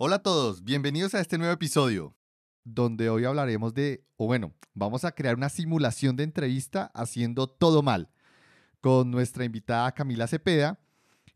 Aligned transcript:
Hola 0.00 0.14
a 0.14 0.22
todos, 0.22 0.62
bienvenidos 0.62 1.16
a 1.16 1.20
este 1.20 1.38
nuevo 1.38 1.52
episodio, 1.52 2.14
donde 2.62 3.10
hoy 3.10 3.24
hablaremos 3.24 3.74
de, 3.74 4.04
o 4.14 4.26
bueno, 4.26 4.54
vamos 4.72 5.04
a 5.04 5.10
crear 5.10 5.34
una 5.34 5.48
simulación 5.48 6.14
de 6.14 6.22
entrevista 6.22 6.92
haciendo 6.94 7.48
todo 7.48 7.82
mal, 7.82 8.08
con 8.80 9.10
nuestra 9.10 9.44
invitada 9.44 9.90
Camila 9.90 10.28
Cepeda, 10.28 10.78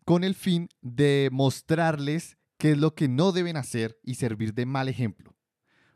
con 0.05 0.23
el 0.23 0.37
fin 0.37 0.69
de 0.81 1.29
mostrarles 1.33 2.39
qué 2.57 2.71
es 2.71 2.79
lo 2.79 2.95
que 2.95 3.09
no 3.09 3.33
deben 3.33 3.57
hacer 3.57 3.99
y 4.05 4.15
servir 4.15 4.55
de 4.55 4.65
mal 4.65 4.89
ejemplo. 4.89 5.35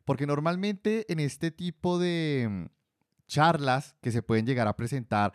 Porque 0.04 0.26
normalmente 0.26 1.06
en 1.12 1.20
este 1.20 1.52
tipo 1.52 2.00
de 2.00 2.48
mm, 2.50 2.64
charlas 3.28 3.94
que 4.02 4.10
se 4.10 4.22
pueden 4.22 4.44
llegar 4.44 4.66
a 4.66 4.74
presentar 4.74 5.34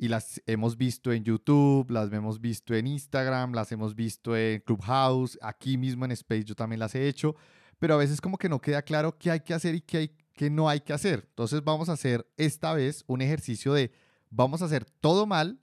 y 0.00 0.08
las 0.08 0.40
hemos 0.46 0.78
visto 0.78 1.12
en 1.12 1.24
YouTube, 1.24 1.90
las 1.90 2.10
hemos 2.10 2.40
visto 2.40 2.74
en 2.74 2.86
Instagram, 2.86 3.52
las 3.52 3.70
hemos 3.70 3.94
visto 3.94 4.34
en 4.34 4.60
Clubhouse, 4.62 5.38
aquí 5.42 5.76
mismo 5.76 6.06
en 6.06 6.12
Space 6.12 6.44
yo 6.44 6.54
también 6.54 6.80
las 6.80 6.94
he 6.94 7.06
hecho, 7.06 7.36
pero 7.78 7.92
a 7.92 7.96
veces 7.98 8.18
como 8.22 8.38
que 8.38 8.48
no 8.48 8.62
queda 8.62 8.80
claro 8.80 9.18
qué 9.18 9.30
hay 9.30 9.40
que 9.40 9.52
hacer 9.52 9.74
y 9.74 9.82
qué, 9.82 9.98
hay, 9.98 10.16
qué 10.32 10.48
no 10.48 10.70
hay 10.70 10.80
que 10.80 10.94
hacer. 10.94 11.26
Entonces 11.28 11.62
vamos 11.62 11.90
a 11.90 11.92
hacer 11.92 12.26
esta 12.38 12.72
vez 12.72 13.04
un 13.08 13.20
ejercicio 13.20 13.74
de 13.74 13.92
vamos 14.30 14.62
a 14.62 14.64
hacer 14.64 14.86
todo 14.86 15.26
mal 15.26 15.60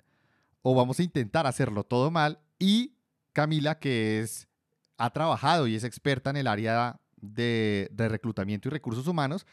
o 0.61 0.75
vamos 0.75 0.99
a 0.99 1.03
intentar 1.03 1.47
hacerlo 1.47 1.83
todo 1.83 2.11
mal 2.11 2.39
y 2.59 2.93
Camila, 3.33 3.79
que 3.79 4.19
es, 4.19 4.47
ha 4.99 5.09
trabajado 5.09 5.65
y 5.65 5.73
es 5.73 5.83
experta 5.83 6.29
en 6.29 6.37
el 6.37 6.45
área 6.45 7.01
de, 7.15 7.89
de 7.91 8.07
reclutamiento 8.07 8.69
y 8.69 8.71
recursos 8.71 9.07
humanos, 9.07 9.47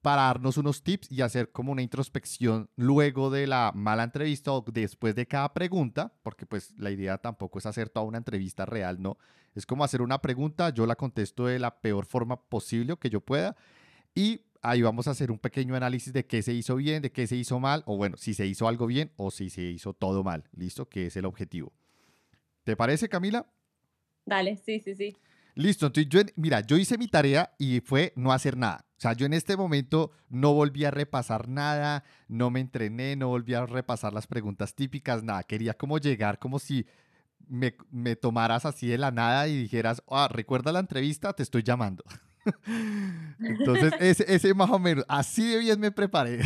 para 0.00 0.22
darnos 0.22 0.56
unos 0.56 0.82
tips 0.82 1.12
y 1.12 1.20
hacer 1.20 1.50
como 1.50 1.72
una 1.72 1.82
introspección 1.82 2.70
luego 2.76 3.30
de 3.30 3.46
la 3.46 3.72
mala 3.74 4.04
entrevista 4.04 4.52
o 4.52 4.64
después 4.66 5.14
de 5.14 5.26
cada 5.26 5.52
pregunta, 5.52 6.12
porque 6.22 6.46
pues 6.46 6.72
la 6.78 6.90
idea 6.90 7.18
tampoco 7.18 7.58
es 7.58 7.66
hacer 7.66 7.88
toda 7.90 8.06
una 8.06 8.18
entrevista 8.18 8.64
real, 8.64 9.02
¿no? 9.02 9.18
Es 9.54 9.66
como 9.66 9.84
hacer 9.84 10.02
una 10.02 10.20
pregunta, 10.22 10.70
yo 10.70 10.86
la 10.86 10.96
contesto 10.96 11.46
de 11.46 11.58
la 11.58 11.80
peor 11.80 12.06
forma 12.06 12.40
posible 12.40 12.96
que 12.96 13.10
yo 13.10 13.20
pueda 13.20 13.56
y 14.14 14.42
ahí 14.62 14.82
vamos 14.82 15.08
a 15.08 15.10
hacer 15.10 15.30
un 15.30 15.38
pequeño 15.38 15.74
análisis 15.74 16.12
de 16.12 16.26
qué 16.26 16.42
se 16.42 16.52
hizo 16.52 16.76
bien, 16.76 17.02
de 17.02 17.12
qué 17.12 17.26
se 17.26 17.36
hizo 17.36 17.60
mal, 17.60 17.82
o 17.86 17.96
bueno, 17.96 18.16
si 18.16 18.34
se 18.34 18.46
hizo 18.46 18.68
algo 18.68 18.86
bien 18.86 19.12
o 19.16 19.30
si 19.30 19.50
se 19.50 19.62
hizo 19.62 19.92
todo 19.92 20.24
mal, 20.24 20.44
¿listo? 20.56 20.88
Que 20.88 21.06
es 21.06 21.16
el 21.16 21.24
objetivo. 21.24 21.72
¿Te 22.64 22.76
parece, 22.76 23.08
Camila? 23.08 23.46
Dale, 24.24 24.56
sí, 24.56 24.80
sí, 24.80 24.94
sí. 24.94 25.16
Listo, 25.54 25.86
entonces 25.86 26.08
yo, 26.08 26.20
mira, 26.36 26.60
yo 26.60 26.76
hice 26.76 26.98
mi 26.98 27.08
tarea 27.08 27.52
y 27.58 27.80
fue 27.80 28.12
no 28.14 28.32
hacer 28.32 28.56
nada. 28.56 28.87
O 28.98 29.00
sea, 29.00 29.12
yo 29.12 29.26
en 29.26 29.32
este 29.32 29.56
momento 29.56 30.10
no 30.28 30.54
volví 30.54 30.84
a 30.84 30.90
repasar 30.90 31.48
nada, 31.48 32.02
no 32.26 32.50
me 32.50 32.58
entrené, 32.58 33.14
no 33.14 33.28
volví 33.28 33.54
a 33.54 33.64
repasar 33.64 34.12
las 34.12 34.26
preguntas 34.26 34.74
típicas, 34.74 35.22
nada. 35.22 35.44
Quería 35.44 35.74
como 35.74 35.98
llegar 35.98 36.40
como 36.40 36.58
si 36.58 36.84
me, 37.46 37.76
me 37.92 38.16
tomaras 38.16 38.64
así 38.64 38.88
de 38.88 38.98
la 38.98 39.12
nada 39.12 39.46
y 39.46 39.56
dijeras, 39.56 40.02
ah, 40.10 40.28
recuerda 40.28 40.72
la 40.72 40.80
entrevista, 40.80 41.32
te 41.32 41.44
estoy 41.44 41.62
llamando. 41.62 42.02
Entonces, 43.38 43.92
ese, 44.00 44.34
ese 44.34 44.52
más 44.52 44.70
o 44.70 44.80
menos, 44.80 45.04
así 45.06 45.48
de 45.48 45.58
bien 45.58 45.78
me 45.78 45.92
preparé. 45.92 46.40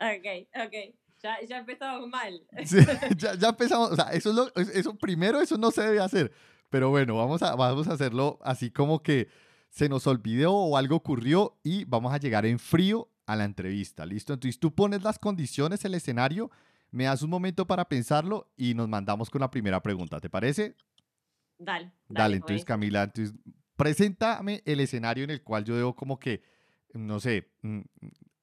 ok, 0.00 0.48
ok. 0.64 0.94
Ya, 1.22 1.36
ya 1.46 1.58
empezamos 1.58 2.08
mal. 2.08 2.42
Sí, 2.64 2.78
ya, 3.18 3.34
ya, 3.34 3.48
empezamos, 3.50 3.92
o 3.92 3.96
sea, 3.96 4.12
eso, 4.12 4.30
es 4.30 4.36
lo, 4.36 4.50
eso 4.72 4.96
primero, 4.96 5.42
eso 5.42 5.58
no 5.58 5.70
se 5.70 5.82
debe 5.82 6.00
hacer. 6.00 6.32
Pero 6.70 6.88
bueno, 6.88 7.16
vamos 7.16 7.42
a, 7.42 7.54
vamos 7.54 7.86
a 7.86 7.92
hacerlo 7.92 8.38
así 8.42 8.70
como 8.70 9.02
que 9.02 9.28
se 9.72 9.88
nos 9.88 10.06
olvidó 10.06 10.52
o 10.52 10.76
algo 10.76 10.96
ocurrió 10.96 11.58
y 11.64 11.84
vamos 11.84 12.12
a 12.12 12.18
llegar 12.18 12.44
en 12.44 12.58
frío 12.58 13.08
a 13.24 13.36
la 13.36 13.44
entrevista. 13.44 14.04
¿Listo? 14.04 14.34
Entonces 14.34 14.60
tú 14.60 14.74
pones 14.74 15.02
las 15.02 15.18
condiciones, 15.18 15.82
el 15.86 15.94
escenario, 15.94 16.50
me 16.90 17.04
das 17.04 17.22
un 17.22 17.30
momento 17.30 17.66
para 17.66 17.88
pensarlo 17.88 18.52
y 18.54 18.74
nos 18.74 18.86
mandamos 18.86 19.30
con 19.30 19.40
la 19.40 19.50
primera 19.50 19.82
pregunta. 19.82 20.20
¿Te 20.20 20.28
parece? 20.28 20.76
Dale. 21.56 21.86
Dale, 21.86 21.92
dale 22.08 22.36
entonces 22.36 22.66
Camila, 22.66 23.04
entonces 23.04 23.34
preséntame 23.74 24.62
el 24.66 24.78
escenario 24.80 25.24
en 25.24 25.30
el 25.30 25.42
cual 25.42 25.64
yo 25.64 25.74
debo 25.74 25.96
como 25.96 26.18
que, 26.18 26.42
no 26.92 27.18
sé, 27.18 27.50
mm, 27.62 27.80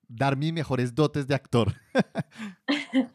dar 0.08 0.36
mis 0.36 0.52
mejores 0.52 0.96
dotes 0.96 1.28
de 1.28 1.36
actor. 1.36 1.76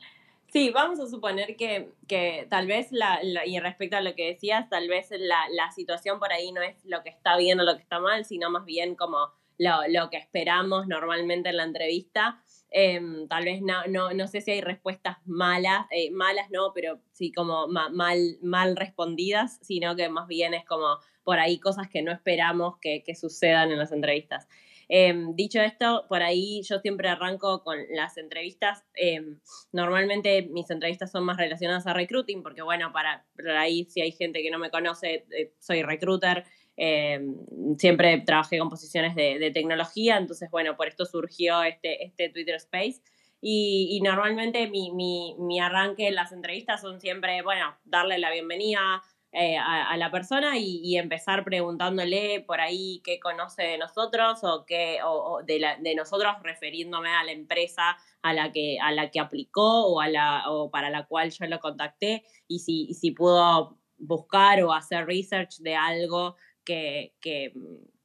Sí, 0.55 0.71
vamos 0.71 1.01
a 1.01 1.09
suponer 1.09 1.57
que, 1.57 1.91
que 2.07 2.47
tal 2.49 2.69
vez, 2.69 2.93
la, 2.93 3.19
y 3.45 3.59
respecto 3.59 3.97
a 3.97 4.01
lo 4.01 4.15
que 4.15 4.27
decías, 4.29 4.71
tal 4.71 4.87
vez 4.87 5.09
la, 5.11 5.41
la, 5.51 5.73
situación 5.73 6.21
por 6.21 6.33
ahí 6.33 6.53
no 6.53 6.63
es 6.63 6.77
lo 6.85 7.03
que 7.03 7.09
está 7.09 7.37
bien 7.37 7.59
o 7.59 7.65
lo 7.65 7.75
que 7.75 7.83
está 7.83 7.99
mal, 7.99 8.25
sino 8.25 8.51
más 8.51 8.65
bien 8.65 8.95
como 8.95 9.33
lo, 9.59 9.81
lo 9.89 10.11
que 10.11 10.17
esperamos 10.17 10.87
normalmente 10.87 11.49
en 11.49 11.57
la 11.57 11.65
entrevista. 11.65 12.41
Em, 12.71 13.27
tal 13.27 13.45
vez 13.45 13.63
no, 13.63 13.85
no, 13.89 14.13
no, 14.15 14.29
sé 14.29 14.43
si 14.43 14.53
hay 14.53 14.61
respuestas 14.61 15.17
malas, 15.27 15.87
eh, 15.91 16.13
malas 16.13 16.49
no, 16.53 16.71
pero 16.73 17.01
sí 17.11 17.33
como 17.33 17.67
mal, 17.67 18.39
mal 18.41 18.77
respondidas, 18.77 19.59
sino 19.61 19.97
que 19.97 20.09
más 20.09 20.29
bien 20.29 20.55
es 20.55 20.65
como 20.65 20.99
por 21.25 21.41
ahí 21.41 21.59
cosas 21.59 21.89
que 21.89 22.03
no 22.03 22.13
esperamos 22.13 22.79
que, 22.81 23.03
que 23.03 23.17
sucedan 23.17 23.73
en 23.73 23.79
las 23.79 23.91
entrevistas. 23.91 24.47
Em, 24.89 25.34
dicho 25.34 25.61
esto, 25.61 26.06
por 26.09 26.22
ahí 26.22 26.62
yo 26.62 26.78
siempre 26.78 27.09
arranco 27.09 27.62
con 27.62 27.78
las 27.91 28.17
entrevistas. 28.17 28.84
Em, 28.95 29.39
normalmente 29.72 30.43
mis 30.43 30.71
entrevistas 30.71 31.11
son 31.11 31.25
más 31.25 31.37
relacionadas 31.37 31.87
a 31.87 31.95
recruiting, 31.95 32.43
porque 32.43 32.62
bueno, 32.62 32.93
para, 32.93 33.25
ahí 33.59 33.87
si 33.87 34.00
hay 34.00 34.12
gente 34.12 34.43
que 34.43 34.50
no 34.50 34.59
me 34.59 34.71
conoce, 34.71 35.27
eh, 35.31 35.53
soy 35.59 35.83
recruiter. 35.83 36.44
Em, 36.77 37.37
siempre 37.78 38.21
trabajé 38.27 38.59
con 38.59 38.69
posiciones 38.69 39.15
de, 39.15 39.50
tecnología, 39.53 40.17
entonces 40.17 40.50
bueno, 40.50 40.77
por 40.77 40.89
esto 40.89 41.05
surgió 41.06 41.62
este, 41.62 42.05
este 42.05 42.28
Twitter 42.31 42.56
Space. 42.56 43.00
Y, 43.47 44.00
normalmente 44.03 44.69
mi, 44.69 44.91
mi, 44.91 45.37
mi, 45.39 45.61
arranque 45.61 46.09
en 46.09 46.15
las 46.15 46.33
entrevistas 46.33 46.81
son 46.81 46.99
siempre, 46.99 47.43
bueno, 47.43 47.77
darle 47.84 48.19
la 48.19 48.31
bienvenida, 48.31 49.03
eh, 49.37 49.56
a, 49.59 49.97
la 49.97 50.12
persona 50.12 50.59
y, 50.59 50.97
empezar 50.97 51.43
preguntándole 51.43 52.45
por 52.47 52.61
ahí 52.61 53.00
qué 53.05 53.19
conoce 53.19 53.65
de 53.65 53.78
nosotros 53.78 54.45
o, 54.45 54.65
qué, 54.65 55.00
o, 55.05 55.41
de, 55.45 55.95
nosotros 55.97 56.34
refiriéndome 56.45 57.09
a 57.09 57.25
la 57.25 57.33
empresa 57.33 57.97
a 58.23 58.33
la 58.33 58.53
que, 58.53 58.78
a 58.81 58.93
la 58.93 59.11
que 59.11 59.19
aplicó 59.19 59.87
o, 59.87 60.00
a 60.00 60.09
la, 60.09 60.44
o 60.53 60.71
para 60.71 60.89
la 60.89 61.06
cual 61.06 61.33
yo 61.33 61.47
lo 61.47 61.59
contacté 61.59 62.23
y 62.47 62.61
si, 62.61 62.94
si 62.94 63.11
pudo 63.11 63.77
buscar 63.99 64.62
o 64.62 64.73
hacer 64.73 65.05
research 65.05 65.56
de 65.59 65.75
algo 65.75 66.37
que, 66.65 67.17
que, 67.21 67.53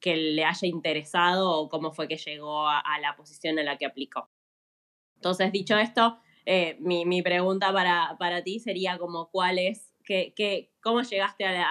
que, 0.00 0.16
le 0.16 0.44
haya 0.44 0.66
interesado 0.66 1.48
o 1.48 1.68
cómo 1.68 1.92
fue 1.92 2.08
que 2.08 2.16
llegó 2.16 2.66
a, 2.66 2.82
la 3.00 3.14
posición 3.14 3.56
en 3.60 3.66
la 3.66 3.78
que 3.78 3.86
aplicó. 3.86 4.28
Entonces, 5.14 5.52
dicho 5.52 5.78
esto, 5.78 6.18
eh, 6.44 6.76
mi, 6.80 7.04
mi, 7.04 7.22
pregunta 7.22 7.72
para, 7.72 8.16
para 8.18 8.42
ti 8.42 8.58
sería 8.58 8.98
como 8.98 9.30
cuál 9.30 9.60
es 9.60 9.89
¿Qué, 10.10 10.72
cómo 10.80 11.02
llegaste 11.02 11.44
a 11.44 11.52
la, 11.52 11.64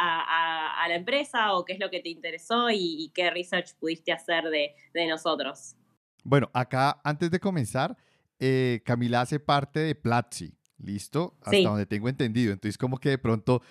a, 0.81 0.87
la, 0.87 0.95
empresa 0.95 1.53
o 1.53 1.65
qué 1.65 1.73
es 1.73 1.79
lo 1.79 1.89
que 1.89 1.99
te 1.99 2.07
interesó 2.07 2.69
y, 2.71 3.11
qué 3.13 3.29
research 3.31 3.75
pudiste 3.77 4.13
hacer 4.13 4.45
de, 4.45 4.75
de, 4.93 5.07
nosotros? 5.07 5.75
Bueno, 6.23 6.49
acá 6.53 7.01
antes 7.03 7.31
de 7.31 7.39
comenzar, 7.41 7.97
eh, 8.39 8.81
Camila 8.85 9.21
hace 9.21 9.41
parte 9.41 9.81
de 9.81 9.93
Platzi, 9.93 10.53
¿listo? 10.77 11.35
Hasta 11.41 11.67
donde 11.67 11.85
tengo 11.85 12.07
entendido. 12.07 12.53
Entonces, 12.53 12.77
como 12.77 12.97
que 12.97 13.09
de 13.09 13.17
pronto 13.17 13.61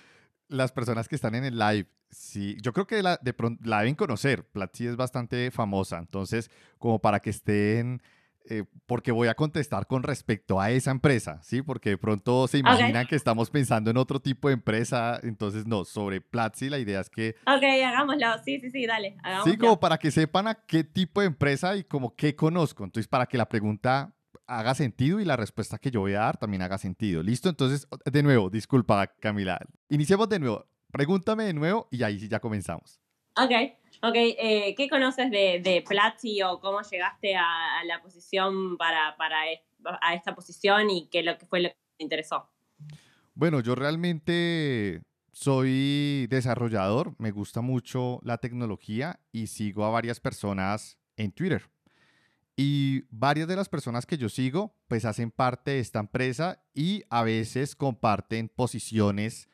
las 0.49 0.71
personas 0.71 1.09
que 1.09 1.17
están 1.17 1.34
en 1.34 1.45
el 1.45 1.59
live, 1.59 1.89
sí, 2.11 2.59
yo 2.61 2.75
creo 2.75 2.87
que 2.87 3.03
la, 3.03 3.19
de 3.23 3.33
pronto, 3.33 3.62
la 3.67 3.78
deben 3.78 3.95
conocer. 3.95 4.45
Platzi 4.49 4.87
es 4.87 4.97
bastante 4.97 5.51
famosa. 5.51 5.97
Entonces, 5.97 6.51
como 6.78 6.99
para 6.99 7.21
que 7.21 7.31
estén 7.31 8.03
eh, 8.50 8.64
porque 8.86 9.12
voy 9.12 9.28
a 9.28 9.34
contestar 9.34 9.86
con 9.86 10.03
respecto 10.03 10.60
a 10.60 10.70
esa 10.70 10.91
empresa, 10.91 11.41
¿sí? 11.42 11.60
Porque 11.60 11.91
de 11.91 11.98
pronto 11.98 12.48
se 12.48 12.59
imaginan 12.59 13.06
que 13.06 13.16
estamos 13.16 13.50
pensando 13.50 13.91
en 13.91 13.98
otro 13.98 14.20
tipo 14.20 14.48
de 14.48 14.54
empresa, 14.54 15.20
entonces 15.22 15.66
no, 15.66 15.84
sobre 15.84 16.20
Platzi 16.22 16.70
la 16.70 16.78
idea 16.78 17.00
es 17.00 17.10
que... 17.10 17.36
Ok, 17.47 17.62
hagámoslo, 17.62 18.26
sí, 18.44 18.59
sí, 18.60 18.70
sí, 18.70 18.86
dale. 18.86 19.16
Hagámoslo. 19.22 19.53
Sí, 19.53 19.59
como 19.59 19.78
para 19.78 19.98
que 19.98 20.10
sepan 20.10 20.48
a 20.48 20.54
qué 20.54 20.82
tipo 20.82 21.20
de 21.20 21.26
empresa 21.26 21.76
y 21.76 21.84
como 21.84 22.16
qué 22.16 22.34
conozco, 22.34 22.84
entonces 22.84 23.06
para 23.06 23.26
que 23.26 23.36
la 23.36 23.48
pregunta 23.48 24.14
haga 24.47 24.75
sentido 24.75 25.20
y 25.20 25.26
la 25.26 25.36
respuesta 25.36 25.78
que 25.78 25.91
yo 25.91 26.00
voy 26.00 26.15
a 26.15 26.20
dar 26.20 26.38
también 26.38 26.62
haga 26.62 26.78
sentido. 26.78 27.22
¿Listo? 27.22 27.50
Entonces, 27.50 27.86
de 28.10 28.22
nuevo, 28.22 28.48
disculpa 28.48 29.06
Camila, 29.20 29.60
iniciemos 29.91 30.28
de 30.28 30.38
nuevo, 30.38 30.66
pregúntame 30.91 31.44
de 31.44 31.53
nuevo 31.53 31.86
y 31.91 32.03
ahí 32.03 32.19
sí 32.19 32.28
ya 32.28 32.41
comenzamos. 32.41 32.98
Ok. 33.36 33.53
Ok, 34.03 34.15
eh, 34.15 34.74
¿qué 34.77 34.89
conoces 34.89 35.30
de, 35.30 35.60
de, 35.62 35.84
Platzi 35.86 36.41
o 36.42 36.60
cómo 36.60 36.83
llegaste 36.83 37.34
a, 37.34 37.83
la 37.84 38.00
posición 38.00 38.77
para, 38.77 39.16
para 39.16 39.36
a 40.00 40.15
esta 40.15 40.34
posición 40.34 40.91
y 40.91 41.09
qué 41.09 41.22
lo 41.22 41.36
que 41.36 41.47
fue 41.47 41.60
lo 41.60 41.68
que 41.71 41.77
te 41.97 42.04
interesó? 42.04 42.48
Bueno, 43.34 43.60
yo 43.60 43.74
realmente 43.74 45.03
soy 45.33 46.27
desarrollador, 46.28 47.15
me 47.18 47.30
gusta 47.30 47.60
mucho 47.60 48.21
la 48.22 48.39
tecnología 48.39 49.21
y 49.33 49.48
sigo 49.48 49.84
a 49.84 49.91
varias 49.91 50.21
personas 50.21 50.98
en 51.16 51.33
Twitter. 51.33 51.68
Y 52.56 53.04
varias 53.10 53.47
de 53.47 53.54
las 53.54 53.68
personas 53.68 54.04
que 54.04 54.18
yo 54.18 54.28
sigo, 54.28 54.74
pues 54.89 55.04
hacen 55.04 55.30
parte 55.30 55.72
de 55.72 55.78
esta 55.78 56.01
empresa 56.01 56.60
y 56.74 57.04
a 57.09 57.22
veces 57.22 57.77
comparten 57.77 58.48
posiciones 58.48 59.48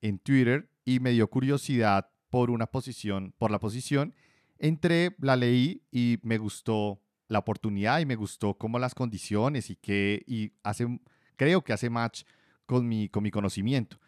en 0.00 0.20
Twitter 0.20 0.70
y 0.84 1.00
me 1.00 1.10
dio 1.10 1.28
curiosidad 1.28 2.13
por 2.34 2.50
una 2.50 2.66
posición, 2.66 3.32
por 3.38 3.52
la 3.52 3.60
posición, 3.60 4.12
entré, 4.58 5.14
la 5.20 5.36
leí 5.36 5.84
y 5.92 6.18
me 6.24 6.36
gustó 6.36 7.00
la 7.28 7.38
oportunidad 7.38 8.00
y 8.00 8.06
me 8.06 8.16
gustó 8.16 8.54
como 8.58 8.80
las 8.80 8.92
condiciones 8.92 9.70
y 9.70 9.76
que 9.76 10.24
y 10.26 10.52
hace, 10.64 10.98
creo 11.36 11.62
que 11.62 11.72
hace 11.72 11.90
match 11.90 12.24
con 12.66 12.88
mi, 12.88 13.08
con 13.08 13.22
mi 13.22 13.30
conocimiento. 13.30 14.00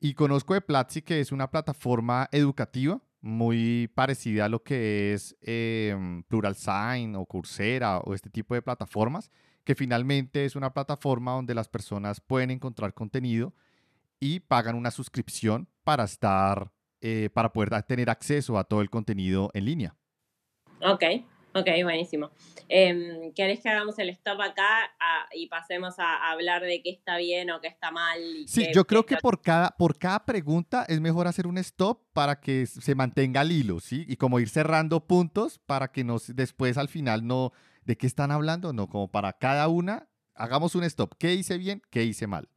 Y 0.00 0.14
conozco 0.14 0.54
de 0.54 0.62
Platzi 0.62 1.02
que 1.02 1.20
es 1.20 1.30
una 1.30 1.48
plataforma 1.48 2.28
educativa 2.32 3.00
muy 3.20 3.88
parecida 3.94 4.46
a 4.46 4.48
lo 4.48 4.64
que 4.64 5.12
es 5.12 5.36
em, 5.40 6.24
Plural 6.24 6.56
Sign 6.56 7.14
o 7.14 7.24
Coursera 7.24 7.98
o 7.98 8.14
este 8.14 8.30
tipo 8.30 8.56
de 8.56 8.62
plataformas, 8.62 9.30
que 9.62 9.76
finalmente 9.76 10.44
es 10.44 10.56
una 10.56 10.72
plataforma 10.72 11.34
donde 11.34 11.54
las 11.54 11.68
personas 11.68 12.20
pueden 12.20 12.50
encontrar 12.50 12.94
contenido 12.94 13.54
y 14.18 14.40
pagan 14.40 14.74
una 14.74 14.90
suscripción 14.90 15.68
para 15.84 16.02
estar, 16.02 16.72
eh, 17.00 17.30
para 17.32 17.52
poder 17.52 17.82
tener 17.84 18.10
acceso 18.10 18.58
a 18.58 18.64
todo 18.64 18.80
el 18.82 18.90
contenido 18.90 19.50
en 19.54 19.64
línea. 19.64 19.96
Ok, 20.82 21.04
ok, 21.54 21.68
buenísimo. 21.82 22.30
Eh, 22.68 23.32
¿Querés 23.34 23.60
que 23.60 23.68
hagamos 23.68 23.98
el 23.98 24.10
stop 24.10 24.40
acá 24.40 24.90
y 25.34 25.48
pasemos 25.48 25.98
a, 25.98 26.30
hablar 26.30 26.62
de 26.62 26.82
qué 26.82 26.90
está 26.90 27.16
bien 27.16 27.50
o 27.50 27.60
qué 27.60 27.68
está 27.68 27.90
mal? 27.90 28.18
sí, 28.46 28.68
yo 28.74 28.86
creo 28.86 29.04
que 29.04 29.16
por 29.16 29.40
cada, 29.40 29.70
por 29.70 29.98
cada 29.98 30.24
pregunta 30.24 30.84
es 30.88 31.00
mejor 31.00 31.26
hacer 31.26 31.46
un 31.46 31.58
stop 31.58 32.00
para 32.12 32.40
que 32.40 32.66
se 32.66 32.94
mantenga 32.94 33.42
el 33.42 33.52
hilo, 33.52 33.80
¿sí? 33.80 34.04
Y 34.08 34.16
como 34.16 34.40
ir 34.40 34.48
cerrando 34.48 35.06
puntos 35.06 35.58
para 35.58 35.90
que 35.92 36.04
nos, 36.04 36.34
después 36.34 36.78
al 36.78 36.88
final 36.88 37.26
no, 37.26 37.52
¿de 37.84 37.96
qué 37.96 38.06
están 38.06 38.30
hablando? 38.30 38.72
No, 38.72 38.88
como 38.88 39.10
para 39.10 39.32
cada 39.34 39.68
una, 39.68 40.08
hagamos 40.34 40.74
un 40.74 40.84
stop. 40.84 41.14
¿Qué 41.18 41.34
hice 41.34 41.58
bien? 41.58 41.82
¿Qué 41.90 42.04
hice 42.04 42.26
mal? 42.26 42.48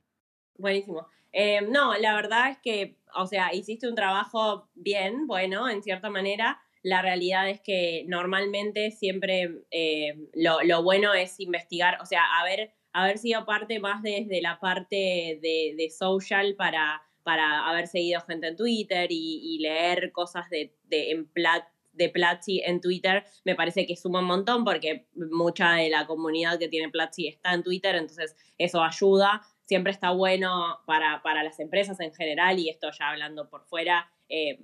Buenísimo. 0.57 1.07
Eh, 1.31 1.61
no, 1.61 1.95
la 1.97 2.15
verdad 2.15 2.51
es 2.51 2.59
que, 2.59 2.97
o 3.15 3.25
sea, 3.25 3.53
hiciste 3.53 3.87
un 3.87 3.95
trabajo 3.95 4.69
bien, 4.75 5.25
bueno, 5.27 5.67
en 5.67 5.81
cierta 5.81 6.09
manera. 6.09 6.61
La 6.83 7.01
realidad 7.01 7.49
es 7.49 7.61
que 7.61 8.03
normalmente 8.07 8.91
siempre 8.91 9.63
eh, 9.71 10.15
lo, 10.33 10.83
bueno 10.83 11.13
es 11.13 11.39
investigar, 11.39 11.99
o 12.01 12.05
sea, 12.05 12.23
haber, 12.39 12.73
haber 12.91 13.17
sido 13.17 13.45
parte 13.45 13.79
más 13.79 14.03
desde 14.03 14.41
la 14.41 14.59
parte 14.59 15.39
de, 15.41 15.89
social 15.97 16.55
para, 16.55 17.01
para 17.23 17.67
haber 17.69 17.87
seguido 17.87 18.21
gente 18.21 18.47
en 18.47 18.57
Twitter 18.57 19.07
y, 19.09 19.57
leer 19.59 20.11
cosas 20.11 20.49
de, 20.49 20.75
de 20.83 21.11
en 21.11 21.25
plat, 21.25 21.63
de 21.93 22.09
Platzi 22.09 22.61
en 22.65 22.81
Twitter 22.81 23.23
me 23.45 23.55
parece 23.55 23.85
que 23.85 23.95
suma 23.95 24.19
un 24.19 24.25
montón 24.25 24.65
porque 24.65 25.07
mucha 25.15 25.73
de 25.73 25.89
la 25.89 26.05
comunidad 26.05 26.59
que 26.59 26.67
tiene 26.67 26.89
Platzi 26.89 27.27
está 27.27 27.53
en 27.53 27.63
Twitter, 27.63 27.95
entonces 27.95 28.35
eso 28.57 28.83
ayuda 28.83 29.41
siempre 29.65 29.91
está 29.91 30.11
bueno 30.11 30.79
para, 30.85 31.21
las 31.43 31.59
empresas 31.59 31.99
en 31.99 32.13
general, 32.13 32.59
y 32.59 32.69
esto 32.69 32.89
ya 32.97 33.09
hablando 33.09 33.49
por 33.49 33.65
fuera, 33.65 34.09
eh, 34.29 34.59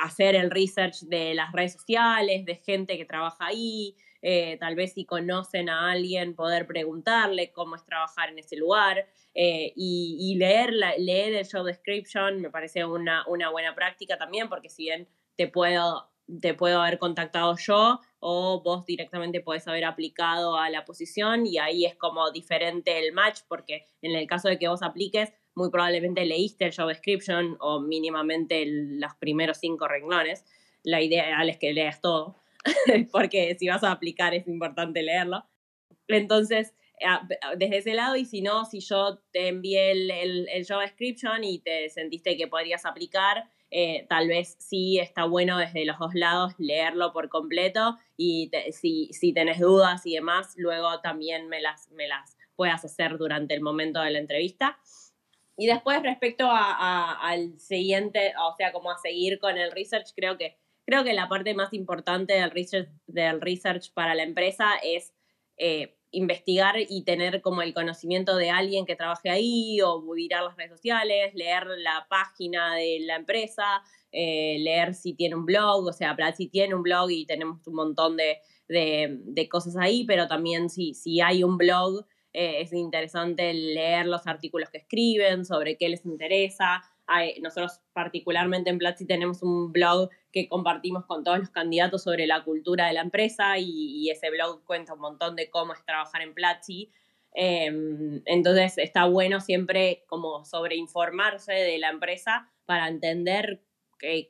hacer 0.00 0.34
el 0.34 0.50
research 0.50 1.00
de 1.02 1.34
las 1.34 1.52
redes 1.52 1.72
sociales, 1.72 2.44
de 2.44 2.56
gente 2.56 2.96
que 2.96 3.04
trabaja 3.04 3.46
ahí, 3.46 3.96
eh, 4.22 4.56
tal 4.58 4.74
vez 4.74 4.94
si 4.94 5.04
conocen 5.04 5.68
a 5.68 5.90
alguien, 5.90 6.34
poder 6.34 6.66
preguntarle 6.66 7.52
cómo 7.52 7.76
es 7.76 7.84
trabajar 7.84 8.30
en 8.30 8.38
ese 8.38 8.56
lugar 8.56 9.06
eh, 9.34 9.72
y, 9.76 10.34
leer, 10.36 10.72
leer 10.72 11.34
el 11.34 11.46
show 11.46 11.62
description 11.62 12.40
me 12.40 12.50
parece 12.50 12.84
una, 12.84 13.24
una 13.28 13.50
buena 13.50 13.74
práctica 13.74 14.18
también, 14.18 14.48
porque 14.48 14.68
si 14.68 14.84
bien 14.84 15.08
te 15.36 15.46
puedo 15.46 16.10
te 16.40 16.54
puedo 16.54 16.80
haber 16.80 16.98
contactado 16.98 17.56
yo 17.56 18.00
o 18.20 18.62
vos 18.62 18.84
directamente 18.84 19.40
podés 19.40 19.66
haber 19.66 19.84
aplicado 19.84 20.56
a 20.56 20.68
la 20.70 20.84
posición 20.84 21.46
y 21.46 21.58
ahí 21.58 21.84
es 21.86 21.94
como 21.94 22.30
diferente 22.30 22.98
el 22.98 23.12
match 23.12 23.40
porque 23.48 23.86
en 24.02 24.14
el 24.14 24.26
caso 24.26 24.48
de 24.48 24.58
que 24.58 24.68
vos 24.68 24.82
apliques, 24.82 25.32
muy 25.54 25.70
probablemente 25.70 26.24
leíste 26.24 26.66
el 26.66 26.74
job 26.74 26.88
description 26.88 27.56
o 27.60 27.80
mínimamente 27.80 28.64
los 28.66 29.14
primeros 29.16 29.58
cinco 29.58 29.88
renglones. 29.88 30.44
La 30.82 31.00
idea 31.00 31.42
es 31.42 31.58
que 31.58 31.72
leas 31.72 32.00
todo 32.00 32.36
porque 33.12 33.56
si 33.58 33.68
vas 33.68 33.82
a 33.82 33.92
aplicar 33.92 34.34
es 34.34 34.46
importante 34.46 35.02
leerlo. 35.02 35.44
Entonces, 36.08 36.74
desde 37.56 37.78
ese 37.78 37.94
lado 37.94 38.16
y 38.16 38.24
si 38.24 38.42
no, 38.42 38.64
si 38.64 38.80
yo 38.80 39.20
te 39.32 39.48
envié 39.48 39.92
el, 39.92 40.10
el, 40.10 40.48
el 40.48 40.66
job 40.66 40.80
description 40.80 41.44
y 41.44 41.60
te 41.60 41.88
sentiste 41.90 42.36
que 42.36 42.48
podrías 42.48 42.84
aplicar, 42.84 43.44
eh, 43.70 44.06
tal 44.08 44.28
vez 44.28 44.56
sí 44.58 44.98
está 44.98 45.24
bueno 45.24 45.58
desde 45.58 45.84
los 45.84 45.98
dos 45.98 46.14
lados 46.14 46.54
leerlo 46.58 47.12
por 47.12 47.28
completo 47.28 47.96
y 48.16 48.50
si, 48.72 49.10
si 49.12 49.32
tenés 49.32 49.60
dudas 49.60 50.06
y 50.06 50.14
demás, 50.14 50.54
luego 50.56 51.00
también 51.00 51.48
me 51.48 51.60
las, 51.60 51.90
me 51.90 52.08
las 52.08 52.36
puedas 52.56 52.84
hacer 52.84 53.18
durante 53.18 53.54
el 53.54 53.60
momento 53.60 54.00
de 54.00 54.10
la 54.10 54.18
entrevista. 54.18 54.78
Y 55.56 55.66
después 55.66 56.02
respecto 56.02 56.48
al 56.50 57.58
siguiente, 57.58 58.32
o 58.40 58.54
sea, 58.56 58.72
como 58.72 58.90
a 58.90 58.98
seguir 58.98 59.38
con 59.40 59.58
el 59.58 59.72
research, 59.72 60.12
creo 60.14 60.38
que, 60.38 60.56
creo 60.86 61.02
que 61.02 61.12
la 61.14 61.28
parte 61.28 61.52
más 61.54 61.72
importante 61.72 62.34
del 62.34 62.50
research, 62.50 62.88
del 63.06 63.40
research 63.40 63.92
para 63.92 64.14
la 64.14 64.22
empresa 64.22 64.70
es 64.82 65.12
eh, 65.58 65.94
investigar 66.10 66.76
y 66.88 67.04
tener 67.04 67.42
como 67.42 67.62
el 67.62 67.74
conocimiento 67.74 68.36
de 68.36 68.50
alguien 68.50 68.86
que 68.86 68.96
trabaje 68.96 69.28
ahí 69.28 69.80
o 69.82 70.00
mirar 70.00 70.42
las 70.42 70.56
redes 70.56 70.70
sociales, 70.70 71.34
leer 71.34 71.66
la 71.78 72.06
página 72.08 72.74
de 72.76 73.00
la 73.00 73.16
empresa, 73.16 73.82
eh, 74.10 74.56
leer 74.60 74.94
si 74.94 75.12
tiene 75.12 75.34
un 75.34 75.44
blog, 75.44 75.86
o 75.86 75.92
sea, 75.92 76.16
si 76.34 76.48
tiene 76.48 76.74
un 76.74 76.82
blog 76.82 77.10
y 77.10 77.26
tenemos 77.26 77.66
un 77.66 77.74
montón 77.74 78.16
de, 78.16 78.38
cosas 79.50 79.76
ahí, 79.76 80.04
pero 80.04 80.28
también 80.28 80.70
si, 80.70 80.94
si 80.94 81.20
hay 81.20 81.44
un 81.44 81.58
blog, 81.58 82.06
eh, 82.32 82.60
es 82.60 82.72
interesante 82.72 83.52
leer 83.52 84.06
los 84.06 84.26
artículos 84.26 84.70
que 84.70 84.78
escriben, 84.78 85.44
sobre 85.44 85.76
qué 85.76 85.88
les 85.88 86.06
interesa, 86.06 86.82
nosotros 87.40 87.80
particularmente 87.92 88.70
en 88.70 88.78
Platzi 88.78 89.06
tenemos 89.06 89.42
un 89.42 89.72
blog 89.72 90.10
que 90.32 90.48
compartimos 90.48 91.06
con 91.06 91.24
todos 91.24 91.38
los 91.38 91.50
candidatos 91.50 92.02
sobre 92.02 92.26
la 92.26 92.44
cultura 92.44 92.86
de 92.86 92.92
la 92.92 93.00
empresa 93.00 93.58
y, 93.58 94.10
ese 94.10 94.30
blog 94.30 94.64
cuenta 94.64 94.94
un 94.94 95.00
montón 95.00 95.36
de 95.36 95.50
cómo 95.50 95.72
es 95.72 95.84
trabajar 95.84 96.22
en 96.22 96.34
Platzi. 96.34 96.90
Em, 97.32 98.22
entonces 98.24 98.78
está 98.78 99.04
bueno 99.04 99.40
siempre 99.40 100.04
como 100.06 100.44
sobreinformarse 100.44 101.52
de 101.52 101.78
la 101.78 101.90
empresa 101.90 102.50
para 102.64 102.88
entender 102.88 103.62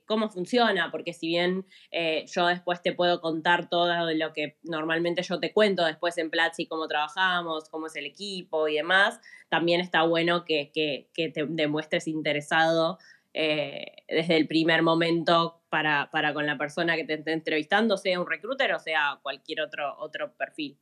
cómo 0.07 0.31
funciona, 0.31 0.91
porque 0.91 1.13
si 1.13 1.29
bien 1.29 1.67
eh, 1.91 2.25
yo 2.27 2.47
después 2.47 2.83
te 2.83 2.93
puedo 2.93 3.21
contar 3.21 3.69
todo 3.69 4.13
lo 4.15 4.33
que 4.33 4.59
normalmente 4.63 5.23
yo 5.23 5.39
te 5.39 5.53
cuento 5.53 5.85
después 5.85 6.17
en 6.19 6.31
Platzi, 6.31 6.67
cómo 6.67 6.89
trabajamos, 6.89 7.69
cómo 7.69 7.87
es 7.87 7.97
el 7.97 8.07
equipo 8.07 8.69
y 8.69 8.77
demás, 8.77 9.21
también 9.49 9.81
está 9.81 10.03
bueno 10.03 10.45
que, 10.45 10.71
te 11.15 11.47
demuestres 11.49 12.09
interesado 12.09 12.99
eh, 13.35 14.05
desde 14.09 14.37
el 14.37 14.47
primer 14.47 14.83
momento 14.83 15.63
para, 15.69 16.11
para, 16.11 16.33
con 16.33 16.47
la 16.47 16.57
persona 16.57 16.97
que 16.97 17.05
te 17.05 17.15
esté 17.15 17.33
entrevistando, 17.33 17.97
sea 17.97 18.19
un 18.21 18.27
recruiter 18.27 18.73
o 18.73 18.79
sea 18.79 19.19
cualquier 19.23 19.61
otro, 19.61 19.97
otro 19.99 20.33
perfil. 20.37 20.79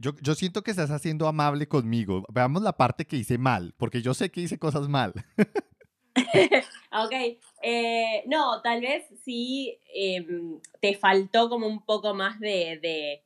Yo, 0.00 0.12
yo 0.20 0.36
siento 0.36 0.62
que 0.62 0.70
estás 0.70 0.92
haciendo 0.92 1.26
amable 1.26 1.66
conmigo. 1.66 2.24
Veamos 2.32 2.62
la 2.62 2.76
parte 2.76 3.04
que 3.04 3.16
hice 3.16 3.36
mal, 3.36 3.74
porque 3.76 4.00
yo 4.00 4.14
sé 4.14 4.30
que 4.30 4.40
hice 4.40 4.56
cosas 4.56 4.88
mal. 4.88 5.12
ok, 6.92 7.12
eh, 7.62 8.22
no, 8.26 8.60
tal 8.62 8.80
vez 8.80 9.04
sí 9.24 9.78
em, 9.94 10.60
te 10.80 10.94
faltó 10.94 11.48
como 11.48 11.66
un 11.66 11.84
poco 11.84 12.14
más 12.14 12.38
de, 12.40 13.22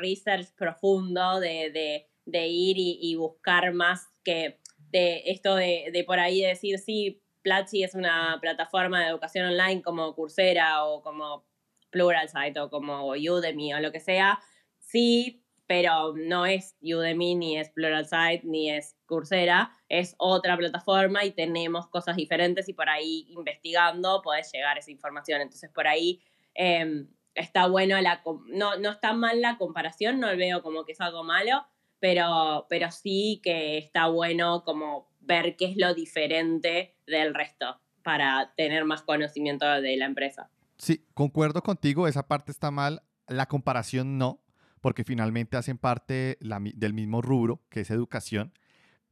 research 0.00 0.52
profundo, 0.56 1.40
de, 1.40 2.06
ir 2.26 2.76
y, 2.78 3.14
buscar 3.16 3.72
más 3.72 4.08
que 4.24 4.58
de 4.90 5.22
esto 5.26 5.54
de, 5.54 6.04
por 6.06 6.18
ahí 6.18 6.42
decir, 6.42 6.78
sí, 6.78 7.22
Platzi 7.42 7.82
es 7.82 7.94
una 7.94 8.38
plataforma 8.40 9.00
de 9.00 9.08
educación 9.08 9.46
online 9.46 9.82
como 9.82 10.14
Coursera 10.14 10.84
o 10.84 11.02
como 11.02 11.44
Pluralsight 11.90 12.56
o 12.58 12.70
como 12.70 13.08
Udemy 13.08 13.74
o 13.74 13.80
lo 13.80 13.90
que 13.90 14.00
sea, 14.00 14.40
sí, 14.78 15.41
pero 15.72 16.12
no 16.14 16.44
es 16.44 16.76
Udemy, 16.82 17.34
ni 17.34 17.56
es 17.56 17.70
Pluralsight, 17.70 18.44
ni 18.44 18.70
es 18.70 18.94
Coursera, 19.06 19.72
es 19.88 20.14
otra 20.18 20.54
plataforma 20.58 21.24
y 21.24 21.30
tenemos 21.30 21.88
cosas 21.88 22.16
diferentes 22.16 22.68
y 22.68 22.74
por 22.74 22.90
ahí 22.90 23.24
investigando 23.30 24.20
podés 24.20 24.52
llegar 24.52 24.76
a 24.76 24.80
esa 24.80 24.90
información. 24.90 25.40
Entonces 25.40 25.70
por 25.70 25.86
ahí 25.86 26.20
em, 26.52 27.08
está 27.34 27.68
bueno, 27.68 27.98
la, 28.02 28.22
no, 28.48 28.76
no 28.76 28.90
está 28.90 29.14
mal 29.14 29.40
la 29.40 29.56
comparación, 29.56 30.20
no 30.20 30.36
veo 30.36 30.62
como 30.62 30.84
que 30.84 30.92
es 30.92 31.00
algo 31.00 31.24
malo, 31.24 31.64
pero, 32.00 32.66
pero 32.68 32.90
sí 32.90 33.40
que 33.42 33.78
está 33.78 34.08
bueno 34.08 34.64
como 34.64 35.08
ver 35.20 35.56
qué 35.56 35.70
es 35.70 35.78
lo 35.78 35.94
diferente 35.94 36.98
del 37.06 37.32
resto 37.32 37.80
para 38.02 38.52
tener 38.58 38.84
más 38.84 39.00
conocimiento 39.00 39.64
de 39.64 39.96
la 39.96 40.04
empresa. 40.04 40.50
Sí, 40.76 41.06
concuerdo 41.14 41.62
contigo, 41.62 42.08
esa 42.08 42.28
parte 42.28 42.52
está 42.52 42.70
mal, 42.70 43.02
la 43.26 43.46
comparación 43.46 44.18
no, 44.18 44.41
porque 44.82 45.04
finalmente 45.04 45.56
hacen 45.56 45.78
parte 45.78 46.36
del 46.40 46.92
mismo 46.92 47.22
rubro, 47.22 47.62
que 47.70 47.80
es 47.80 47.90
educación. 47.90 48.52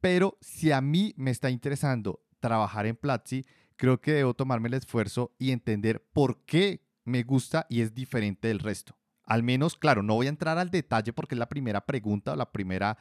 Pero 0.01 0.37
si 0.41 0.71
a 0.71 0.81
mí 0.81 1.15
me 1.17 1.31
está 1.31 1.49
interesando 1.49 2.23
trabajar 2.39 2.85
en 2.85 2.97
Platzi, 2.97 3.45
creo 3.77 4.01
que 4.01 4.11
debo 4.11 4.35
tomarme 4.35 4.67
el 4.67 4.75
esfuerzo 4.75 5.33
y 5.39 5.51
entender 5.51 6.03
por 6.13 6.43
qué 6.45 6.83
me 7.05 7.23
gusta 7.23 7.65
y 7.69 7.81
es 7.81 7.95
diferente 7.95 8.49
del 8.49 8.59
resto. 8.59 8.97
Al 9.23 9.43
menos, 9.43 9.77
claro, 9.77 10.03
no 10.03 10.15
voy 10.15 10.25
a 10.25 10.29
entrar 10.29 10.57
al 10.57 10.69
detalle 10.69 11.13
porque 11.13 11.35
es 11.35 11.39
la 11.39 11.49
primera 11.49 11.85
pregunta 11.85 12.33
o 12.33 12.35
la 12.35 12.51
primera 12.51 12.97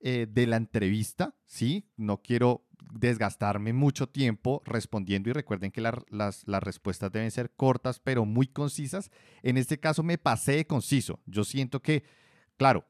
eh, 0.00 0.26
de 0.28 0.46
la 0.46 0.56
entrevista, 0.56 1.34
¿sí? 1.44 1.90
No 1.96 2.22
quiero 2.22 2.65
desgastarme 2.92 3.72
mucho 3.72 4.08
tiempo 4.08 4.62
respondiendo 4.64 5.30
y 5.30 5.32
recuerden 5.32 5.70
que 5.70 5.80
las, 5.80 6.44
respuestas 6.46 7.12
deben 7.12 7.30
ser 7.30 7.50
cortas 7.50 8.00
pero 8.00 8.24
muy 8.24 8.46
concisas. 8.46 9.10
En 9.42 9.56
este 9.56 9.78
caso 9.78 10.02
me 10.02 10.18
pasé 10.18 10.52
de 10.52 10.66
conciso. 10.66 11.20
Yo 11.26 11.44
siento 11.44 11.80
que, 11.80 12.04
claro, 12.56 12.84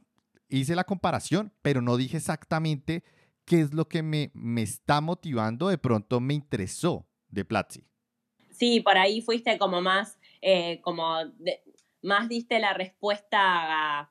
hice 0.49 0.75
la 0.75 0.85
comparación, 0.85 1.53
pero 1.63 1.81
no 1.81 1.97
dije 1.97 2.17
exactamente 2.17 3.05
qué 3.45 3.61
es 3.61 3.75
lo 3.75 3.89
que 3.89 4.03
me, 4.03 4.31
me 4.35 4.63
está 4.63 5.01
motivando, 5.01 5.69
de 5.69 5.79
pronto 5.79 6.21
me 6.21 6.35
interesó 6.35 7.07
de 7.29 7.45
Platzi. 7.45 7.85
sí, 8.51 8.81
por 8.81 8.97
ahí 8.97 9.21
fuiste 9.21 9.59
como 9.59 9.83
más, 9.83 10.19
eh, 10.41 10.81
como 10.81 11.17
más 12.03 12.29
diste 12.29 12.59
la 12.59 12.73
respuesta 12.73 14.11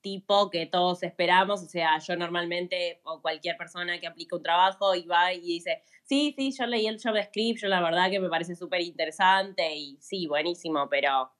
tipo 0.00 0.50
que 0.50 0.66
todos 0.66 1.02
esperamos, 1.02 1.62
o 1.62 1.66
sea, 1.66 1.98
yo 1.98 2.16
normalmente, 2.16 3.00
o 3.04 3.20
cualquier 3.20 3.56
persona 3.56 3.98
que 3.98 4.06
aplica 4.06 4.36
un 4.36 4.42
trabajo 4.42 4.94
y 4.94 5.06
va 5.06 5.32
y 5.32 5.40
dice, 5.40 5.82
sí, 6.04 6.34
sí, 6.36 6.52
yo 6.56 6.66
leí 6.66 6.86
el 6.86 7.00
job 7.02 7.14
description, 7.14 7.70
la 7.70 7.80
verdad 7.80 8.10
que 8.10 8.20
me 8.20 8.28
parece 8.28 8.54
súper 8.54 8.80
interesante 8.82 9.74
y 9.74 9.98
sí, 10.00 10.26
buenísimo, 10.26 10.88
pero 10.88 11.30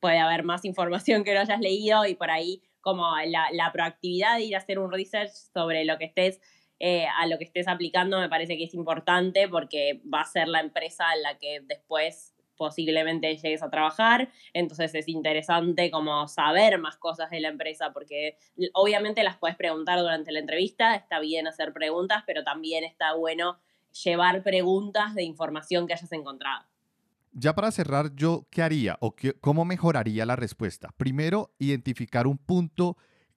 puede 0.00 0.18
haber 0.18 0.44
más 0.44 0.64
información 0.64 1.24
que 1.24 1.34
no 1.34 1.40
hayas 1.40 1.60
leído 1.60 2.04
y 2.06 2.14
por 2.14 2.30
ahí 2.30 2.62
como 2.80 3.04
la, 3.26 3.48
la 3.52 3.72
proactividad 3.72 4.36
de 4.36 4.44
ir 4.44 4.54
a 4.54 4.58
hacer 4.58 4.78
un 4.78 4.92
research 4.92 5.32
sobre 5.52 5.84
lo 5.84 5.98
que 5.98 6.04
estés 6.04 6.40
eh, 6.78 7.06
a 7.06 7.26
lo 7.26 7.38
que 7.38 7.44
estés 7.44 7.68
aplicando 7.68 8.20
me 8.20 8.28
parece 8.28 8.58
que 8.58 8.64
es 8.64 8.74
importante 8.74 9.48
porque 9.48 10.02
va 10.12 10.20
a 10.20 10.26
ser 10.26 10.46
la 10.46 10.60
empresa 10.60 11.06
en 11.14 11.22
la 11.22 11.38
que 11.38 11.60
después 11.62 12.35
posiblemente 12.56 13.36
llegues 13.36 13.62
a 13.62 13.70
trabajar, 13.70 14.30
entonces 14.52 14.94
es 14.94 15.08
interesante 15.08 15.90
como 15.90 16.28
saber 16.28 16.78
más 16.78 16.96
cosas 16.96 17.30
de 17.30 17.40
la 17.40 17.48
empresa 17.48 17.92
porque 17.92 18.36
obviamente 18.72 19.22
las 19.22 19.36
puedes 19.36 19.56
preguntar 19.56 19.98
durante 19.98 20.32
la 20.32 20.40
entrevista, 20.40 20.94
está 20.94 21.20
bien 21.20 21.46
hacer 21.46 21.72
preguntas, 21.72 22.22
pero 22.26 22.44
también 22.44 22.84
está 22.84 23.14
bueno 23.14 23.58
llevar 24.04 24.42
preguntas 24.42 25.14
de 25.14 25.22
información 25.22 25.86
que 25.86 25.94
hayas 25.94 26.12
encontrado. 26.12 26.64
Ya 27.32 27.54
para 27.54 27.70
cerrar, 27.70 28.14
¿yo 28.14 28.46
qué 28.50 28.62
haría 28.62 28.96
o 29.00 29.14
qué, 29.14 29.34
cómo 29.34 29.64
mejoraría 29.64 30.24
la 30.24 30.36
respuesta? 30.36 30.94
Primero, 30.96 31.50
identificar 31.58 32.26
un 32.26 32.38
punto 32.38 32.96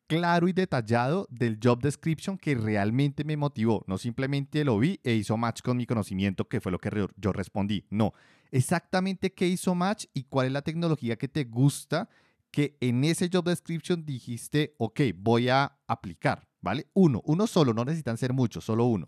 claro 0.10 0.48
y 0.48 0.54
detallado 0.54 1.28
del 1.30 1.60
job 1.64 1.82
description 1.82 2.36
que 2.36 2.56
realmente 2.56 3.24
me 3.24 3.38
motivó. 3.38 3.84
No 3.86 4.00
simplemente 4.00 4.66
lo 4.66 4.80
vi 4.80 5.00
e 5.04 5.14
hizo 5.14 5.38
match 5.38 5.62
con 5.62 5.78
mi 5.78 5.86
conocimiento, 5.86 6.50
que 6.50 6.60
fue 6.60 6.72
lo 6.72 6.80
que 6.80 7.08
yo 7.16 7.32
respondí. 7.32 7.86
No, 7.92 8.14
exactamente 8.52 9.32
qué 9.32 9.48
hizo 9.48 9.76
match 9.76 10.06
y 10.16 10.24
cuál 10.24 10.48
es 10.48 10.54
la 10.54 10.64
tecnología 10.64 11.16
que 11.16 11.28
te 11.28 11.44
gusta 11.44 12.10
que 12.50 12.76
en 12.82 13.04
ese 13.04 13.30
job 13.32 13.46
description 13.46 14.04
dijiste, 14.04 14.74
ok, 14.80 15.02
voy 15.16 15.50
a 15.50 15.78
aplicar, 15.86 16.48
¿vale? 16.60 16.88
Uno, 16.96 17.22
uno 17.26 17.46
solo, 17.46 17.76
no 17.76 17.86
necesitan 17.86 18.18
ser 18.18 18.34
muchos, 18.34 18.66
solo 18.66 18.86
uno. 18.86 19.08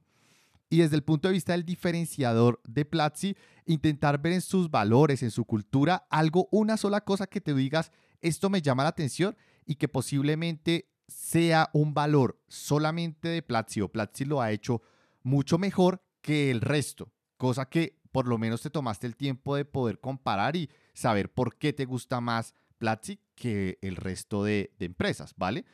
Y 0.70 0.78
desde 0.78 0.98
el 0.98 1.04
punto 1.04 1.28
de 1.28 1.34
vista 1.34 1.54
del 1.54 1.66
diferenciador 1.66 2.62
de 2.68 2.86
Platzi, 2.86 3.36
intentar 3.66 4.22
ver 4.22 4.34
en 4.34 4.42
sus 4.42 4.70
valores, 4.70 5.24
en 5.24 5.32
su 5.32 5.46
cultura, 5.46 6.06
algo, 6.12 6.48
una 6.52 6.78
sola 6.78 7.02
cosa 7.02 7.26
que 7.26 7.42
te 7.42 7.56
digas, 7.56 7.92
esto 8.22 8.52
me 8.52 8.62
llama 8.62 8.84
la 8.84 8.90
atención 8.90 9.36
y 9.66 9.76
que 9.76 9.88
posiblemente 9.88 10.91
sea 11.12 11.70
un 11.74 11.94
valor 11.94 12.40
solamente 12.48 13.28
de 13.28 13.42
Platzi 13.42 13.82
o 13.82 13.90
Platzi 13.90 14.26
lo 14.26 14.42
ha 14.42 14.52
hecho 14.52 14.82
mucho 15.24 15.58
mejor 15.58 16.04
que 16.22 16.52
el 16.52 16.62
resto, 16.62 17.12
cosa 17.38 17.70
que 17.70 18.00
por 18.12 18.28
lo 18.28 18.38
menos 18.38 18.62
te 18.62 18.70
tomaste 18.70 19.08
el 19.08 19.16
tiempo 19.16 19.56
de 19.56 19.66
poder 19.66 20.00
comparar 20.00 20.56
y 20.56 20.70
saber 20.94 21.32
por 21.32 21.58
qué 21.58 21.74
te 21.74 21.86
gusta 21.86 22.22
más 22.22 22.54
Platzi 22.78 23.20
que 23.36 23.78
el 23.82 23.96
resto 23.96 24.44
de, 24.44 24.74
empresas, 24.80 25.34
¿vale? 25.38 25.66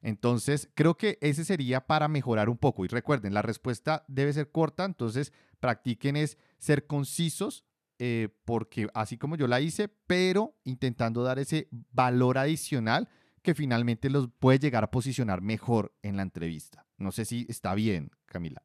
Entonces, 0.00 0.70
creo 0.74 0.96
que 0.96 1.18
ese 1.20 1.44
sería 1.44 1.86
para 1.86 2.08
mejorar 2.08 2.48
un 2.48 2.58
poco. 2.58 2.84
Y 2.84 2.88
recuerden, 2.88 3.34
la 3.34 3.42
respuesta 3.42 4.04
debe 4.08 4.32
ser 4.32 4.50
corta, 4.50 4.84
entonces 4.84 5.32
practiquen 5.60 6.16
es 6.16 6.38
ser 6.58 6.86
concisos, 6.86 7.64
eh, 7.98 8.28
porque 8.44 8.88
así 8.94 9.18
como 9.18 9.36
yo 9.36 9.46
la 9.46 9.60
hice, 9.60 9.88
pero 9.88 10.56
intentando 10.64 11.22
dar 11.22 11.38
ese 11.38 11.68
valor 11.70 12.38
adicional 12.38 13.08
que 13.44 13.54
finalmente 13.54 14.10
los 14.10 14.28
puede 14.40 14.58
llegar 14.58 14.82
a 14.82 14.90
posicionar 14.90 15.42
mejor 15.42 15.94
en 16.02 16.16
la 16.16 16.22
entrevista. 16.22 16.86
No 16.96 17.12
sé 17.12 17.26
si 17.26 17.46
está 17.48 17.74
bien, 17.74 18.10
Camila. 18.24 18.62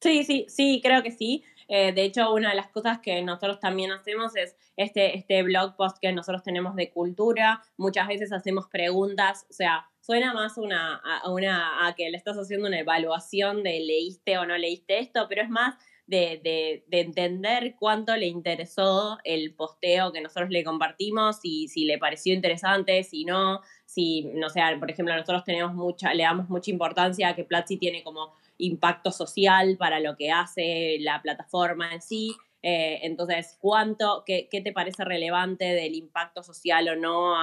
Sí, 0.00 0.24
sí, 0.24 0.46
sí, 0.48 0.80
creo 0.82 1.04
que 1.04 1.12
sí. 1.12 1.44
Eh, 1.68 1.92
de 1.92 2.02
hecho, 2.02 2.34
una 2.34 2.50
de 2.50 2.56
las 2.56 2.68
cosas 2.68 2.98
que 2.98 3.22
nosotros 3.22 3.60
también 3.60 3.92
hacemos 3.92 4.34
es 4.34 4.56
este, 4.76 5.16
este 5.16 5.44
blog 5.44 5.76
post 5.76 5.98
que 6.02 6.12
nosotros 6.12 6.42
tenemos 6.42 6.74
de 6.74 6.90
cultura. 6.90 7.62
Muchas 7.76 8.08
veces 8.08 8.32
hacemos 8.32 8.66
preguntas, 8.66 9.46
o 9.48 9.52
sea, 9.52 9.86
suena 10.00 10.34
más 10.34 10.58
una, 10.58 10.96
a, 10.96 11.30
una, 11.30 11.86
a 11.86 11.94
que 11.94 12.10
le 12.10 12.16
estás 12.16 12.36
haciendo 12.36 12.66
una 12.66 12.80
evaluación 12.80 13.62
de 13.62 13.78
leíste 13.78 14.36
o 14.38 14.44
no 14.44 14.58
leíste 14.58 14.98
esto, 14.98 15.26
pero 15.28 15.42
es 15.42 15.48
más 15.48 15.76
de, 16.12 16.84
entender 16.90 17.76
cuánto 17.78 18.16
le 18.16 18.26
interesó 18.26 19.18
el 19.24 19.54
posteo 19.54 20.12
que 20.12 20.20
nosotros 20.20 20.50
le 20.50 20.62
compartimos, 20.62 21.40
y 21.42 21.68
si 21.68 21.84
le 21.84 21.98
pareció 21.98 22.34
interesante, 22.34 23.02
si 23.02 23.24
no, 23.24 23.60
si, 23.86 24.30
no 24.34 24.50
sé, 24.50 24.60
por 24.78 24.90
ejemplo, 24.90 25.14
nosotros 25.14 25.44
tenemos 25.44 25.74
mucha, 25.74 26.12
le 26.14 26.22
damos 26.22 26.48
mucha 26.48 26.70
importancia 26.70 27.28
a 27.28 27.34
que 27.34 27.44
Platzi 27.44 27.78
tiene 27.78 28.02
como 28.02 28.34
impacto 28.58 29.10
social 29.10 29.76
para 29.78 30.00
lo 30.00 30.16
que 30.16 30.30
hace 30.30 30.98
la 31.00 31.20
plataforma 31.22 31.92
en 31.92 32.02
sí. 32.02 32.36
Eh, 32.62 33.00
entonces, 33.02 33.56
¿cuánto, 33.60 34.22
qué, 34.24 34.48
te 34.50 34.72
parece 34.72 35.04
relevante 35.04 35.64
del 35.64 35.94
impacto 35.94 36.42
social 36.42 36.88
o 36.88 36.96
no 36.96 37.34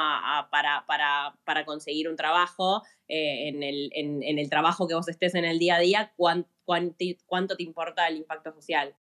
para, 0.50 0.86
para, 0.88 1.66
conseguir 1.66 2.08
un 2.08 2.16
trabajo 2.16 2.84
eh, 3.08 3.50
en, 3.50 3.64
el, 3.64 3.90
en, 3.94 4.40
el, 4.40 4.50
trabajo 4.50 4.88
que 4.88 4.96
vos 4.96 5.10
estés 5.10 5.36
en 5.36 5.46
el 5.46 5.60
día 5.60 5.76
a 5.76 5.80
día? 5.80 6.14
¿Cuánto, 6.16 6.50
cuánto 7.26 7.58
te 7.58 7.64
importa 7.64 8.08
el 8.08 8.18
impacto 8.18 8.54
social? 8.54 8.96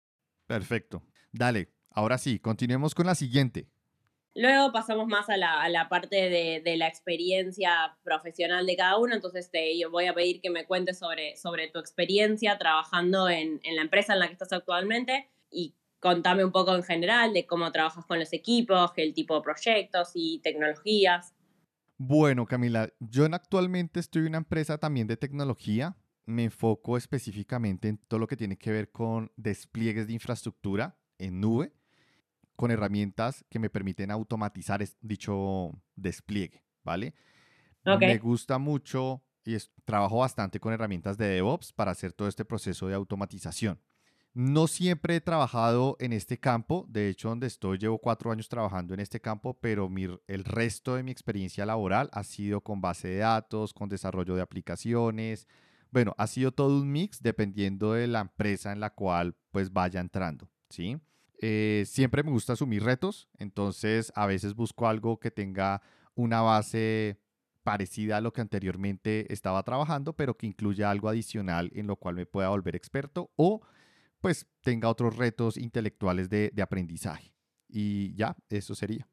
Perfecto. 0.47 1.03
Dale, 1.31 1.69
ahora 1.91 2.17
sí, 2.17 2.39
continuemos 2.39 2.95
con 2.95 3.05
la 3.05 3.15
siguiente. 3.15 3.67
Luego 4.37 4.71
pasamos 4.71 5.07
más 5.07 5.31
a 5.31 5.35
la, 5.35 5.89
parte 5.89 6.29
de, 6.29 6.77
la 6.77 6.87
experiencia 6.87 7.97
profesional 8.03 8.67
de 8.67 8.75
cada 8.75 8.99
uno, 8.99 9.15
entonces 9.15 9.49
te 9.49 9.79
yo 9.79 9.89
voy 9.89 10.05
a 10.05 10.13
pedir 10.13 10.41
que 10.41 10.51
me 10.51 10.65
cuentes 10.65 10.99
sobre, 10.99 11.35
sobre 11.37 11.69
tu 11.69 11.79
experiencia 11.79 12.55
trabajando 12.59 13.29
en, 13.29 13.59
la 13.63 13.81
empresa 13.81 14.13
en 14.13 14.19
la 14.19 14.27
que 14.27 14.33
estás 14.33 14.53
actualmente 14.53 15.27
y 15.49 15.73
contame 16.07 16.45
un 16.45 16.51
poco 16.51 16.73
en 16.73 16.83
general 16.83 17.33
de 17.33 17.45
cómo 17.45 17.69
trabajas 17.71 18.05
con 18.05 18.17
los 18.17 18.31
equipos, 18.31 18.91
el 18.95 19.13
tipo 19.13 19.35
de 19.35 19.41
proyectos 19.41 20.11
y 20.13 20.39
tecnologías. 20.39 21.33
Bueno, 21.97 22.45
Camila, 22.45 22.89
yo 22.99 23.25
actualmente 23.25 23.99
estoy 23.99 24.21
en 24.21 24.29
una 24.29 24.37
empresa 24.37 24.77
también 24.77 25.07
de 25.07 25.17
tecnología. 25.17 25.97
Me 26.25 26.45
enfoco 26.45 26.95
específicamente 26.95 27.89
en 27.89 27.97
todo 27.97 28.21
lo 28.21 28.27
que 28.27 28.37
tiene 28.37 28.57
que 28.57 28.71
ver 28.71 28.89
con 28.91 29.31
despliegues 29.35 30.07
de 30.07 30.13
infraestructura 30.13 30.97
en 31.17 31.41
nube 31.41 31.73
con 32.55 32.71
herramientas 32.71 33.45
que 33.49 33.59
me 33.59 33.69
permiten 33.69 34.09
automatizar 34.09 34.83
dicho 35.01 35.71
despliegue, 35.95 36.63
¿vale? 36.83 37.13
Me 37.83 38.17
gusta 38.17 38.57
mucho 38.57 39.23
y 39.45 39.55
trabajo 39.85 40.17
bastante 40.17 40.59
con 40.59 40.73
herramientas 40.73 41.17
de 41.17 41.27
DevOps 41.27 41.71
para 41.71 41.91
hacer 41.91 42.13
todo 42.13 42.27
este 42.27 42.45
proceso 42.45 42.87
de 42.87 42.95
automatización. 42.95 43.79
No 44.39 44.67
siempre 44.67 45.15
he 45.15 45.19
trabajado 45.19 45.97
en 45.99 46.13
este 46.13 46.37
campo, 46.37 46.85
de 46.89 47.09
hecho 47.09 47.29
donde 47.29 47.47
estoy 47.47 47.79
llevo 47.79 47.97
cuatro 47.97 48.31
años 48.31 48.47
trabajando 48.47 48.93
en 48.93 48.99
este 48.99 49.19
campo, 49.19 49.57
pero 49.59 49.89
el 50.27 50.43
resto 50.43 50.93
de 50.93 51.01
mi 51.01 51.09
experiencia 51.09 51.65
laboral 51.65 52.07
ha 52.13 52.23
sido 52.23 52.61
con 52.61 52.79
base 52.79 53.07
de 53.07 53.17
datos, 53.17 53.73
con 53.73 53.89
desarrollo 53.89 54.35
de 54.35 54.43
aplicaciones, 54.43 55.47
bueno, 55.89 56.13
ha 56.19 56.27
sido 56.27 56.51
todo 56.51 56.79
un 56.79 56.91
mix 56.91 57.23
dependiendo 57.23 57.93
de 57.93 58.05
la 58.05 58.19
empresa 58.19 58.71
en 58.71 58.79
la 58.79 58.91
cual 58.91 59.35
pues 59.49 59.73
vaya 59.73 59.99
entrando, 59.99 60.47
¿sí? 60.69 60.99
Eh, 61.41 61.85
siempre 61.87 62.21
me 62.21 62.29
gusta 62.29 62.53
asumir 62.53 62.83
retos, 62.83 63.29
entonces 63.39 64.13
a 64.13 64.27
veces 64.27 64.53
busco 64.53 64.87
algo 64.87 65.19
que 65.19 65.31
tenga 65.31 65.81
una 66.13 66.41
base 66.41 67.19
parecida 67.63 68.17
a 68.17 68.21
lo 68.21 68.33
que 68.33 68.41
anteriormente 68.41 69.33
estaba 69.33 69.63
trabajando, 69.63 70.13
pero 70.13 70.37
que 70.37 70.45
incluya 70.45 70.91
algo 70.91 71.09
adicional 71.09 71.71
en 71.73 71.87
lo 71.87 71.95
cual 71.95 72.13
me 72.13 72.27
pueda 72.27 72.49
volver 72.49 72.75
experto 72.75 73.31
o 73.35 73.61
pues 74.21 74.47
tenga 74.61 74.89
otros 74.89 75.17
retos 75.17 75.57
intelectuales 75.57 76.29
de, 76.29 76.51
aprendizaje. 76.61 77.33
Y 77.69 78.15
ya, 78.15 78.35
eso 78.49 78.75
sería. 78.75 79.07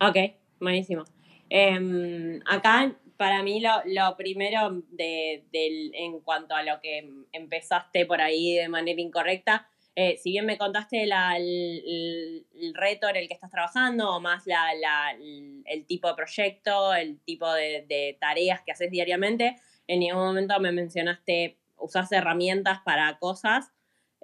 Ok, 0.00 0.16
buenísimo. 0.60 1.04
Em, 1.48 2.40
acá, 2.46 2.96
para 3.16 3.42
mí, 3.42 3.60
lo, 3.60 4.16
primero 4.16 4.82
de, 4.90 5.44
en 5.52 6.20
cuanto 6.20 6.54
a 6.54 6.62
lo 6.62 6.80
que 6.80 7.08
empezaste 7.32 8.06
por 8.06 8.20
ahí 8.20 8.54
de 8.54 8.68
manera 8.68 9.00
incorrecta, 9.00 9.68
eh, 9.96 10.16
si 10.16 10.32
bien 10.32 10.44
me 10.44 10.58
contaste 10.58 11.04
el, 11.04 12.44
reto 12.74 13.08
en 13.08 13.16
el 13.16 13.28
que 13.28 13.34
estás 13.34 13.50
trabajando 13.50 14.10
o 14.10 14.20
más 14.20 14.44
el 14.46 15.86
tipo 15.86 16.08
de 16.08 16.14
proyecto, 16.14 16.94
el 16.94 17.20
tipo 17.20 17.52
de, 17.52 18.16
tareas 18.20 18.62
que 18.62 18.72
haces 18.72 18.90
diariamente, 18.90 19.56
en 19.86 20.00
ningún 20.00 20.24
momento 20.24 20.58
me 20.58 20.72
mencionaste 20.72 21.58
usar 21.76 22.06
herramientas 22.10 22.80
para 22.84 23.18
cosas 23.18 23.72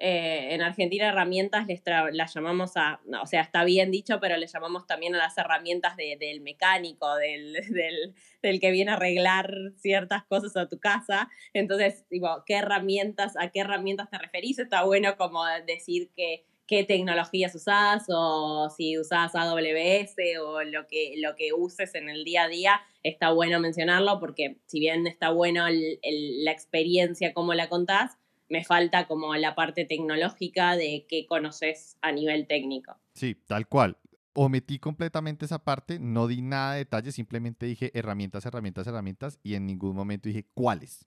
eh, 0.03 0.55
en 0.55 0.63
Argentina 0.63 1.09
herramientas 1.09 1.67
les 1.67 1.83
las 2.13 2.33
llamamos 2.35 2.73
a, 2.77 3.01
o 3.23 3.27
sea, 3.27 3.43
está 3.43 3.65
bien 3.65 3.91
dicho, 3.91 4.19
pero 4.19 4.39
le 4.39 4.47
llamamos 4.47 4.87
también 4.87 5.15
a 5.15 5.19
las 5.19 5.37
herramientas 5.37 5.95
del 5.97 6.41
mecánico, 6.41 7.15
del, 7.17 8.15
del, 8.41 8.61
que 8.61 8.71
viene 8.71 8.93
a 8.93 8.95
arreglar 8.95 9.53
ciertas 9.77 10.25
cosas 10.25 10.57
a 10.57 10.69
tu 10.69 10.81
casa. 10.81 11.29
Entonces, 11.53 12.07
digo, 12.09 12.45
¿qué 12.47 12.55
herramientas, 12.55 13.35
a 13.39 13.51
qué 13.51 13.61
herramientas 13.61 14.09
te 14.09 14.17
referís? 14.17 14.59
Está 14.59 14.85
bueno 14.85 15.19
como 15.19 15.45
decir 15.67 16.11
que 16.17 16.47
qué 16.67 16.85
tecnologías 16.85 17.53
usás 17.57 18.05
o 18.09 18.71
si 18.71 18.97
usás 18.97 19.35
AWS 19.35 20.15
o 20.41 20.63
lo 20.63 20.87
que, 20.87 21.15
lo 21.17 21.35
que 21.35 21.53
uses 21.53 21.97
en 21.97 22.09
el 22.09 22.25
día 22.25 22.45
a 22.45 22.49
día, 22.49 22.81
está 23.03 23.33
bueno 23.33 23.59
mencionarlo 23.59 24.21
porque 24.21 24.59
si 24.67 24.79
bien 24.79 25.09
está 25.09 25.31
bueno 25.31 25.67
la 25.69 26.53
experiencia 26.53 27.35
como 27.35 27.55
la 27.55 27.69
contás, 27.69 28.20
me 28.51 28.65
falta 28.65 29.07
como 29.07 29.35
la 29.37 29.55
parte 29.55 29.87
tecnológica 29.87 30.77
de 30.77 31.07
qué 31.09 31.25
conoces 31.27 31.97
a 32.03 32.13
nivel 32.13 32.47
técnico. 32.47 32.97
Sí, 33.15 33.37
tal 33.47 33.67
cual. 33.69 33.97
Omití 34.35 34.79
completamente 34.79 35.45
esa 35.47 35.61
parte, 35.61 35.99
no 35.99 36.27
di 36.27 36.43
nada 36.43 36.73
de 36.75 36.81
detalle, 36.81 37.13
simplemente 37.13 37.67
dije 37.67 37.91
herramientas, 37.95 38.45
herramientas, 38.45 38.87
herramientas 38.87 39.41
y 39.43 39.55
en 39.55 39.67
ningún 39.67 39.97
momento 39.97 40.29
dije 40.29 40.47
cuáles. 40.53 41.07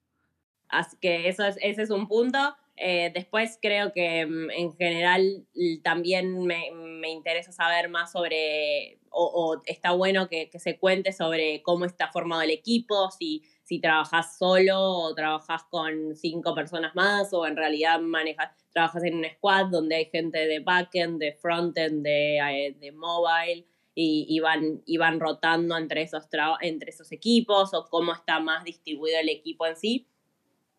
Así 0.69 0.97
que 1.00 1.27
eso 1.27 1.45
es, 1.45 1.57
ese 1.62 1.83
es 1.83 1.89
un 1.89 2.07
punto. 2.07 2.55
Eh, 2.75 3.12
después 3.13 3.59
creo 3.62 3.93
que 3.93 4.25
mm, 4.25 4.50
en 4.50 4.75
general 4.75 5.45
también 5.83 6.39
me, 6.45 6.69
interesa 7.12 7.51
saber 7.51 7.89
más 7.89 8.12
sobre, 8.12 9.00
o, 9.12 9.62
está 9.65 9.91
bueno 9.91 10.27
que, 10.27 10.50
se 10.57 10.79
cuente 10.79 11.12
sobre 11.12 11.62
cómo 11.62 11.85
está 11.85 12.12
formado 12.12 12.41
el 12.41 12.50
equipo, 12.50 13.12
si, 13.12 13.43
si 13.74 13.80
trabajas 13.80 14.38
solo 14.38 14.80
o 14.80 15.15
trabajas 15.15 15.63
con 15.63 16.15
cinco 16.15 16.53
personas 16.53 16.94
más 16.94 17.34
o 17.34 17.48
en 17.48 17.58
realidad 17.58 18.00
manejas, 18.00 18.51
trabajas 18.72 19.03
en 19.03 19.15
un 19.15 19.25
squad 19.25 19.72
donde 19.72 19.96
hay 19.96 20.06
gente 20.06 20.46
de 20.46 20.60
backend, 20.60 21.20
de 21.20 21.34
frontend, 21.34 22.03
de, 22.03 22.38
eh, 22.38 22.75
de 22.80 22.92
mobile 22.92 23.65
y, 23.96 24.39
van, 24.39 24.84
y 24.86 24.98
van 24.98 25.20
rotando 25.20 25.75
entre 25.75 26.03
esos, 26.03 26.27
entre 26.62 26.92
esos 26.92 27.12
equipos 27.12 27.74
o 27.74 27.86
cómo 27.89 28.13
está 28.13 28.39
más 28.39 28.63
distribuido 28.63 29.20
el 29.20 29.30
equipo 29.30 29.65
en 29.65 29.75
sí. 29.75 30.08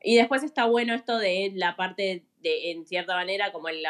Y 0.01 0.15
después 0.15 0.45
está 0.45 0.67
bueno 0.67 0.95
esto 0.95 1.19
de 1.19 1.51
la 1.57 1.75
parte 1.75 2.27
de, 2.43 2.71
en 2.71 2.87
cierta 2.87 3.17
manera, 3.17 3.51
como 3.51 3.69
el 3.69 3.85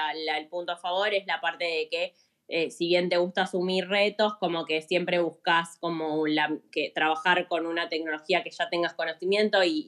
punto 0.48 0.72
a 0.72 0.76
favor 0.78 1.12
es 1.12 1.26
la 1.26 1.42
parte 1.42 1.64
de 1.64 1.88
que 1.90 2.14
eh, 2.48 2.70
si 2.70 2.88
bien 2.88 3.08
te 3.08 3.16
gusta 3.16 3.42
asumir 3.42 3.88
retos, 3.88 4.34
como 4.36 4.66
que 4.66 4.82
siempre 4.82 5.18
buscas 5.18 5.76
como 5.80 6.26
la, 6.26 6.58
que 6.70 6.92
trabajar 6.94 7.48
con 7.48 7.66
una 7.66 7.88
tecnología 7.88 8.42
que 8.42 8.50
ya 8.50 8.68
tengas 8.68 8.94
conocimiento 8.94 9.64
y, 9.64 9.84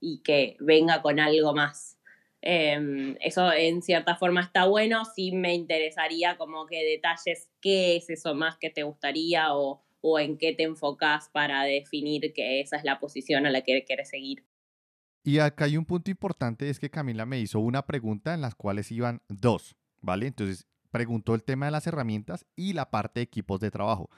y, 0.00 0.18
que 0.22 0.56
venga 0.58 1.02
con 1.02 1.20
algo 1.20 1.54
más. 1.54 1.98
Em, 2.42 3.16
eso 3.20 3.52
en 3.52 3.82
cierta 3.82 4.16
forma 4.16 4.40
está 4.40 4.64
bueno, 4.64 5.04
sí 5.04 5.30
me 5.30 5.54
interesaría 5.54 6.36
como 6.38 6.66
que 6.66 6.82
detalles 6.84 7.50
qué 7.60 7.96
es 7.96 8.08
eso 8.08 8.34
más 8.34 8.56
que 8.56 8.70
te 8.70 8.82
gustaría 8.82 9.54
o, 9.54 9.82
o 10.00 10.18
en 10.18 10.38
qué 10.38 10.54
te 10.54 10.62
enfocas 10.62 11.28
para 11.28 11.64
definir 11.64 12.32
que 12.32 12.60
esa 12.60 12.76
es 12.76 12.84
la 12.84 12.98
posición 12.98 13.46
a 13.46 13.50
la 13.50 13.60
que 13.60 13.84
quieres 13.84 14.08
seguir. 14.08 14.44
Y 15.22 15.38
acá 15.38 15.66
hay 15.66 15.76
un 15.76 15.84
punto 15.84 16.10
importante, 16.10 16.70
es 16.70 16.80
que 16.80 16.88
Camila 16.88 17.26
me 17.26 17.38
hizo 17.38 17.60
una 17.60 17.86
pregunta 17.86 18.32
en 18.32 18.40
las 18.40 18.54
cuales 18.54 18.90
iban 18.90 19.20
dos, 19.28 19.76
¿vale? 20.00 20.26
Entonces 20.26 20.66
preguntó 20.90 21.34
el 21.34 21.42
tema 21.42 21.66
de 21.66 21.72
las 21.72 21.86
herramientas 21.86 22.46
y 22.56 22.72
la 22.72 22.90
parte 22.90 23.20
de 23.20 23.24
equipos 23.24 23.60
de 23.60 23.70
trabajo. 23.70 24.10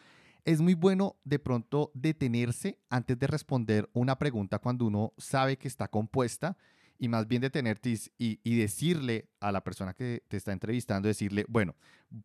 Es 0.44 0.60
muy 0.60 0.74
bueno 0.74 1.16
de 1.24 1.38
pronto 1.38 1.92
detenerse 1.94 2.78
antes 2.90 3.18
de 3.18 3.26
responder 3.26 3.88
una 3.92 4.18
pregunta 4.18 4.58
cuando 4.58 4.86
uno 4.86 5.12
sabe 5.16 5.56
que 5.56 5.68
está 5.68 5.88
compuesta 5.88 6.56
y 6.98 7.08
más 7.08 7.26
bien 7.26 7.42
detenerte 7.42 7.96
y, 8.16 8.56
decirle 8.56 9.28
a 9.40 9.50
la 9.50 9.64
persona 9.64 9.92
que 9.92 10.22
te 10.28 10.36
está 10.36 10.52
entrevistando, 10.52 11.08
decirle, 11.08 11.44
bueno, 11.48 11.74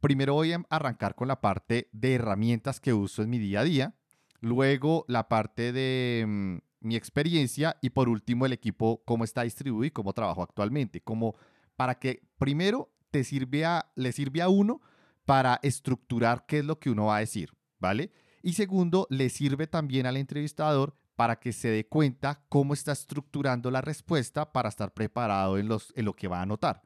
primero 0.01 0.35
voy 0.35 0.53
a 0.53 0.63
arrancar 0.69 1.15
con 1.15 1.27
la 1.27 1.41
parte 1.41 1.89
de 1.91 2.13
herramientas 2.13 2.79
que 2.79 2.93
uso 2.93 3.23
en 3.23 3.29
mi 3.31 3.39
día 3.39 3.61
a 3.61 3.63
día, 3.63 3.95
luego 4.39 5.03
la 5.07 5.29
parte 5.29 5.71
de 5.71 6.25
mm, 6.27 6.57
mi 6.81 6.95
experiencia 6.95 7.77
y 7.81 7.89
por 7.89 8.07
último 8.07 8.45
el 8.45 8.53
equipo, 8.53 9.01
cómo 9.03 9.23
está 9.23 9.41
distribuido 9.41 9.85
y 9.87 9.91
cómo 9.91 10.13
trabajo 10.13 10.43
actualmente. 10.43 11.01
Como 11.01 11.35
para 11.75 11.95
que 11.95 12.21
primero 12.37 12.91
te 13.11 13.23
sirve 13.23 13.63
le 13.95 14.11
sirve 14.11 14.41
a 14.41 14.49
uno 14.49 14.81
para 15.25 15.59
estructurar 15.61 16.45
qué 16.47 16.59
es 16.59 16.65
lo 16.65 16.79
que 16.79 16.89
uno 16.89 17.07
va 17.07 17.17
a 17.17 17.19
decir, 17.19 17.51
¿vale? 17.79 18.11
Y 18.41 18.53
segundo, 18.53 19.07
le 19.09 19.29
sirve 19.29 19.67
también 19.67 20.05
al 20.05 20.17
entrevistador 20.17 20.95
para 21.15 21.39
que 21.39 21.51
se 21.51 21.69
dé 21.69 21.87
cuenta 21.87 22.43
cómo 22.47 22.73
está 22.73 22.91
estructurando 22.91 23.71
la 23.71 23.81
respuesta 23.81 24.53
para 24.53 24.69
estar 24.69 24.93
preparado 24.93 25.57
en, 25.57 25.67
los, 25.67 25.91
en 25.95 26.05
lo 26.05 26.13
que 26.13 26.27
va 26.27 26.39
a 26.39 26.43
anotar. 26.43 26.83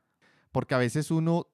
Porque 0.51 0.73
a 0.73 0.79
veces 0.79 1.11
uno, 1.11 1.47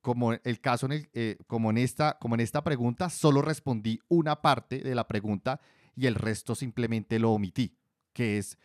como 0.00 0.32
el 0.32 0.60
caso 0.60 0.86
en 0.86 0.92
el, 0.92 1.10
eh, 1.12 1.36
como, 1.46 1.70
en 1.70 1.78
esta, 1.78 2.18
como 2.18 2.34
en 2.34 2.40
esta 2.40 2.64
pregunta, 2.64 3.10
solo 3.10 3.42
respondí 3.42 4.00
una 4.08 4.40
parte 4.42 4.78
de 4.78 4.94
la 4.94 5.06
pregunta 5.06 5.60
y 5.94 6.06
el 6.06 6.14
resto 6.14 6.54
simplemente 6.54 7.18
lo 7.18 7.32
omití 7.32 7.76
que 8.12 8.38
es, 8.38 8.58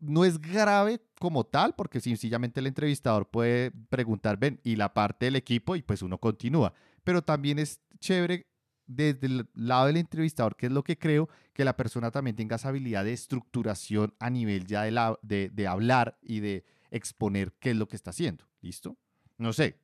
no 0.00 0.24
es 0.24 0.40
grave 0.40 1.00
como 1.18 1.44
tal, 1.44 1.74
porque 1.74 2.00
sencillamente 2.00 2.60
el 2.60 2.66
entrevistador 2.66 3.28
puede 3.28 3.70
preguntar, 3.70 4.38
ven, 4.38 4.60
y 4.62 4.76
la 4.76 4.92
parte 4.92 5.26
del 5.26 5.36
equipo, 5.36 5.76
y 5.76 5.82
pues 5.82 6.02
uno 6.02 6.18
continúa. 6.18 6.74
Pero 7.04 7.22
también 7.22 7.58
es 7.58 7.80
chévere 7.98 8.46
desde 8.86 9.26
el 9.26 9.48
lado 9.54 9.86
del 9.86 9.96
entrevistador, 9.96 10.56
que 10.56 10.66
es 10.66 10.72
lo 10.72 10.84
que 10.84 10.98
creo, 10.98 11.28
que 11.52 11.64
la 11.64 11.76
persona 11.76 12.10
también 12.10 12.36
tenga 12.36 12.56
esa 12.56 12.68
habilidad 12.68 13.04
de 13.04 13.12
estructuración 13.12 14.14
a 14.18 14.30
nivel 14.30 14.66
ya 14.66 14.82
de, 14.82 14.90
la, 14.90 15.18
de 15.22 15.66
hablar 15.66 16.18
y 16.22 16.40
de 16.40 16.64
exponer 16.90 17.52
qué 17.58 17.70
es 17.70 17.76
lo 17.76 17.88
que 17.88 17.96
está 17.96 18.10
haciendo. 18.10 18.44
¿Listo? 18.60 18.96
No 19.38 19.52
sé, 19.52 19.78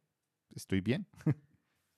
¿estoy 0.54 0.80
bien? 0.80 1.06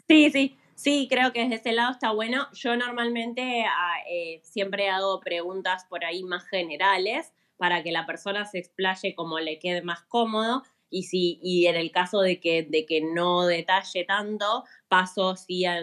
Sí, 0.07 0.31
sí. 0.31 0.59
Sí, 0.75 1.07
creo 1.09 1.33
que 1.33 1.41
desde 1.41 1.55
ese 1.55 1.73
lado 1.73 1.93
está 1.93 2.11
bueno. 2.11 2.49
Yo 2.53 2.77
normalmente 2.77 3.65
ah, 3.65 3.97
eh, 4.11 4.41
siempre 4.43 4.91
hago 4.91 5.21
preguntas 5.21 5.87
por 5.89 6.05
ahí 6.05 6.25
más 6.25 6.45
generales 6.47 7.33
para 7.57 7.83
que 7.83 7.93
la 7.93 8.07
persona 8.07 8.45
se 8.45 8.59
explaye 8.59 9.15
como 9.15 9.39
le 9.39 9.59
quede 9.59 9.83
más 9.83 10.03
cómodo 10.03 10.63
y, 10.95 11.03
si, 11.03 11.41
y 11.43 11.67
en 11.67 11.75
el 11.75 11.91
caso 11.91 12.21
de 12.21 12.39
que, 12.39 12.63
de 12.63 12.87
que 12.87 13.01
no 13.01 13.47
detalle 13.47 14.05
tanto, 14.05 14.63
paso 14.87 15.35
sí 15.35 15.65
a, 15.65 15.81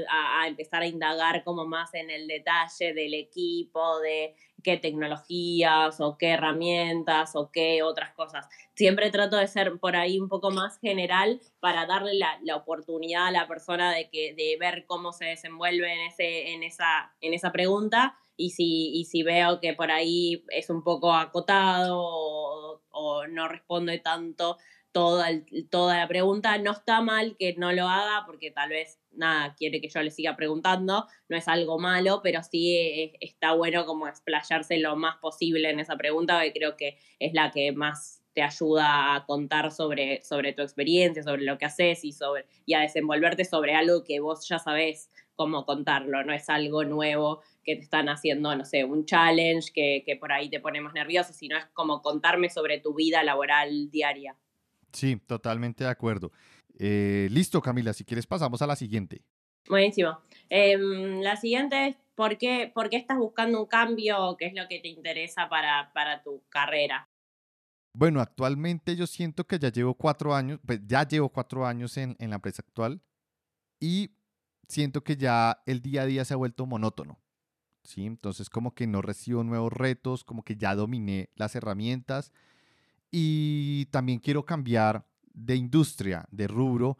empezar 0.47 0.83
a 0.83 0.87
indagar 0.87 1.43
como 1.43 1.65
más 1.65 1.93
en 1.93 2.09
el 2.09 2.27
detalle 2.27 2.93
del 2.93 3.13
equipo, 3.15 3.99
de 3.99 4.35
qué 4.63 4.77
tecnologías 4.77 5.99
o 5.99 6.17
qué 6.17 6.29
herramientas 6.29 7.35
o 7.35 7.51
qué 7.51 7.83
otras 7.83 8.13
cosas. 8.13 8.47
Siempre 8.73 9.11
trato 9.11 9.35
de 9.35 9.47
ser 9.47 9.79
por 9.79 9.97
ahí 9.97 10.17
un 10.17 10.29
poco 10.29 10.49
más 10.49 10.79
general 10.79 11.41
para 11.59 11.85
darle 11.85 12.13
la, 12.13 12.39
la 12.43 12.55
oportunidad 12.55 13.27
a 13.27 13.31
la 13.31 13.49
persona 13.49 13.91
de, 13.93 14.09
que, 14.09 14.33
de 14.33 14.55
ver 14.61 14.85
cómo 14.87 15.11
se 15.11 15.25
desenvuelve 15.25 15.91
en, 15.91 16.07
ese, 16.07 16.53
en, 16.53 16.63
esa, 16.63 17.13
en 17.19 17.33
esa 17.33 17.51
pregunta 17.51 18.15
y 18.37 18.51
si, 18.51 18.93
y 18.93 19.03
si 19.03 19.23
veo 19.23 19.59
que 19.59 19.73
por 19.73 19.91
ahí 19.91 20.45
es 20.51 20.69
un 20.69 20.85
poco 20.85 21.13
acotado 21.13 21.99
o, 22.01 22.81
o 22.91 23.27
no 23.27 23.49
responde 23.49 23.99
tanto 23.99 24.57
toda, 24.91 25.27
toda 25.69 25.97
la 25.97 26.07
pregunta. 26.07 26.57
No 26.57 26.71
está 26.71 27.01
mal 27.01 27.35
que 27.37 27.55
no 27.57 27.71
lo 27.71 27.87
haga 27.87 28.25
porque 28.25 28.51
tal 28.51 28.69
vez 28.69 28.99
nada, 29.11 29.55
quiere 29.55 29.81
que 29.81 29.89
yo 29.89 30.01
le 30.01 30.11
siga 30.11 30.35
preguntando, 30.35 31.05
no 31.29 31.37
es 31.37 31.47
algo 31.47 31.79
malo, 31.79 32.21
pero 32.23 32.41
sí 32.43 33.13
está 33.19 33.53
bueno 33.53 33.85
como 33.85 34.07
explayarse 34.07 34.77
lo 34.77 34.95
más 34.95 35.17
posible 35.17 35.69
en 35.69 35.79
esa 35.79 35.97
pregunta, 35.97 36.41
que 36.41 36.53
creo 36.53 36.77
que 36.77 36.97
es 37.19 37.33
la 37.33 37.51
que 37.51 37.71
más 37.71 38.21
te 38.33 38.41
ayuda 38.41 39.15
a 39.15 39.25
contar 39.25 39.71
sobre, 39.71 40.21
sobre 40.23 40.53
tu 40.53 40.61
experiencia, 40.61 41.21
sobre 41.23 41.43
lo 41.43 41.57
que 41.57 41.65
haces 41.65 42.05
y, 42.05 42.13
sobre, 42.13 42.45
y 42.65 42.73
a 42.73 42.79
desenvolverte 42.79 43.43
sobre 43.43 43.75
algo 43.75 44.03
que 44.03 44.21
vos 44.21 44.47
ya 44.47 44.57
sabés 44.57 45.09
cómo 45.35 45.65
contarlo, 45.65 46.23
no 46.23 46.33
es 46.33 46.49
algo 46.49 46.85
nuevo 46.85 47.41
que 47.63 47.75
te 47.75 47.81
están 47.81 48.09
haciendo, 48.09 48.55
no 48.55 48.63
sé, 48.63 48.85
un 48.85 49.05
challenge 49.05 49.71
que, 49.73 50.03
que 50.05 50.15
por 50.15 50.31
ahí 50.31 50.49
te 50.49 50.59
ponemos 50.59 50.93
nervioso, 50.93 51.33
sino 51.33 51.57
es 51.57 51.65
como 51.73 52.01
contarme 52.01 52.49
sobre 52.49 52.79
tu 52.79 52.93
vida 52.93 53.23
laboral 53.23 53.89
diaria. 53.91 54.37
Sí, 54.91 55.17
totalmente 55.25 55.83
de 55.83 55.89
acuerdo. 55.89 56.31
Eh, 56.77 57.27
listo, 57.31 57.61
Camila, 57.61 57.93
si 57.93 58.03
quieres 58.03 58.27
pasamos 58.27 58.61
a 58.61 58.67
la 58.67 58.75
siguiente. 58.75 59.21
Buenísimo. 59.67 60.19
Em, 60.49 61.21
la 61.21 61.35
siguiente 61.37 61.87
es, 61.87 61.95
¿por 62.15 62.37
qué, 62.37 62.71
¿por 62.73 62.89
qué, 62.89 62.97
estás 62.97 63.17
buscando 63.17 63.59
un 63.61 63.67
cambio? 63.67 64.35
¿Qué 64.37 64.47
es 64.47 64.53
lo 64.53 64.67
que 64.67 64.79
te 64.79 64.87
interesa 64.87 65.47
para, 65.49 65.91
para 65.93 66.23
tu 66.23 66.43
carrera? 66.49 67.07
Bueno, 67.93 68.21
actualmente 68.21 68.95
yo 68.95 69.05
siento 69.05 69.45
que 69.45 69.59
ya 69.59 69.69
llevo 69.69 69.93
cuatro 69.93 70.33
años, 70.33 70.59
pues 70.65 70.79
ya 70.85 71.07
llevo 71.07 71.29
cuatro 71.29 71.65
años 71.65 71.97
en, 71.97 72.15
en 72.19 72.29
la 72.29 72.37
empresa 72.37 72.63
actual 72.65 73.01
y 73.79 74.11
siento 74.67 75.03
que 75.03 75.17
ya 75.17 75.61
el 75.65 75.81
día 75.81 76.03
a 76.03 76.05
día 76.05 76.25
se 76.25 76.33
ha 76.33 76.37
vuelto 76.37 76.65
monótono. 76.65 77.19
¿sí? 77.83 78.05
Entonces 78.05 78.49
como 78.49 78.73
que 78.73 78.87
no 78.87 79.01
recibo 79.01 79.43
nuevos 79.43 79.73
retos, 79.73 80.23
como 80.23 80.43
que 80.43 80.55
ya 80.55 80.75
dominé 80.75 81.29
las 81.35 81.55
herramientas 81.55 82.31
y 83.11 83.85
también 83.87 84.19
quiero 84.19 84.45
cambiar 84.45 85.05
de 85.33 85.55
industria, 85.55 86.25
de 86.31 86.47
rubro, 86.47 86.97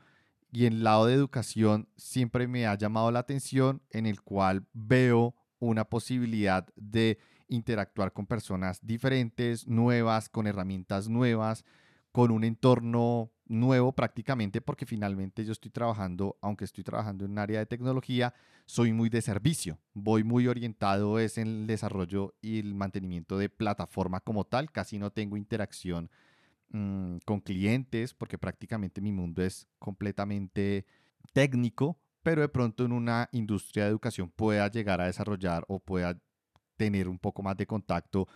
y 0.52 0.66
el 0.66 0.84
lado 0.84 1.06
de 1.06 1.14
educación 1.14 1.88
siempre 1.96 2.48
me 2.48 2.68
ha 2.68 2.76
llamado 2.76 3.10
la 3.10 3.20
atención 3.20 3.82
en 3.90 4.06
el 4.06 4.22
cual 4.22 4.68
veo 4.74 5.34
una 5.60 5.86
posibilidad 5.86 6.68
de 6.76 7.20
interactuar 7.48 8.12
con 8.12 8.28
personas 8.28 8.86
diferentes, 8.86 9.68
nuevas, 9.68 10.28
con 10.28 10.48
herramientas 10.48 11.08
nuevas, 11.08 11.64
con 12.12 12.32
un 12.32 12.44
entorno 12.44 13.32
nuevo 13.46 13.92
prácticamente 13.92 14.62
porque 14.62 14.86
finalmente 14.86 15.44
yo 15.44 15.52
estoy 15.52 15.72
trabajando, 15.72 16.38
aunque 16.42 16.66
estoy 16.66 16.84
trabajando 16.84 17.26
en 17.26 17.32
un 17.32 17.40
área 17.40 17.60
de 17.60 17.66
tecnología, 17.66 18.34
soy 18.66 18.94
muy 18.94 19.10
de 19.10 19.22
servicio, 19.22 19.78
voy 19.94 20.24
muy 20.24 20.48
orientado 20.48 21.20
es 21.20 21.38
en 21.38 21.48
el 21.48 21.68
desarrollo 21.68 22.34
y 22.42 22.60
el 22.60 22.74
mantenimiento 22.74 23.38
de 23.38 23.50
plataforma 23.50 24.22
como 24.22 24.46
tal, 24.46 24.72
casi 24.72 24.98
no 24.98 25.12
tengo 25.12 25.36
interacción 25.36 26.10
mm, 26.70 27.18
con 27.26 27.42
clientes 27.42 28.14
porque 28.14 28.38
prácticamente 28.38 29.02
mi 29.02 29.12
mundo 29.12 29.44
es 29.44 29.68
completamente 29.80 30.86
técnico, 31.34 32.00
pero 32.24 32.42
de 32.42 32.50
pronto 32.50 32.86
en 32.86 32.94
una 32.94 33.28
industria 33.32 33.84
de 33.84 33.90
educación 33.90 34.30
pueda 34.30 34.70
llegar 34.70 35.02
a 35.02 35.06
desarrollar 35.06 35.66
o 35.68 35.80
pueda 35.80 36.18
tener 36.78 37.08
un 37.08 37.20
poco 37.20 37.44
más 37.44 37.58
de 37.58 37.68
contacto 37.68 38.28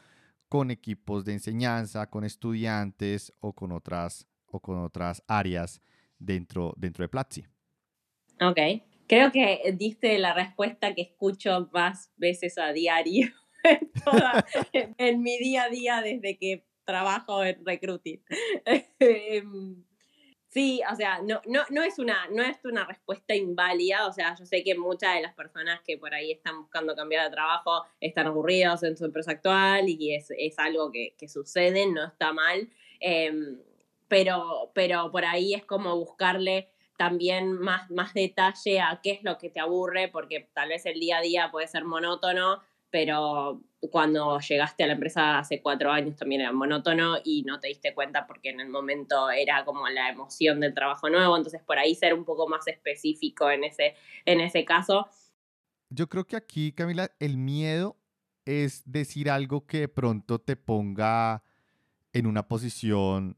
con 0.56 0.72
equipos 0.72 1.26
de 1.26 1.34
enseñanza, 1.34 2.10
con 2.10 2.24
estudiantes 2.24 3.34
o 3.42 3.52
con 3.52 3.74
otras, 3.74 4.26
o 4.46 4.62
con 4.62 4.78
otras 4.80 5.22
áreas 5.28 5.82
dentro, 6.18 6.74
dentro 6.78 7.04
de 7.04 7.10
Platzi. 7.10 7.44
Ok, 8.40 8.58
creo 9.06 9.34
que 9.34 9.76
diste 9.78 10.18
la 10.18 10.34
respuesta 10.34 10.96
que 10.96 11.02
escucho 11.02 11.70
más 11.74 12.10
veces 12.16 12.58
a 12.58 12.72
diario 12.72 13.28
en, 14.98 15.22
mi 15.22 15.38
día 15.40 15.64
a 15.64 15.70
día 15.70 16.02
desde 16.02 16.38
que 16.38 16.66
trabajo 16.86 17.44
en 17.44 17.66
recruiting. 17.66 18.24
Sí, 20.56 20.82
o 20.90 20.96
sea, 20.96 21.20
no, 21.22 21.42
no, 21.48 21.64
no, 21.70 21.84
es 21.84 22.00
una, 22.00 22.30
no 22.32 22.42
es 22.42 22.64
una 22.64 22.86
respuesta 22.86 23.36
inválida, 23.36 24.08
o 24.08 24.14
sea, 24.14 24.36
yo 24.40 24.46
sé 24.46 24.64
que 24.64 24.74
muchas 24.74 25.16
de 25.16 25.22
las 25.22 25.34
personas 25.34 25.82
que 25.86 25.98
por 25.98 26.14
ahí 26.14 26.32
están 26.32 26.62
buscando 26.62 26.96
cambiar 26.96 27.26
de 27.26 27.36
trabajo 27.36 27.84
están 28.00 28.28
aburridos 28.28 28.82
en 28.84 28.96
su 28.96 29.04
empresa 29.04 29.32
actual 29.32 29.90
y 29.90 30.16
es, 30.16 30.32
es 30.38 30.58
algo 30.58 30.94
que, 30.94 31.14
que, 31.18 31.28
sucede, 31.28 31.88
no 31.88 32.06
está 32.06 32.32
mal, 32.32 32.70
em, 33.02 33.60
pero, 34.08 34.72
pero 34.74 35.12
por 35.12 35.26
ahí 35.26 35.54
es 35.56 35.66
como 35.66 35.94
buscarle 35.98 36.70
también 36.98 37.52
más, 37.60 37.92
más 37.92 38.14
detalle 38.14 38.80
a 38.80 39.02
qué 39.04 39.12
es 39.12 39.24
lo 39.24 39.38
que 39.38 39.50
te 39.50 39.60
aburre, 39.60 40.08
porque 40.08 40.48
tal 40.54 40.70
vez 40.70 40.86
el 40.86 41.02
día 41.02 41.18
a 41.18 41.22
día 41.22 41.52
puede 41.52 41.68
ser 41.68 41.84
monótono, 41.84 42.62
pero 42.96 43.62
cuando 43.92 44.40
llegaste 44.40 44.86
a 44.86 44.88
la 44.88 44.94
empresa 44.94 45.40
hace 45.40 45.62
cuatro 45.62 45.92
años 45.92 46.16
también 46.16 46.40
era 46.40 46.54
monótono 46.54 47.18
y 47.26 47.44
no 47.44 47.60
te 47.60 47.68
diste 47.68 47.94
cuenta 47.94 48.26
porque 48.26 48.52
en 48.52 48.62
el 48.62 48.70
momento 48.70 49.30
era 49.30 49.66
como 49.66 49.90
la 49.90 50.10
emoción 50.12 50.62
del 50.62 50.74
trabajo 50.74 51.10
nuevo, 51.10 51.36
entonces 51.36 51.62
por 51.62 51.78
ahí 51.78 51.94
ser 51.94 52.14
un 52.14 52.24
poco 52.24 52.48
más 52.48 52.66
específico 52.70 53.52
en 53.52 53.66
ese, 53.66 53.96
en 54.24 54.40
ese 54.40 54.64
caso. 54.64 55.10
Yo 55.90 56.08
creo 56.08 56.26
que 56.26 56.38
aquí, 56.38 56.72
Camila, 56.72 57.12
el 57.20 57.36
miedo 57.36 57.98
es 58.46 58.82
decir 58.86 59.30
algo 59.30 59.66
que 59.66 59.82
de 59.82 59.88
pronto 59.90 60.40
te 60.40 60.56
ponga 60.56 61.44
en 62.14 62.28
una 62.28 62.48
posición 62.48 63.36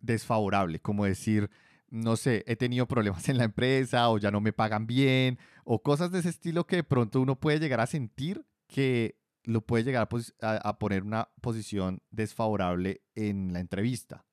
desfavorable, 0.00 0.80
como 0.80 1.04
decir, 1.04 1.50
no 1.90 2.16
sé, 2.16 2.44
he 2.46 2.56
tenido 2.56 2.88
problemas 2.88 3.28
en 3.28 3.36
la 3.36 3.44
empresa 3.44 4.08
o 4.08 4.16
ya 4.16 4.30
no 4.30 4.40
me 4.40 4.54
pagan 4.54 4.86
bien 4.86 5.38
o 5.64 5.82
cosas 5.82 6.10
de 6.12 6.20
ese 6.20 6.30
estilo 6.30 6.66
que 6.66 6.76
de 6.76 6.84
pronto 6.84 7.20
uno 7.20 7.38
puede 7.38 7.60
llegar 7.60 7.80
a 7.80 7.86
sentir 7.86 8.42
que 8.66 9.18
lo 9.44 9.60
puede 9.60 9.84
llegar 9.84 10.08
a, 10.40 10.78
poner 10.78 11.02
una 11.04 11.30
posición 11.40 12.02
desfavorable 12.10 13.02
en 13.14 13.52
la 13.52 13.60
entrevista. 13.60 14.26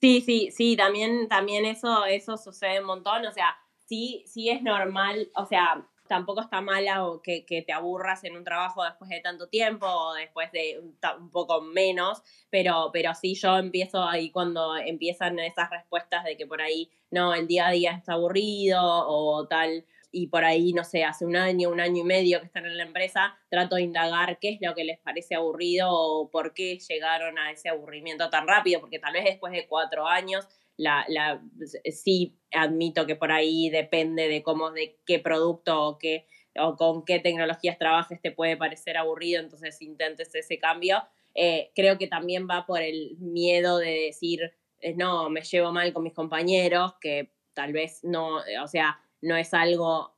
Sí, 0.00 0.20
sí, 0.20 0.50
sí, 0.52 0.76
también, 0.76 1.28
también 1.28 1.64
eso, 1.64 2.04
eso 2.04 2.36
sucede 2.36 2.80
un 2.80 2.86
montón, 2.86 3.26
o 3.26 3.32
sea, 3.32 3.56
sí, 3.86 4.22
sí 4.26 4.50
es 4.50 4.62
normal, 4.62 5.30
o 5.34 5.46
sea, 5.46 5.88
tampoco 6.06 6.42
está 6.42 6.60
mala 6.60 7.06
o 7.06 7.22
que, 7.22 7.44
te 7.66 7.72
aburras 7.72 8.24
en 8.24 8.36
un 8.36 8.44
trabajo 8.44 8.84
después 8.84 9.10
de 9.10 9.20
tanto 9.20 9.48
tiempo 9.48 9.86
o 9.86 10.14
después 10.14 10.52
de 10.52 10.80
un, 10.80 11.30
poco 11.30 11.62
menos, 11.62 12.22
pero, 12.50 12.90
pero 12.92 13.14
sí 13.14 13.34
yo 13.34 13.56
empiezo 13.56 14.04
ahí 14.04 14.30
cuando 14.30 14.76
empiezan 14.76 15.38
esas 15.38 15.70
respuestas 15.70 16.24
de 16.24 16.36
que 16.36 16.46
por 16.46 16.60
ahí, 16.60 16.90
no, 17.10 17.34
el 17.34 17.46
día 17.46 17.68
a 17.68 17.72
día 17.72 17.92
está 17.92 18.14
aburrido 18.14 18.80
o 18.82 19.46
tal, 19.48 19.84
y 20.14 20.28
por 20.28 20.44
ahí, 20.44 20.72
no 20.72 20.84
sé, 20.84 21.04
hace 21.04 21.26
un 21.26 21.34
año, 21.34 21.68
un 21.68 21.80
año 21.80 22.02
y 22.02 22.04
medio 22.04 22.38
que 22.38 22.46
están 22.46 22.64
en 22.66 22.76
la 22.76 22.84
empresa, 22.84 23.36
trato 23.50 23.76
de 23.76 23.82
indagar 23.82 24.38
qué 24.38 24.50
es 24.50 24.58
lo 24.60 24.74
que 24.74 24.84
les 24.84 24.98
parece 25.00 25.34
aburrido 25.34 25.88
o 25.90 26.30
por 26.30 26.54
qué 26.54 26.78
llegaron 26.78 27.36
a 27.38 27.50
ese 27.50 27.68
aburrimiento 27.68 28.30
tan 28.30 28.46
rápido, 28.46 28.80
porque 28.80 29.00
tal 29.00 29.12
vez 29.12 29.24
después 29.24 29.52
de 29.52 29.66
cuatro 29.66 30.06
años, 30.06 30.46
la, 30.76 31.04
la, 31.08 31.42
sí 31.90 32.38
admito 32.52 33.06
que 33.06 33.16
por 33.16 33.32
ahí 33.32 33.70
depende 33.70 34.28
de 34.28 34.42
cómo, 34.44 34.70
de 34.70 34.98
qué 35.04 35.18
producto 35.18 35.82
o 35.82 35.98
qué 35.98 36.26
o 36.56 36.76
con 36.76 37.04
qué 37.04 37.18
tecnologías 37.18 37.78
trabajes 37.78 38.20
te 38.22 38.30
puede 38.30 38.56
parecer 38.56 38.96
aburrido, 38.96 39.40
entonces 39.40 39.82
intentes 39.82 40.32
ese 40.34 40.58
cambio. 40.58 41.02
Eh, 41.34 41.72
creo 41.74 41.98
que 41.98 42.06
también 42.06 42.46
va 42.48 42.64
por 42.64 42.80
el 42.80 43.16
miedo 43.18 43.78
de 43.78 44.06
decir, 44.06 44.52
eh, 44.78 44.94
no, 44.94 45.28
me 45.30 45.42
llevo 45.42 45.72
mal 45.72 45.92
con 45.92 46.04
mis 46.04 46.14
compañeros, 46.14 46.94
que 47.00 47.32
tal 47.54 47.72
vez 47.72 48.04
no, 48.04 48.36
o 48.62 48.68
sea, 48.68 49.00
no 49.24 49.36
es 49.36 49.54
algo, 49.54 50.14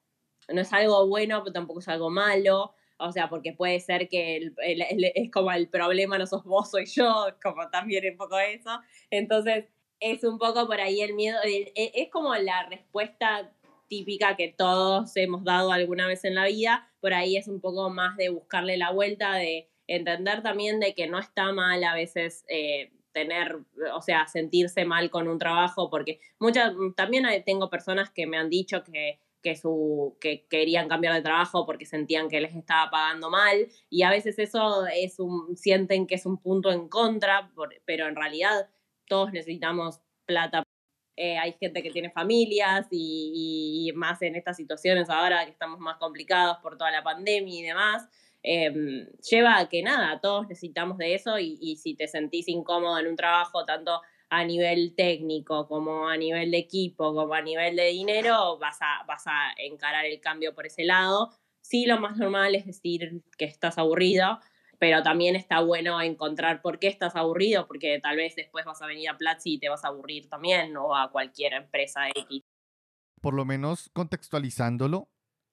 no 0.49 0.61
es 0.61 0.73
algo 0.73 1.07
bueno, 1.07 1.43
pero 1.43 1.53
tampoco 1.53 1.81
es 1.81 1.89
algo 1.89 2.11
malo. 2.11 2.75
O 2.99 3.13
sea, 3.13 3.29
porque 3.29 3.53
puede 3.53 3.79
ser 3.81 4.09
que 4.09 4.53
es 5.15 5.31
como 5.31 5.53
el 5.53 5.69
problema 5.69 6.19
no 6.19 6.27
sos 6.27 6.45
vos, 6.45 6.71
soy 6.71 6.87
yo, 6.87 7.27
como 7.43 7.69
también 7.71 8.05
un 8.11 8.17
poco 8.17 8.39
eso. 8.39 8.81
Entonces, 9.11 9.67
es 10.01 10.25
un 10.25 10.39
poco 10.39 10.67
por 10.67 10.81
ahí 10.81 11.01
el 11.01 11.15
miedo, 11.15 11.39
e, 11.45 11.73
es 11.75 12.11
como 12.11 12.35
la 12.37 12.65
respuesta 12.65 13.53
típica 13.89 14.37
que 14.37 14.49
todos 14.49 15.17
hemos 15.17 15.45
dado 15.45 15.73
alguna 15.73 16.07
vez 16.07 16.25
en 16.25 16.35
la 16.35 16.47
vida, 16.47 16.91
por 17.01 17.15
ahí 17.15 17.37
es 17.37 17.49
un 17.49 17.61
poco 17.61 17.89
más 17.91 18.17
de 18.17 18.31
buscarle 18.31 18.77
la 18.77 18.91
vuelta, 18.91 19.35
de 19.35 19.69
entender 19.87 20.43
también 20.43 20.81
de 20.81 20.95
que 20.95 21.07
no 21.07 21.19
está 21.19 21.53
mal 21.53 21.85
a 21.85 21.95
veces 21.95 22.45
eh, 22.49 22.91
tener, 23.17 23.61
o 23.95 24.03
sea, 24.03 24.27
sentirse 24.27 24.85
mal 24.85 25.09
con 25.09 25.27
un 25.27 25.39
trabajo, 25.39 25.89
porque 25.89 26.21
muchas, 26.39 26.75
también 26.97 27.25
tengo 27.47 27.71
personas 27.71 28.11
que 28.11 28.27
me 28.27 28.37
han 28.37 28.51
dicho 28.51 28.85
que, 28.85 29.19
que, 29.43 29.57
su, 29.57 30.19
que 30.21 30.47
querían 30.51 30.87
cambiar 30.87 31.15
de 31.15 31.23
trabajo 31.23 31.65
porque 31.65 31.87
sentían 31.87 32.29
que 32.29 32.43
les 32.43 32.55
estaba 32.55 32.91
pagando 32.91 33.31
mal, 33.31 33.69
y 33.89 34.03
a 34.03 34.11
veces 34.11 34.39
eso 34.39 34.87
es 34.87 35.19
un, 35.19 35.57
sienten 35.57 36.07
que 36.07 36.17
es 36.17 36.27
un 36.27 36.37
punto 36.37 36.71
en 36.71 36.91
contra, 36.91 37.51
pero 37.87 38.07
en 38.07 38.17
realidad 38.17 38.69
todos 39.07 39.33
necesitamos 39.33 40.03
plata. 40.27 40.63
Eh, 41.17 41.39
hay 41.39 41.55
gente 41.55 41.83
que 41.83 41.91
tiene 41.91 42.11
familias 42.11 42.87
y, 42.91 43.89
y, 43.89 43.93
más 43.97 44.21
en 44.21 44.37
estas 44.37 44.59
situaciones 44.59 45.09
ahora 45.09 45.47
que 45.47 45.53
estamos 45.53 45.81
más 45.81 45.97
complicados 45.97 46.59
por 46.59 46.77
toda 46.77 46.91
la 46.91 47.03
pandemia 47.03 47.61
y 47.61 47.63
demás. 47.63 48.07
Em, 48.49 49.09
lleva 49.29 49.59
a 49.59 49.69
que 49.69 49.83
nada, 49.83 50.21
todos 50.21 50.47
necesitamos 50.47 50.99
de 50.99 51.17
eso 51.17 51.37
y, 51.41 51.75
si 51.83 51.97
te 51.97 52.07
sentís 52.07 52.47
incómodo 52.47 52.97
en 53.01 53.09
un 53.09 53.17
trabajo, 53.17 53.65
tanto 53.65 54.01
a 54.29 54.45
nivel 54.45 54.95
técnico 54.95 55.67
como 55.67 56.09
a 56.09 56.17
nivel 56.17 56.53
de 56.53 56.59
equipo, 56.59 57.13
como 57.13 57.35
a 57.35 57.43
nivel 57.43 57.75
de 57.75 57.87
dinero, 57.87 58.57
vas 58.59 58.79
a, 58.81 59.05
vas 59.09 59.27
a 59.27 59.51
encarar 59.59 60.07
el 60.07 60.21
cambio 60.21 60.55
por 60.55 60.65
ese 60.65 60.85
lado. 60.85 61.31
Sí, 61.61 61.87
lo 61.87 61.99
más 61.99 62.19
normal 62.19 62.55
es 62.55 62.67
decir 62.67 63.25
que 63.37 63.47
estás 63.47 63.79
aburrido, 63.79 64.39
pero 64.79 65.03
también 65.03 65.35
está 65.35 65.59
bueno 65.59 66.01
encontrar 66.01 66.63
por 66.63 66.79
qué 66.79 66.87
estás 66.87 67.17
aburrido, 67.17 67.67
porque 67.67 67.99
tal 68.01 68.17
vez 68.17 68.37
después 68.37 68.65
vas 68.65 68.81
a 68.81 68.87
venir 68.87 69.09
a 69.09 69.19
Platzi 69.19 69.55
y 69.55 69.59
te 69.59 69.69
vas 69.69 69.85
a 69.85 69.89
aburrir 69.89 70.29
también, 70.29 70.77
o 70.77 70.95
a 70.95 71.11
cualquier 71.11 71.55
empresa 71.55 72.09
X. 72.15 72.45
Por 73.21 73.35
lo 73.35 73.45
menos 73.45 73.91
contextualizándolo 73.93 75.09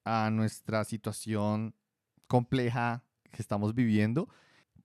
a 0.06 0.30
nuestra 0.30 0.84
situación 0.84 1.74
compleja 2.28 3.04
que 3.32 3.42
estamos 3.42 3.74
viviendo. 3.74 4.30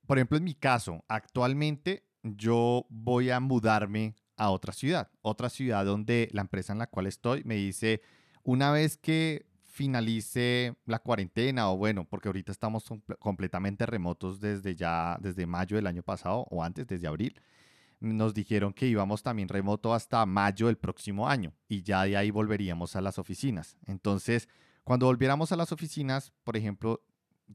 Por 0.05 0.17
ejemplo, 0.17 0.37
en 0.37 0.43
mi 0.43 0.55
caso, 0.55 1.03
actualmente 1.07 2.03
yo 2.23 2.85
voy 2.89 3.29
a 3.29 3.39
mudarme 3.39 4.15
a 4.37 4.49
otra 4.49 4.73
ciudad, 4.73 5.09
otra 5.21 5.49
ciudad 5.49 5.85
donde 5.85 6.29
la 6.31 6.41
empresa 6.41 6.73
en 6.73 6.79
la 6.79 6.87
cual 6.87 7.07
estoy 7.07 7.43
me 7.43 7.55
dice, 7.55 8.01
una 8.43 8.71
vez 8.71 8.97
que 8.97 9.45
finalice 9.63 10.75
la 10.85 10.99
cuarentena 10.99 11.69
o 11.69 11.77
bueno, 11.77 12.05
porque 12.05 12.27
ahorita 12.27 12.51
estamos 12.51 12.85
completamente 13.19 13.85
remotos 13.85 14.39
desde 14.39 14.75
ya, 14.75 15.17
desde 15.21 15.45
mayo 15.45 15.75
del 15.75 15.87
año 15.87 16.03
pasado 16.03 16.45
o 16.49 16.63
antes, 16.63 16.87
desde 16.87 17.07
abril, 17.07 17.39
nos 17.99 18.33
dijeron 18.33 18.73
que 18.73 18.87
íbamos 18.87 19.23
también 19.23 19.49
remoto 19.49 19.93
hasta 19.93 20.25
mayo 20.25 20.67
del 20.67 20.77
próximo 20.77 21.27
año 21.27 21.53
y 21.67 21.83
ya 21.83 22.03
de 22.03 22.17
ahí 22.17 22.31
volveríamos 22.31 22.95
a 22.95 23.01
las 23.01 23.19
oficinas. 23.19 23.77
Entonces, 23.85 24.47
cuando 24.83 25.05
volviéramos 25.05 25.51
a 25.51 25.55
las 25.55 25.71
oficinas, 25.71 26.31
por 26.43 26.57
ejemplo, 26.57 27.01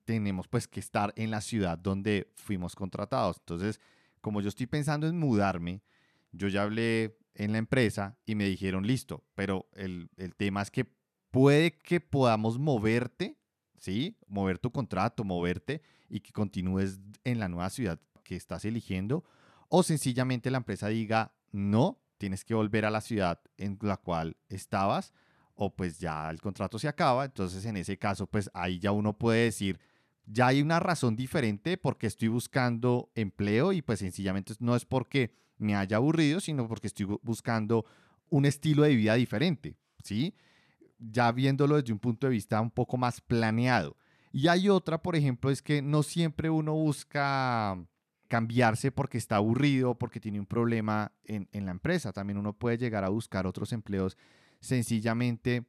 tenemos 0.04 0.48
pues 0.48 0.68
que 0.68 0.80
estar 0.80 1.12
en 1.16 1.30
la 1.30 1.40
ciudad 1.40 1.78
donde 1.78 2.32
fuimos 2.34 2.74
contratados. 2.74 3.38
Entonces, 3.38 3.80
como 4.20 4.40
yo 4.40 4.48
estoy 4.48 4.66
pensando 4.66 5.06
en 5.06 5.18
mudarme, 5.18 5.82
yo 6.32 6.48
ya 6.48 6.62
hablé 6.62 7.18
en 7.34 7.52
la 7.52 7.58
empresa 7.58 8.16
y 8.26 8.34
me 8.34 8.44
dijeron, 8.46 8.86
listo, 8.86 9.24
pero 9.34 9.68
el, 9.74 10.10
el 10.16 10.34
tema 10.34 10.62
es 10.62 10.70
que 10.70 10.86
puede 11.30 11.78
que 11.78 12.00
podamos 12.00 12.58
moverte, 12.58 13.36
¿sí? 13.78 14.16
Mover 14.26 14.58
tu 14.58 14.70
contrato, 14.70 15.24
moverte 15.24 15.82
y 16.08 16.20
que 16.20 16.32
continúes 16.32 17.00
en 17.24 17.38
la 17.38 17.48
nueva 17.48 17.70
ciudad 17.70 18.00
que 18.22 18.36
estás 18.36 18.64
eligiendo. 18.64 19.24
O 19.68 19.82
sencillamente 19.82 20.50
la 20.50 20.58
empresa 20.58 20.88
diga, 20.88 21.34
no, 21.50 22.00
tienes 22.18 22.44
que 22.44 22.54
volver 22.54 22.84
a 22.84 22.90
la 22.90 23.00
ciudad 23.00 23.40
en 23.56 23.78
la 23.82 23.96
cual 23.96 24.36
estabas 24.48 25.12
o 25.54 25.74
pues 25.74 25.98
ya 25.98 26.30
el 26.30 26.40
contrato 26.40 26.78
se 26.78 26.88
acaba, 26.88 27.24
entonces 27.24 27.64
en 27.64 27.76
ese 27.76 27.96
caso 27.96 28.26
pues 28.26 28.50
ahí 28.54 28.78
ya 28.78 28.92
uno 28.92 29.16
puede 29.16 29.44
decir, 29.44 29.78
ya 30.26 30.48
hay 30.48 30.62
una 30.62 30.80
razón 30.80 31.16
diferente 31.16 31.76
porque 31.76 32.06
estoy 32.06 32.28
buscando 32.28 33.10
empleo 33.14 33.72
y 33.72 33.82
pues 33.82 33.98
sencillamente 33.98 34.54
no 34.58 34.74
es 34.74 34.84
porque 34.84 35.32
me 35.58 35.76
haya 35.76 35.98
aburrido, 35.98 36.40
sino 36.40 36.66
porque 36.66 36.88
estoy 36.88 37.06
buscando 37.22 37.84
un 38.30 38.46
estilo 38.46 38.82
de 38.82 38.96
vida 38.96 39.14
diferente, 39.14 39.76
¿sí? 40.02 40.34
Ya 40.98 41.30
viéndolo 41.30 41.76
desde 41.76 41.92
un 41.92 41.98
punto 41.98 42.26
de 42.26 42.32
vista 42.32 42.60
un 42.60 42.70
poco 42.70 42.96
más 42.96 43.20
planeado. 43.20 43.96
Y 44.32 44.48
hay 44.48 44.68
otra, 44.68 45.00
por 45.00 45.14
ejemplo, 45.14 45.50
es 45.50 45.62
que 45.62 45.82
no 45.82 46.02
siempre 46.02 46.50
uno 46.50 46.74
busca 46.74 47.78
cambiarse 48.26 48.90
porque 48.90 49.18
está 49.18 49.36
aburrido, 49.36 49.96
porque 49.96 50.18
tiene 50.18 50.40
un 50.40 50.46
problema 50.46 51.12
en, 51.24 51.48
en 51.52 51.66
la 51.66 51.70
empresa. 51.70 52.12
También 52.12 52.38
uno 52.38 52.52
puede 52.52 52.78
llegar 52.78 53.04
a 53.04 53.10
buscar 53.10 53.46
otros 53.46 53.72
empleos 53.72 54.16
sencillamente 54.64 55.66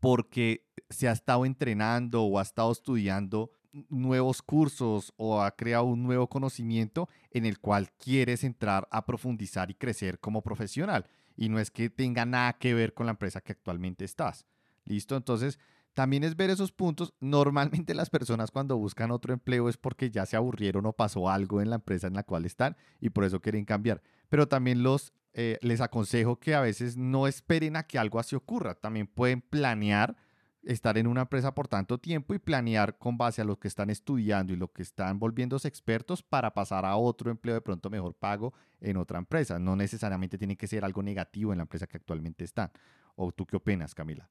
porque 0.00 0.66
se 0.88 1.08
ha 1.08 1.12
estado 1.12 1.46
entrenando 1.46 2.22
o 2.22 2.38
ha 2.38 2.42
estado 2.42 2.72
estudiando 2.72 3.50
nuevos 3.88 4.42
cursos 4.42 5.12
o 5.16 5.40
ha 5.40 5.50
creado 5.52 5.84
un 5.84 6.02
nuevo 6.02 6.28
conocimiento 6.28 7.08
en 7.30 7.46
el 7.46 7.60
cual 7.60 7.92
quieres 7.92 8.42
entrar 8.42 8.88
a 8.90 9.06
profundizar 9.06 9.70
y 9.70 9.74
crecer 9.74 10.18
como 10.18 10.42
profesional. 10.42 11.06
Y 11.36 11.48
no 11.48 11.58
es 11.58 11.70
que 11.70 11.88
tenga 11.88 12.26
nada 12.26 12.54
que 12.54 12.74
ver 12.74 12.92
con 12.92 13.06
la 13.06 13.12
empresa 13.12 13.40
que 13.40 13.52
actualmente 13.52 14.04
estás. 14.04 14.46
¿Listo? 14.84 15.16
Entonces, 15.16 15.58
también 15.94 16.24
es 16.24 16.36
ver 16.36 16.50
esos 16.50 16.72
puntos. 16.72 17.14
Normalmente 17.20 17.94
las 17.94 18.10
personas 18.10 18.50
cuando 18.50 18.76
buscan 18.76 19.10
otro 19.10 19.32
empleo 19.32 19.68
es 19.68 19.76
porque 19.76 20.10
ya 20.10 20.26
se 20.26 20.36
aburrieron 20.36 20.86
o 20.86 20.92
pasó 20.92 21.28
algo 21.28 21.60
en 21.60 21.70
la 21.70 21.76
empresa 21.76 22.06
en 22.06 22.14
la 22.14 22.22
cual 22.22 22.44
están 22.44 22.76
y 23.00 23.10
por 23.10 23.24
eso 23.24 23.40
quieren 23.40 23.64
cambiar. 23.64 24.02
Pero 24.30 24.48
también 24.48 24.82
los, 24.82 25.12
eh, 25.34 25.58
les 25.60 25.82
aconsejo 25.82 26.40
que 26.40 26.54
a 26.54 26.62
veces 26.62 26.96
no 26.96 27.26
esperen 27.26 27.76
a 27.76 27.82
que 27.82 27.98
algo 27.98 28.18
así 28.18 28.34
ocurra. 28.34 28.74
También 28.74 29.06
pueden 29.06 29.42
planear 29.42 30.16
estar 30.62 30.98
en 30.98 31.06
una 31.06 31.22
empresa 31.22 31.54
por 31.54 31.68
tanto 31.68 31.98
tiempo 31.98 32.34
y 32.34 32.38
planear 32.38 32.98
con 32.98 33.16
base 33.16 33.40
a 33.40 33.44
lo 33.44 33.58
que 33.58 33.68
están 33.68 33.90
estudiando 33.90 34.52
y 34.52 34.56
lo 34.56 34.72
que 34.72 34.82
están 34.82 35.18
volviéndose 35.18 35.68
expertos 35.68 36.22
para 36.22 36.52
pasar 36.52 36.84
a 36.84 36.96
otro 36.96 37.30
empleo 37.30 37.54
de 37.54 37.60
pronto 37.60 37.90
mejor 37.90 38.14
pago 38.14 38.52
en 38.80 38.96
otra 38.96 39.18
empresa. 39.18 39.58
No 39.58 39.76
necesariamente 39.76 40.38
tiene 40.38 40.56
que 40.56 40.66
ser 40.66 40.84
algo 40.84 41.02
negativo 41.02 41.52
en 41.52 41.58
la 41.58 41.62
empresa 41.62 41.86
que 41.86 41.96
actualmente 41.96 42.44
están. 42.44 42.70
¿O 43.14 43.32
tú 43.32 43.46
qué 43.46 43.56
opinas, 43.56 43.94
Camila? 43.94 44.30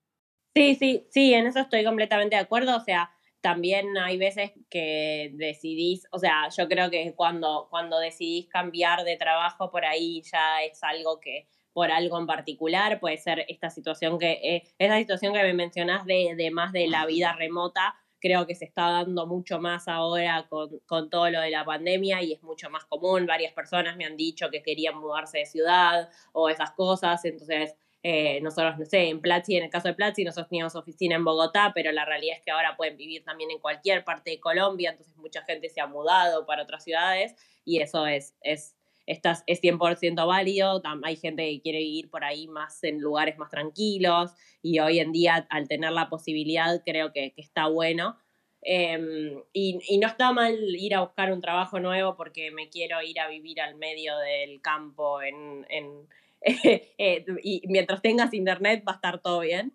Sí, 0.55 0.75
sí, 0.75 1.07
sí, 1.09 1.33
en 1.33 1.47
eso 1.47 1.59
estoy 1.59 1.83
completamente 1.83 2.35
de 2.35 2.41
acuerdo. 2.41 2.75
O 2.75 2.81
sea, 2.81 3.11
también 3.41 3.97
hay 3.97 4.17
veces 4.17 4.51
que 4.69 5.31
decidís, 5.33 6.07
o 6.11 6.19
sea, 6.19 6.49
yo 6.55 6.67
creo 6.67 6.89
que 6.89 7.13
cuando, 7.15 7.67
cuando 7.69 7.99
decidís 7.99 8.47
cambiar 8.47 9.03
de 9.03 9.17
trabajo, 9.17 9.71
por 9.71 9.85
ahí 9.85 10.21
ya 10.23 10.63
es 10.63 10.83
algo 10.83 11.19
que 11.19 11.47
por 11.71 11.91
algo 11.91 12.19
en 12.19 12.25
particular, 12.27 12.99
puede 12.99 13.17
ser 13.17 13.45
esta 13.47 13.69
situación 13.69 14.19
que, 14.19 14.63
eh, 14.79 14.99
situación 14.99 15.33
que 15.33 15.43
me 15.43 15.53
mencionás 15.53 16.03
de, 16.05 16.33
de, 16.35 16.51
más 16.51 16.73
de 16.73 16.87
la 16.87 17.05
vida 17.05 17.33
remota, 17.33 17.95
creo 18.19 18.45
que 18.45 18.55
se 18.55 18.65
está 18.65 18.89
dando 18.89 19.27
mucho 19.27 19.59
más 19.59 19.87
ahora 19.87 20.45
con, 20.49 20.79
con 20.85 21.09
todo 21.09 21.29
lo 21.29 21.39
de 21.39 21.51
la 21.51 21.63
pandemia 21.63 22.21
y 22.21 22.33
es 22.33 22.43
mucho 22.43 22.69
más 22.69 22.85
común. 22.85 23.25
Varias 23.25 23.53
personas 23.53 23.95
me 23.95 24.05
han 24.05 24.17
dicho 24.17 24.49
que 24.49 24.61
querían 24.61 24.97
mudarse 24.97 25.39
de 25.39 25.45
ciudad 25.45 26.09
o 26.33 26.49
esas 26.49 26.71
cosas, 26.71 27.23
entonces 27.23 27.75
eh, 28.01 28.39
nosotros, 28.41 28.77
no 28.77 28.85
sé, 28.85 29.09
en 29.09 29.19
Platzi, 29.19 29.57
en 29.57 29.65
el 29.65 29.69
caso 29.69 29.89
de 29.89 29.93
Platzi, 29.93 30.23
nosotros 30.23 30.47
teníamos 30.47 30.75
oficina 30.75 31.15
en 31.15 31.25
Bogotá, 31.25 31.73
pero 31.75 31.91
la 31.91 32.05
realidad 32.05 32.37
es 32.37 32.43
que 32.43 32.51
ahora 32.51 32.77
pueden 32.77 32.95
vivir 32.95 33.25
también 33.25 33.51
en 33.51 33.59
cualquier 33.59 34.05
parte 34.05 34.31
de 34.31 34.39
Colombia, 34.39 34.91
entonces 34.91 35.17
mucha 35.17 35.43
gente 35.43 35.69
se 35.69 35.81
ha 35.81 35.87
mudado 35.87 36.45
para 36.45 36.63
otras 36.63 36.83
ciudades 36.83 37.35
y 37.65 37.81
eso 37.81 38.07
es, 38.07 38.35
es, 38.41 38.75
es 39.05 39.21
100% 39.21 40.25
válido. 40.25 40.81
Hay 41.03 41.17
gente 41.17 41.43
que 41.43 41.61
quiere 41.61 41.81
ir 41.81 42.09
por 42.09 42.23
ahí 42.23 42.47
más 42.47 42.83
en 42.85 43.01
lugares 43.01 43.37
más 43.37 43.49
tranquilos 43.49 44.31
y 44.61 44.79
hoy 44.79 44.99
en 44.99 45.11
día 45.11 45.47
al 45.49 45.67
tener 45.67 45.91
la 45.91 46.09
posibilidad 46.09 46.81
creo 46.85 47.11
que, 47.11 47.33
que 47.33 47.41
está 47.41 47.67
bueno. 47.67 48.17
Em, 48.61 49.41
y, 49.53 49.79
y, 49.87 49.97
no 49.99 50.07
está 50.07 50.33
mal 50.33 50.53
ir 50.75 50.93
a 50.93 51.01
buscar 51.01 51.31
un 51.31 51.39
trabajo 51.39 51.79
nuevo 51.79 52.17
porque 52.17 52.51
me 52.51 52.69
quiero 52.69 53.01
ir 53.01 53.17
a 53.21 53.29
vivir 53.29 53.61
al 53.61 53.75
medio 53.75 54.17
del 54.17 54.61
campo 54.61 55.21
en, 55.21 55.65
en 55.69 56.07
Eh, 56.09 56.28
y 57.43 57.61
mientras 57.67 58.01
tengas 58.01 58.33
internet 58.33 58.83
va 58.87 58.93
a 58.93 58.95
estar 58.95 59.19
todo 59.19 59.41
bien. 59.41 59.73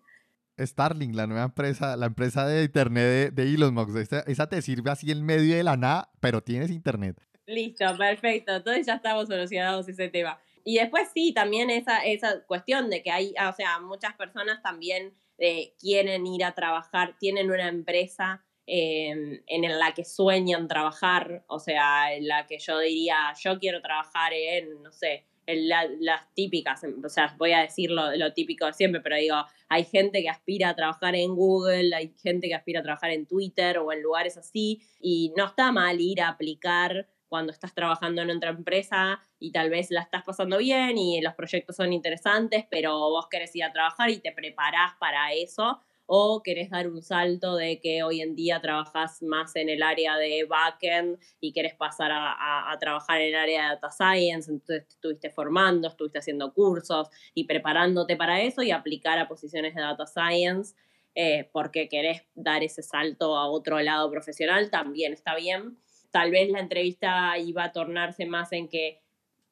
Starlink, 0.57 1.15
la 1.15 1.27
nueva 1.27 1.43
empresa, 1.43 1.97
la 1.97 2.05
empresa 2.05 2.47
de 2.47 2.63
internet 2.63 3.33
de, 3.33 3.43
Elon 3.43 3.73
Musk, 3.73 3.95
esa, 4.27 4.49
te 4.49 4.61
sirve 4.61 4.89
así 4.89 5.11
en 5.11 5.23
medio 5.25 5.55
de 5.55 5.63
la 5.63 5.75
nada, 5.75 6.11
pero 6.21 6.41
tienes 6.41 6.71
internet. 6.71 7.17
Listo, 7.45 7.85
perfecto. 7.97 8.55
Entonces 8.55 8.85
ya 8.85 8.95
estamos 8.95 9.27
solucionados 9.27 9.87
ese 9.89 10.07
tema. 10.09 10.39
Y 10.63 10.77
después 10.77 11.09
sí, 11.13 11.33
también 11.33 11.69
esa, 11.69 12.03
esa 12.05 12.43
cuestión 12.45 12.89
de 12.89 13.03
que 13.03 13.11
hay, 13.11 13.33
o 13.47 13.53
sea, 13.53 13.79
muchas 13.79 14.15
personas 14.15 14.63
también 14.63 15.13
eh, 15.37 15.73
quieren 15.79 16.25
ir 16.25 16.43
a 16.43 16.55
trabajar, 16.55 17.17
tienen 17.19 17.51
una 17.51 17.67
empresa 17.67 18.43
em, 18.65 19.43
en 19.45 19.79
la 19.79 19.93
que 19.93 20.05
sueñan 20.05 20.67
trabajar, 20.67 21.43
o 21.47 21.59
sea, 21.59 22.13
en 22.13 22.27
la 22.27 22.47
que 22.47 22.57
yo 22.57 22.79
diría, 22.79 23.33
yo 23.39 23.59
quiero 23.59 23.81
trabajar 23.81 24.33
en, 24.33 24.81
no 24.81 24.91
sé, 24.91 25.25
las 25.47 26.33
típicas, 26.33 26.81
o 27.03 27.09
sea, 27.09 27.35
voy 27.37 27.51
a 27.51 27.59
decir 27.59 27.91
lo, 27.91 28.33
típico 28.33 28.71
siempre, 28.73 29.01
pero 29.01 29.15
digo, 29.15 29.35
hay 29.69 29.83
gente 29.85 30.21
que 30.21 30.29
aspira 30.29 30.69
a 30.69 30.75
trabajar 30.75 31.15
en 31.15 31.35
Google, 31.35 31.95
hay 31.95 32.13
gente 32.21 32.47
que 32.47 32.55
aspira 32.55 32.79
a 32.79 32.83
trabajar 32.83 33.11
en 33.11 33.25
Twitter 33.25 33.77
o 33.77 33.91
en 33.91 34.01
lugares 34.01 34.37
así, 34.37 34.81
y 34.99 35.33
no 35.37 35.45
está 35.45 35.71
mal 35.71 35.99
ir 36.01 36.21
a 36.21 36.29
aplicar 36.29 37.07
cuando 37.27 37.51
estás 37.51 37.73
trabajando 37.73 38.21
en 38.21 38.31
otra 38.31 38.51
empresa 38.51 39.19
y 39.39 39.51
tal 39.51 39.69
vez 39.69 39.91
la 39.91 40.01
estás 40.01 40.23
pasando 40.23 40.57
bien 40.57 40.97
y 40.97 41.19
los 41.21 41.33
proyectos 41.33 41.75
son 41.75 41.91
interesantes, 41.91 42.65
pero 42.69 42.97
vos 42.97 43.27
querés 43.29 43.55
ir 43.55 43.63
a 43.63 43.73
trabajar 43.73 44.09
y 44.09 44.19
te 44.19 44.31
preparás 44.31 44.93
para 44.99 45.33
eso 45.33 45.79
o 46.05 46.41
querés 46.43 46.69
dar 46.69 46.87
un 46.87 47.01
salto 47.01 47.55
de 47.55 47.79
que 47.79 48.03
hoy 48.03 48.21
en 48.21 48.35
día 48.35 48.61
trabajas 48.61 49.21
más 49.23 49.55
en 49.55 49.69
el 49.69 49.81
área 49.81 50.17
de 50.17 50.45
backend 50.45 51.17
y 51.39 51.51
querés 51.51 51.73
pasar 51.75 52.11
a, 52.13 52.75
trabajar 52.79 53.21
en 53.21 53.29
el 53.29 53.35
área 53.35 53.63
de 53.63 53.69
data 53.69 53.91
science, 53.91 54.51
entonces 54.51 54.85
estuviste 54.89 55.29
formando, 55.29 55.87
estuviste 55.87 56.19
haciendo 56.19 56.53
cursos 56.53 57.09
y 57.33 57.45
preparándote 57.45 58.15
para 58.17 58.41
eso 58.41 58.61
y 58.61 58.71
aplicar 58.71 59.17
a 59.17 59.27
posiciones 59.27 59.73
de 59.73 59.81
data 59.81 60.05
science 60.05 60.75
eh, 61.15 61.49
porque 61.53 61.87
querés 61.87 62.23
dar 62.35 62.61
ese 62.61 62.83
salto 62.83 63.37
a 63.37 63.47
otro 63.47 63.79
lado 63.79 64.11
profesional, 64.11 64.69
también 64.69 65.13
está 65.13 65.33
bien. 65.35 65.77
Tal 66.11 66.31
vez 66.31 66.49
la 66.49 66.59
entrevista 66.59 67.37
iba 67.37 67.63
a 67.63 67.71
tornarse 67.71 68.25
más 68.25 68.51
en 68.51 68.67
que 68.67 69.01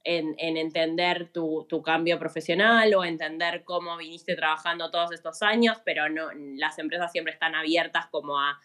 en, 0.03 0.35
entender 0.57 1.29
tu, 1.31 1.65
cambio 1.83 2.19
profesional 2.19 2.93
o 2.95 3.03
entender 3.03 3.63
cómo 3.63 3.97
viniste 3.97 4.35
trabajando 4.35 4.91
todos 4.91 5.11
estos 5.11 5.41
años, 5.41 5.77
pero 5.85 6.09
no, 6.09 6.29
las 6.57 6.77
empresas 6.79 7.11
siempre 7.11 7.33
están 7.33 7.55
abiertas 7.55 8.07
como 8.07 8.39
a, 8.39 8.59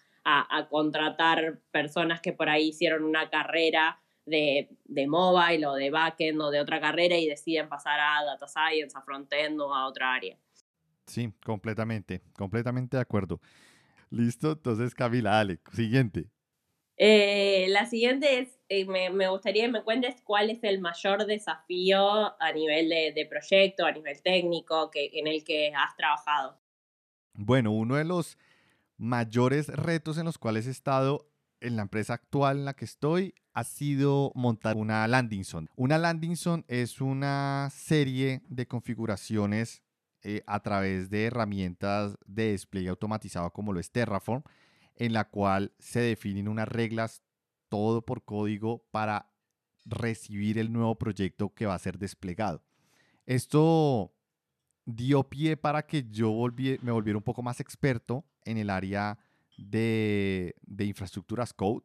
contratar 0.68 1.58
personas 1.70 2.20
que 2.20 2.34
por 2.34 2.50
ahí 2.50 2.68
hicieron 2.68 3.02
una 3.02 3.30
carrera 3.30 3.98
de, 4.26 4.68
de, 4.84 5.06
mobile 5.06 5.66
o 5.66 5.72
de 5.72 5.88
backend 5.88 6.38
o 6.42 6.50
de 6.50 6.60
otra 6.60 6.82
carrera 6.82 7.16
y 7.16 7.26
deciden 7.26 7.70
pasar 7.70 7.98
a 7.98 8.22
data 8.26 8.46
science, 8.46 8.94
a 8.94 9.00
frontend 9.00 9.58
o 9.58 9.74
a 9.74 9.86
otra 9.86 10.12
área. 10.12 10.36
Sí, 11.06 11.32
completamente, 11.42 12.20
completamente 12.34 12.98
de 12.98 13.00
acuerdo. 13.00 13.40
Listo, 14.10 14.52
entonces 14.52 14.94
Camila, 14.94 15.30
dale, 15.30 15.60
siguiente. 15.72 16.28
Eh, 17.00 17.66
la 17.68 17.86
siguiente 17.86 18.40
es, 18.40 18.48
eh, 18.68 18.84
me, 18.84 19.28
gustaría 19.28 19.66
que 19.66 19.72
me 19.72 19.84
cuentes 19.84 20.20
cuál 20.22 20.50
es 20.50 20.58
el 20.64 20.80
mayor 20.80 21.26
desafío 21.26 22.40
a 22.42 22.52
nivel 22.52 22.88
de, 22.88 23.26
proyecto, 23.30 23.86
a 23.86 23.92
nivel 23.92 24.20
técnico, 24.20 24.90
que, 24.90 25.10
en 25.14 25.28
el 25.28 25.44
que 25.44 25.72
has 25.74 25.96
trabajado. 25.96 26.60
Bueno, 27.34 27.70
uno 27.70 27.94
de 27.94 28.04
los 28.04 28.36
mayores 28.96 29.68
retos 29.68 30.18
en 30.18 30.24
los 30.24 30.38
cuales 30.38 30.66
he 30.66 30.70
estado 30.70 31.30
en 31.60 31.76
la 31.76 31.82
empresa 31.82 32.14
actual 32.14 32.58
en 32.58 32.64
la 32.64 32.74
que 32.74 32.84
estoy 32.84 33.32
ha 33.54 33.62
sido 33.62 34.32
montar 34.34 34.76
una 34.76 35.06
landing 35.06 35.44
zone. 35.44 35.68
Una 35.76 35.98
landing 35.98 36.36
zone 36.36 36.64
es 36.66 37.00
una 37.00 37.68
serie 37.72 38.42
de 38.48 38.66
configuraciones 38.66 39.82
eh, 40.22 40.42
a 40.46 40.60
través 40.60 41.10
de 41.10 41.26
herramientas 41.26 42.16
de 42.26 42.50
despliegue 42.50 42.88
automatizado 42.88 43.52
como 43.52 43.72
lo 43.72 43.78
es 43.78 43.92
Terraform 43.92 44.42
en 44.98 45.12
la 45.12 45.28
cual 45.28 45.72
se 45.78 46.00
definen 46.00 46.48
unas 46.48 46.68
reglas, 46.68 47.22
todo 47.68 48.04
por 48.04 48.24
código, 48.24 48.84
para 48.90 49.30
recibir 49.86 50.58
el 50.58 50.72
nuevo 50.72 50.98
proyecto 50.98 51.54
que 51.54 51.66
va 51.66 51.74
a 51.74 51.78
ser 51.78 51.98
desplegado. 51.98 52.62
Esto 53.24 54.12
dio 54.84 55.28
pie 55.28 55.56
para 55.56 55.86
que 55.86 56.04
yo 56.10 56.32
me 56.82 56.92
volviera 56.92 57.16
un 57.16 57.22
poco 57.22 57.42
más 57.42 57.60
experto 57.60 58.24
en 58.44 58.58
el 58.58 58.70
área 58.70 59.18
de, 59.56 60.56
de 60.62 60.84
infraestructuras 60.84 61.52
code, 61.52 61.84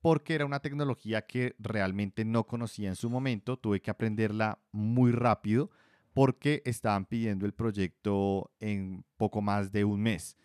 porque 0.00 0.34
era 0.34 0.46
una 0.46 0.60
tecnología 0.60 1.26
que 1.26 1.56
realmente 1.58 2.24
no 2.24 2.46
conocía 2.46 2.88
en 2.88 2.96
su 2.96 3.10
momento, 3.10 3.56
tuve 3.56 3.80
que 3.80 3.90
aprenderla 3.90 4.60
muy 4.70 5.10
rápido 5.10 5.70
porque 6.12 6.62
estaban 6.64 7.06
pidiendo 7.06 7.46
el 7.46 7.52
proyecto 7.52 8.52
en 8.60 9.04
poco 9.16 9.42
más 9.42 9.72
de 9.72 9.84
un 9.84 10.00
mes. 10.00 10.36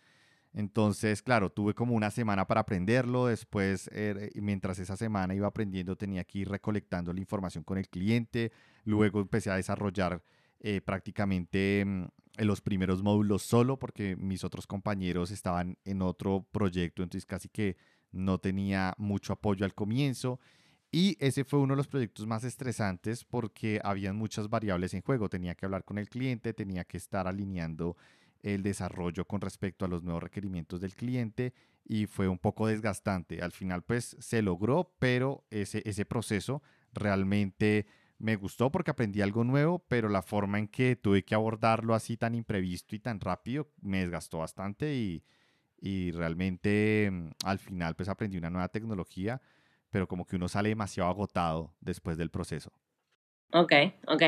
Entonces, 0.53 1.21
claro, 1.21 1.51
tuve 1.51 1.73
como 1.73 1.93
una 1.93 2.11
semana 2.11 2.47
para 2.47 2.61
aprenderlo. 2.61 3.27
Después, 3.27 3.89
eh, 3.93 4.31
mientras 4.35 4.79
esa 4.79 4.97
semana 4.97 5.35
iba 5.35 5.47
aprendiendo, 5.47 5.95
tenía 5.95 6.23
que 6.23 6.39
ir 6.39 6.49
recolectando 6.49 7.13
la 7.13 7.19
información 7.19 7.63
con 7.63 7.77
el 7.77 7.87
cliente. 7.87 8.51
Luego 8.83 9.21
empecé 9.21 9.51
a 9.51 9.55
desarrollar 9.55 10.23
eh, 10.59 10.81
prácticamente 10.81 11.85
mm, 11.85 12.05
los 12.39 12.61
primeros 12.61 13.03
módulos 13.03 13.43
solo 13.43 13.77
porque 13.77 14.15
mis 14.15 14.43
otros 14.43 14.67
compañeros 14.67 15.31
estaban 15.31 15.77
en 15.85 16.01
otro 16.01 16.45
proyecto, 16.51 17.03
entonces 17.03 17.25
casi 17.25 17.47
que 17.47 17.77
no 18.11 18.39
tenía 18.39 18.93
mucho 18.97 19.33
apoyo 19.33 19.65
al 19.65 19.75
comienzo. 19.75 20.39
Y 20.91 21.15
ese 21.19 21.43
fue 21.43 21.59
uno 21.59 21.73
de 21.73 21.77
los 21.77 21.87
proyectos 21.87 22.25
más 22.25 22.43
estresantes 22.43 23.23
porque 23.23 23.79
habían 23.83 24.15
muchas 24.15 24.49
variables 24.49 24.95
en 24.95 25.01
juego. 25.03 25.29
Tenía 25.29 25.53
que 25.53 25.65
hablar 25.65 25.85
con 25.85 25.99
el 25.99 26.09
cliente, 26.09 26.53
tenía 26.53 26.83
que 26.83 26.97
estar 26.97 27.27
alineando 27.27 27.95
el 28.41 28.63
desarrollo 28.63 29.25
con 29.25 29.41
respecto 29.41 29.85
a 29.85 29.87
los 29.87 30.03
nuevos 30.03 30.23
requerimientos 30.23 30.81
del 30.81 30.95
cliente 30.95 31.53
y 31.83 32.05
fue 32.05 32.27
un 32.27 32.37
poco 32.37 32.67
desgastante. 32.67 33.41
Al 33.41 33.51
final 33.51 33.83
pues 33.83 34.15
se 34.19 34.41
logró, 34.41 34.93
pero 34.99 35.43
ese, 35.49 35.81
ese 35.85 36.05
proceso 36.05 36.61
realmente 36.93 37.87
me 38.19 38.35
gustó 38.35 38.71
porque 38.71 38.91
aprendí 38.91 39.21
algo 39.21 39.43
nuevo, 39.43 39.79
pero 39.87 40.09
la 40.09 40.21
forma 40.21 40.59
en 40.59 40.67
que 40.67 40.95
tuve 40.95 41.23
que 41.23 41.35
abordarlo 41.35 41.95
así 41.95 42.17
tan 42.17 42.35
imprevisto 42.35 42.95
y 42.95 42.99
tan 42.99 43.19
rápido 43.19 43.69
me 43.81 43.99
desgastó 44.01 44.39
bastante 44.39 44.93
y, 44.93 45.23
y 45.79 46.11
realmente 46.11 47.09
mm, 47.11 47.29
al 47.45 47.59
final 47.59 47.95
pues 47.95 48.09
aprendí 48.09 48.37
una 48.37 48.49
nueva 48.49 48.67
tecnología, 48.69 49.41
pero 49.89 50.07
como 50.07 50.25
que 50.25 50.35
uno 50.35 50.47
sale 50.47 50.69
demasiado 50.69 51.09
agotado 51.09 51.73
después 51.79 52.17
del 52.17 52.29
proceso. 52.29 52.71
Ok, 53.51 53.73
ok. 54.07 54.23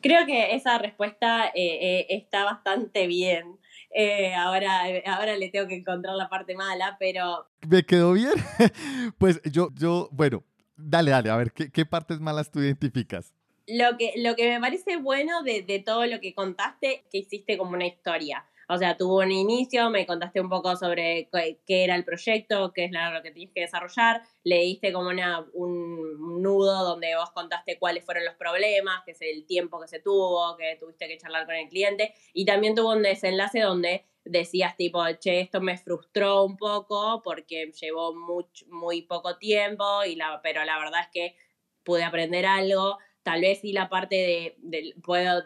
Creo 0.00 0.26
que 0.26 0.54
esa 0.54 0.78
respuesta 0.78 1.46
eh, 1.48 1.52
eh, 1.54 2.06
está 2.10 2.44
bastante 2.44 3.06
bien. 3.06 3.58
Eh, 3.94 4.34
ahora, 4.34 4.82
ahora 5.06 5.36
le 5.36 5.48
tengo 5.48 5.66
que 5.66 5.76
encontrar 5.76 6.14
la 6.14 6.28
parte 6.28 6.54
mala, 6.54 6.96
pero... 6.98 7.48
¿Me 7.66 7.84
quedó 7.84 8.12
bien? 8.12 8.32
pues 9.18 9.40
yo, 9.44 9.70
yo, 9.74 10.08
bueno, 10.12 10.44
dale, 10.76 11.10
dale, 11.10 11.30
a 11.30 11.36
ver, 11.36 11.52
¿qué, 11.52 11.70
qué 11.70 11.86
partes 11.86 12.20
malas 12.20 12.50
tú 12.50 12.60
identificas? 12.60 13.32
Lo 13.66 13.96
que, 13.98 14.12
lo 14.16 14.34
que 14.36 14.48
me 14.48 14.60
parece 14.60 14.96
bueno 14.96 15.42
de, 15.42 15.62
de 15.62 15.78
todo 15.80 16.06
lo 16.06 16.20
que 16.20 16.34
contaste, 16.34 17.04
que 17.10 17.18
hiciste 17.18 17.58
como 17.58 17.72
una 17.72 17.86
historia. 17.86 18.44
O 18.70 18.76
sea, 18.76 18.98
tuvo 18.98 19.20
un 19.20 19.32
inicio, 19.32 19.88
me 19.88 20.06
contaste 20.06 20.42
un 20.42 20.50
poco 20.50 20.76
sobre 20.76 21.30
qué 21.66 21.84
era 21.84 21.94
el 21.94 22.04
proyecto, 22.04 22.72
qué 22.74 22.84
es 22.84 22.90
lo 22.92 23.22
que 23.22 23.30
tienes 23.30 23.54
que 23.54 23.62
desarrollar, 23.62 24.22
leíste 24.44 24.92
como 24.92 25.08
una, 25.08 25.46
un 25.54 26.42
nudo 26.42 26.84
donde 26.84 27.16
vos 27.16 27.30
contaste 27.30 27.78
cuáles 27.78 28.04
fueron 28.04 28.26
los 28.26 28.34
problemas, 28.34 29.02
que 29.06 29.12
es 29.12 29.22
el 29.22 29.46
tiempo 29.46 29.80
que 29.80 29.88
se 29.88 30.00
tuvo, 30.00 30.54
que 30.58 30.76
tuviste 30.78 31.08
que 31.08 31.16
charlar 31.16 31.46
con 31.46 31.54
el 31.54 31.68
cliente, 31.68 32.12
y 32.34 32.44
también 32.44 32.74
tuvo 32.74 32.92
un 32.92 33.02
desenlace 33.02 33.60
donde 33.60 34.04
decías 34.24 34.76
tipo, 34.76 35.02
che, 35.18 35.40
esto 35.40 35.62
me 35.62 35.78
frustró 35.78 36.44
un 36.44 36.58
poco 36.58 37.22
porque 37.22 37.72
llevó 37.80 38.14
muy 38.14 39.02
poco 39.02 39.38
tiempo, 39.38 40.04
y 40.04 40.14
la, 40.16 40.40
pero 40.42 40.62
la 40.66 40.78
verdad 40.78 41.00
es 41.00 41.08
que 41.10 41.36
pude 41.84 42.04
aprender 42.04 42.44
algo 42.44 42.98
Tal 43.22 43.42
vez 43.42 43.60
sí 43.60 43.72
la 43.72 43.88
parte 43.88 44.56
de, 44.62 44.94
puedo 45.02 45.42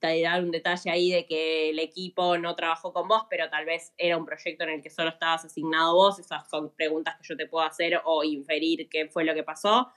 dar 0.00 0.42
un 0.44 0.50
detalle 0.50 0.90
ahí 0.90 1.10
de 1.10 1.26
que 1.26 1.70
el 1.70 1.78
equipo 1.78 2.38
no 2.38 2.54
trabajó 2.54 2.92
con 2.92 3.08
vos, 3.08 3.22
pero 3.28 3.50
tal 3.50 3.64
vez 3.64 3.92
era 3.96 4.16
un 4.16 4.24
proyecto 4.24 4.64
en 4.64 4.70
el 4.70 4.82
que 4.82 4.90
solo 4.90 5.10
estabas 5.10 5.44
asignado 5.44 5.94
vos. 5.94 6.18
Esas 6.18 6.48
son 6.48 6.72
preguntas 6.74 7.16
que 7.16 7.26
yo 7.28 7.36
te 7.36 7.46
puedo 7.46 7.64
hacer 7.64 8.00
o 8.04 8.22
inferir 8.22 8.88
qué 8.88 9.08
fue 9.08 9.24
lo 9.24 9.34
que 9.34 9.42
pasó. 9.42 9.88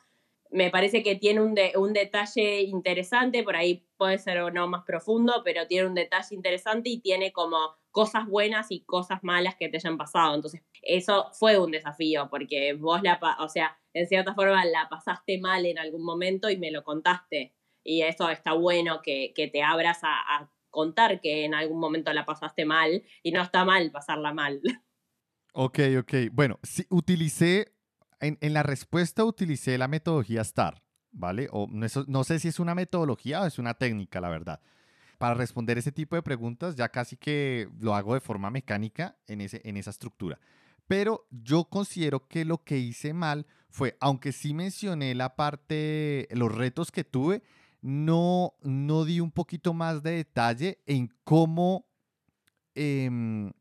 Me 0.50 0.72
parece 0.72 1.04
que 1.04 1.16
tiene 1.16 1.42
un, 1.42 1.56
un 1.76 1.94
detalle 1.94 2.62
interesante, 2.62 3.44
por 3.44 3.56
ahí 3.56 3.86
puede 3.98 4.18
ser 4.18 4.40
o 4.40 4.50
no 4.50 4.68
más 4.68 4.84
profundo, 4.84 5.42
pero 5.44 5.68
tiene 5.68 5.88
un 5.88 5.94
detalle 5.94 6.36
interesante 6.36 6.90
y 6.90 7.02
tiene 7.02 7.32
como 7.32 7.78
cosas 7.92 8.28
buenas 8.28 8.68
y 8.70 8.82
cosas 8.82 9.24
malas 9.24 9.56
que 9.56 9.70
te 9.70 9.78
hayan 9.78 9.98
pasado. 9.98 10.36
Entonces, 10.36 10.62
eso 10.82 11.30
fue 11.34 11.60
un 11.60 11.72
desafío, 11.72 12.30
porque 12.30 12.74
vos 12.74 13.02
la, 13.02 13.20
o 13.40 13.50
sea, 13.50 13.78
en 13.94 14.08
cierta 14.08 14.34
forma 14.34 14.64
la 14.66 14.88
pasaste 14.90 15.40
mal 15.40 15.66
en 15.66 15.80
algún 15.80 16.04
momento 16.04 16.50
y 16.50 16.58
me 16.58 16.72
lo 16.72 16.84
contaste. 16.84 17.56
Y 17.84 18.02
eso 18.02 18.30
está 18.30 18.54
bueno 18.54 19.02
que, 19.02 19.34
te 19.36 19.64
abras 19.64 20.00
a, 20.04 20.50
contar 20.72 21.20
que 21.20 21.46
en 21.46 21.56
algún 21.56 21.80
momento 21.80 22.14
la 22.14 22.28
pasaste 22.28 22.64
mal 22.64 23.04
y 23.24 23.32
no 23.32 23.42
está 23.42 23.66
mal 23.66 23.92
pasarla 23.92 24.34
mal. 24.34 24.62
Ok, 25.52 25.80
ok. 26.00 26.14
Bueno, 26.32 26.60
si 26.62 26.86
utilicé, 26.92 27.74
en, 28.20 28.38
la 28.54 28.62
respuesta 28.62 29.26
utilicé 29.26 29.80
la 29.80 29.88
metodología 29.88 30.44
STAR, 30.44 30.84
¿vale? 31.12 31.48
O 31.52 31.66
no, 31.68 31.88
no 32.08 32.24
sé 32.24 32.38
si 32.38 32.50
es 32.50 32.60
una 32.60 32.76
metodología 32.76 33.42
o 33.42 33.48
es 33.48 33.58
una 33.58 33.74
técnica, 33.74 34.22
la 34.22 34.30
verdad 34.30 34.62
para 35.20 35.36
responder 35.36 35.78
ese 35.78 35.92
tipo 35.92 36.16
de 36.16 36.24
preguntas 36.24 36.76
ya 36.76 36.90
casi 36.90 37.18
que 37.18 37.70
lo 37.80 37.94
hago 37.94 38.14
de 38.16 38.22
forma 38.22 38.50
mecánica 38.50 39.18
en, 39.28 39.42
ese, 39.42 39.62
en 39.66 39.78
esa 39.78 39.92
estructura. 39.92 40.40
Pero 40.88 41.28
yo 41.30 41.66
considero 41.66 42.28
que 42.28 42.46
lo 42.46 42.64
que 42.64 42.80
hice 42.80 43.14
mal 43.14 43.46
fue, 43.70 43.98
aunque 44.00 44.32
sí 44.32 44.54
mencioné 44.54 45.14
la 45.14 45.36
parte, 45.36 46.28
los 46.32 46.56
retos 46.56 46.90
que 46.90 47.04
tuve, 47.04 47.44
no, 47.82 48.54
no 48.64 49.04
di 49.04 49.20
un 49.20 49.32
poquito 49.32 49.74
más 49.74 50.02
de 50.02 50.12
detalle 50.12 50.80
en 50.86 51.14
cómo 51.26 51.86
eh, 52.74 53.52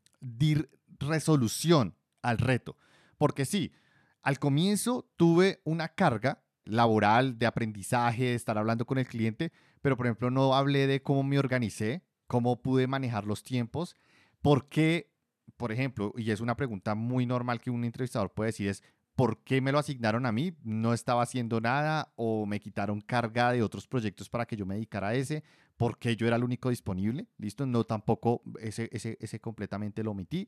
resolución 0.97 1.93
al 2.21 2.37
reto. 2.37 2.77
Porque 3.17 3.45
sí, 3.45 3.73
al 4.21 4.39
comienzo 4.39 5.09
tuve 5.17 5.61
una 5.65 5.89
carga 5.89 6.41
laboral, 6.69 7.37
de 7.37 7.45
aprendizaje, 7.45 8.25
de 8.25 8.35
estar 8.35 8.57
hablando 8.57 8.85
con 8.85 8.97
el 8.97 9.07
cliente, 9.07 9.51
pero 9.81 9.97
por 9.97 10.05
ejemplo 10.05 10.29
no 10.31 10.55
hablé 10.55 10.87
de 10.87 11.01
cómo 11.01 11.23
me 11.23 11.39
organicé, 11.39 12.03
cómo 12.27 12.61
pude 12.61 12.87
manejar 12.87 13.25
los 13.25 13.43
tiempos, 13.43 13.95
por 14.41 14.69
qué, 14.69 15.11
por 15.57 15.71
ejemplo, 15.71 16.13
y 16.17 16.31
es 16.31 16.39
una 16.39 16.55
pregunta 16.55 16.95
muy 16.95 17.25
normal 17.25 17.59
que 17.59 17.71
un 17.71 17.83
entrevistador 17.83 18.31
puede 18.31 18.49
decir 18.49 18.67
es, 18.69 18.83
¿por 19.15 19.43
qué 19.43 19.59
me 19.59 19.71
lo 19.71 19.79
asignaron 19.79 20.25
a 20.25 20.31
mí? 20.31 20.55
¿No 20.63 20.93
estaba 20.93 21.23
haciendo 21.23 21.59
nada 21.59 22.13
o 22.15 22.45
me 22.45 22.59
quitaron 22.59 23.01
carga 23.01 23.51
de 23.51 23.61
otros 23.61 23.85
proyectos 23.87 24.29
para 24.29 24.45
que 24.45 24.55
yo 24.55 24.65
me 24.65 24.75
dedicara 24.75 25.09
a 25.09 25.15
ese? 25.15 25.43
¿Por 25.75 25.97
qué 25.97 26.15
yo 26.15 26.25
era 26.27 26.37
el 26.37 26.43
único 26.43 26.69
disponible? 26.69 27.27
¿Listo? 27.37 27.65
No, 27.65 27.83
tampoco 27.83 28.41
ese, 28.61 28.89
ese, 28.93 29.17
ese 29.19 29.41
completamente 29.41 30.03
lo 30.03 30.11
omití. 30.11 30.47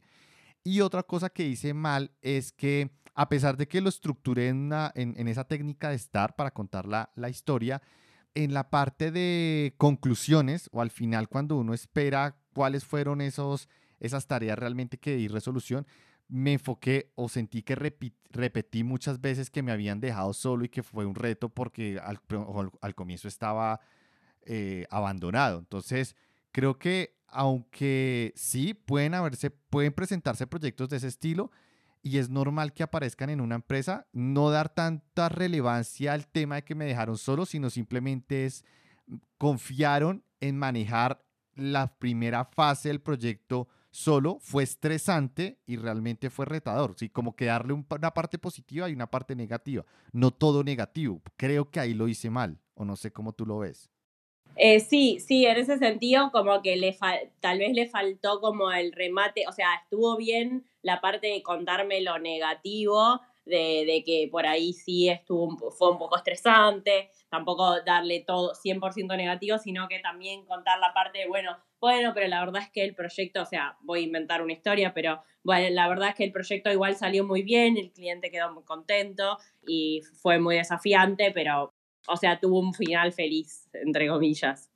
Y 0.64 0.82
otra 0.82 1.04
cosa 1.04 1.30
que 1.30 1.46
hice 1.46 1.74
mal 1.74 2.12
es 2.22 2.52
que 2.52 2.92
a 3.14 3.30
pesar 3.30 3.58
de 3.58 3.68
que 3.68 3.82
lo 3.82 3.90
estructuré 3.90 4.48
en, 4.48 5.28
esa 5.28 5.44
técnica 5.44 5.90
de 5.90 5.96
estar 5.96 6.36
para 6.36 6.52
contar 6.52 6.88
la, 6.88 7.30
historia, 7.30 7.82
en 8.36 8.54
la 8.54 8.70
parte 8.70 9.12
de 9.12 9.74
conclusiones 9.78 10.70
o 10.72 10.82
al 10.82 10.92
final 10.92 11.28
cuando 11.28 11.58
uno 11.58 11.74
espera 11.74 12.38
cuáles 12.54 12.86
fueron 12.86 13.22
esos, 13.22 13.68
esas 14.00 14.28
tareas 14.28 14.58
realmente 14.58 14.98
que 14.98 15.16
di 15.16 15.28
resolución, 15.28 15.86
me 16.30 16.54
enfoqué 16.54 17.12
o 17.16 17.28
sentí 17.28 17.62
que 17.62 17.76
repetí 17.76 18.84
muchas 18.86 19.20
veces 19.20 19.50
que 19.50 19.64
me 19.64 19.74
habían 19.74 20.00
dejado 20.00 20.32
solo 20.34 20.64
y 20.64 20.70
que 20.70 20.82
fue 20.82 21.06
un 21.06 21.16
reto 21.16 21.50
porque 21.50 22.00
al, 22.02 22.22
al 22.82 22.96
comienzo 22.96 23.28
estaba 23.28 23.82
eh, 24.46 24.88
abandonado. 24.90 25.60
Entonces, 25.60 26.16
creo 26.52 26.78
que 26.78 27.18
aunque 27.28 28.34
sí 28.36 28.74
pueden 28.74 29.14
haberse, 29.14 29.50
pueden 29.52 29.94
presentarse 29.94 30.48
proyectos 30.48 30.90
de 30.90 30.98
ese 30.98 31.08
estilo 31.08 31.52
y 32.04 32.18
es 32.18 32.30
normal 32.30 32.74
que 32.74 32.84
aparezcan 32.84 33.30
en 33.30 33.42
una 33.42 33.56
empresa, 33.56 34.08
no 34.12 34.50
dar 34.50 34.70
tanta 34.74 35.30
relevancia 35.30 36.14
al 36.14 36.28
tema 36.28 36.56
de 36.56 36.64
que 36.64 36.76
me 36.76 36.86
dejaron 36.86 37.18
solo, 37.18 37.46
sino 37.46 37.70
simplemente 37.70 38.46
es 38.46 38.66
mm, 39.08 39.16
confiaron 39.38 40.24
en 40.40 40.58
manejar 40.58 41.24
la 41.56 41.96
primera 41.98 42.46
fase 42.46 42.90
del 42.90 43.02
proyecto 43.02 43.68
solo, 43.92 44.38
fue 44.40 44.64
estresante 44.64 45.60
y 45.66 45.76
realmente 45.76 46.30
fue 46.30 46.46
retador, 46.46 46.96
¿sí? 46.98 47.10
como 47.10 47.36
que 47.36 47.46
darle 47.46 47.74
una 47.74 48.14
parte 48.14 48.40
positiva 48.40 48.90
y 48.90 48.94
una 48.94 49.12
parte 49.12 49.36
negativa, 49.36 49.86
no 50.12 50.32
todo 50.32 50.64
negativo. 50.64 51.22
Creo 51.38 51.70
que 51.70 51.80
ahí 51.80 51.94
lo 51.94 52.08
hice 52.08 52.30
mal, 52.30 52.60
o 52.74 52.86
no 52.86 52.96
sé 52.96 53.12
cómo 53.12 53.34
tú 53.34 53.46
lo 53.46 53.60
ves. 53.60 53.92
Eh, 54.56 54.80
sí, 54.82 55.20
sí, 55.20 55.46
en 55.46 55.58
ese 55.58 55.78
sentido 55.78 56.30
como 56.32 56.62
que 56.62 56.76
le 56.76 56.98
tal 57.40 57.60
vez 57.60 57.74
le 57.74 57.88
faltó 57.88 58.42
como 58.42 58.72
el 58.72 58.92
remate, 58.92 59.46
o 59.48 59.52
sea, 59.54 59.68
estuvo 59.84 60.18
bien 60.18 60.66
la 60.82 61.00
parte 61.00 61.28
de 61.28 61.42
contarme 61.42 62.02
lo 62.02 62.20
negativo, 62.20 63.22
de, 63.46 63.86
de 63.88 64.04
que 64.06 64.28
por 64.30 64.46
ahí 64.46 64.74
sí 64.74 65.10
estuvo 65.10 65.72
fue 65.72 65.92
un 65.92 65.98
poco 65.98 66.18
estresante, 66.18 67.10
tampoco 67.30 67.82
darle 67.82 68.20
todo 68.28 68.54
100% 68.54 69.16
negativo, 69.16 69.58
sino 69.58 69.88
que 69.88 70.00
también 70.00 70.46
contar 70.46 70.80
la 70.80 70.94
parte 70.94 71.20
de, 71.20 71.28
bueno, 71.28 71.58
bueno, 71.80 72.12
pero 72.14 72.28
la 72.28 72.42
verdad 72.46 72.62
es 72.62 72.70
que 72.72 72.84
el 72.84 72.94
proyecto, 72.94 73.42
o 73.42 73.46
sea, 73.46 73.78
voy 73.82 74.02
a 74.02 74.04
inventar 74.04 74.42
una 74.44 74.54
historia, 74.54 74.94
pero 74.94 75.24
bueno, 75.44 75.68
la 75.72 75.88
verdad 75.88 76.10
es 76.10 76.16
que 76.16 76.24
el 76.26 76.32
proyecto 76.34 76.72
igual 76.72 76.96
salió 76.96 77.24
muy 77.26 77.42
bien, 77.42 77.78
el 77.78 77.92
cliente 77.92 78.30
quedó 78.30 78.54
muy 78.54 78.64
contento 78.64 79.38
y 79.66 80.02
fue 80.22 80.40
muy 80.40 80.58
desafiante, 80.58 81.32
pero 81.32 81.74
o 82.08 82.18
sea, 82.18 82.40
tuvo 82.40 82.60
un 82.60 82.74
final 82.74 83.12
feliz, 83.12 83.68
entre 83.74 84.08
comillas. 84.08 84.70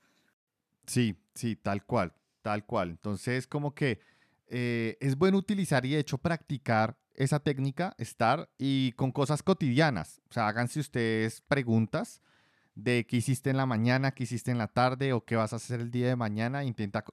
Sí, 0.85 1.15
sí, 1.33 1.55
tal 1.55 1.83
cual, 1.85 2.13
tal 2.41 2.65
cual. 2.65 2.89
Entonces, 2.89 3.47
como 3.47 3.73
que 3.73 3.99
eh, 4.47 4.97
es 4.99 5.17
bueno 5.17 5.37
utilizar 5.37 5.85
y 5.85 5.91
de 5.91 5.99
hecho 5.99 6.17
practicar 6.17 6.97
esa 7.13 7.39
técnica, 7.39 7.95
estar 7.97 8.49
y 8.57 8.91
con 8.93 9.11
cosas 9.11 9.41
cotidianas. 9.41 10.21
O 10.29 10.33
sea, 10.33 10.47
háganse 10.47 10.79
ustedes 10.79 11.41
preguntas 11.41 12.21
de 12.75 13.07
qué 13.07 13.17
hiciste 13.17 13.49
en 13.49 13.57
la 13.57 13.65
mañana, 13.65 14.11
qué 14.11 14.23
hiciste 14.23 14.51
en 14.51 14.57
la 14.57 14.67
tarde 14.67 15.13
o 15.13 15.23
qué 15.23 15.35
vas 15.35 15.53
a 15.53 15.55
hacer 15.55 15.79
el 15.79 15.91
día 15.91 16.07
de 16.07 16.15
mañana. 16.15 16.63
Intenta 16.63 17.05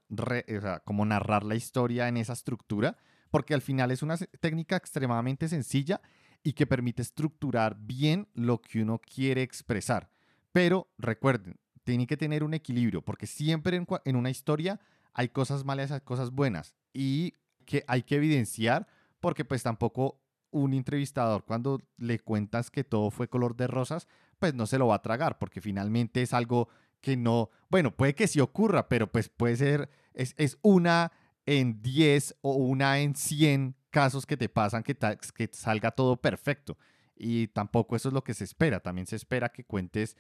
como 0.84 1.06
narrar 1.06 1.44
la 1.44 1.54
historia 1.54 2.08
en 2.08 2.16
esa 2.16 2.32
estructura, 2.32 2.98
porque 3.30 3.54
al 3.54 3.62
final 3.62 3.90
es 3.92 4.02
una 4.02 4.16
técnica 4.16 4.76
extremadamente 4.76 5.48
sencilla 5.48 6.00
y 6.42 6.54
que 6.54 6.66
permite 6.66 7.02
estructurar 7.02 7.76
bien 7.78 8.28
lo 8.34 8.60
que 8.60 8.82
uno 8.82 8.98
quiere 8.98 9.42
expresar. 9.42 10.08
Pero 10.52 10.88
recuerden, 10.98 11.58
tiene 11.84 12.06
que 12.06 12.16
tener 12.16 12.44
un 12.44 12.54
equilibrio, 12.54 13.02
porque 13.02 13.26
siempre 13.26 13.82
en, 14.04 14.16
una 14.16 14.30
historia 14.30 14.80
hay 15.12 15.28
cosas 15.28 15.64
malas, 15.64 15.90
hay 15.92 16.00
cosas 16.00 16.30
buenas, 16.30 16.74
y 16.92 17.34
que 17.64 17.84
hay 17.86 18.02
que 18.02 18.16
evidenciar, 18.16 18.86
porque 19.20 19.44
pues 19.44 19.62
tampoco 19.62 20.20
un 20.50 20.74
entrevistador 20.74 21.44
cuando 21.44 21.80
le 21.96 22.18
cuentas 22.18 22.70
que 22.70 22.84
todo 22.84 23.10
fue 23.10 23.28
color 23.28 23.56
de 23.56 23.66
rosas, 23.66 24.06
pues 24.38 24.54
no 24.54 24.66
se 24.66 24.78
lo 24.78 24.88
va 24.88 24.96
a 24.96 25.02
tragar, 25.02 25.38
porque 25.38 25.60
finalmente 25.60 26.22
es 26.22 26.34
algo 26.34 26.68
que 27.00 27.16
no, 27.16 27.50
bueno, 27.68 27.94
puede 27.94 28.14
que 28.14 28.28
sí 28.28 28.40
ocurra, 28.40 28.88
pero 28.88 29.10
pues 29.10 29.28
puede 29.28 29.56
ser, 29.56 29.90
es, 30.14 30.34
es 30.36 30.58
una 30.62 31.12
en 31.46 31.82
10 31.82 32.36
o 32.40 32.54
una 32.54 33.00
en 33.00 33.14
100 33.14 33.74
casos 33.90 34.26
que 34.26 34.36
te 34.36 34.48
pasan 34.48 34.82
que, 34.82 34.96
que 34.96 35.48
salga 35.52 35.90
todo 35.90 36.16
perfecto. 36.16 36.78
Y 37.14 37.48
tampoco 37.48 37.94
eso 37.94 38.08
es 38.08 38.14
lo 38.14 38.24
que 38.24 38.34
se 38.34 38.44
espera. 38.44 38.80
También 38.80 39.06
se 39.06 39.16
espera 39.16 39.50
que 39.50 39.64
cuentes 39.64 40.16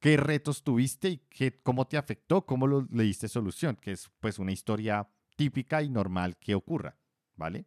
qué 0.00 0.16
retos 0.16 0.62
tuviste 0.62 1.08
y 1.08 1.18
qué, 1.30 1.60
cómo 1.62 1.86
te 1.86 1.96
afectó, 1.96 2.44
cómo 2.44 2.66
lo, 2.66 2.86
le 2.90 3.04
diste 3.04 3.28
solución, 3.28 3.76
que 3.76 3.92
es 3.92 4.10
pues 4.20 4.38
una 4.38 4.52
historia 4.52 5.08
típica 5.36 5.82
y 5.82 5.88
normal 5.88 6.36
que 6.38 6.54
ocurra, 6.54 6.96
¿vale? 7.34 7.64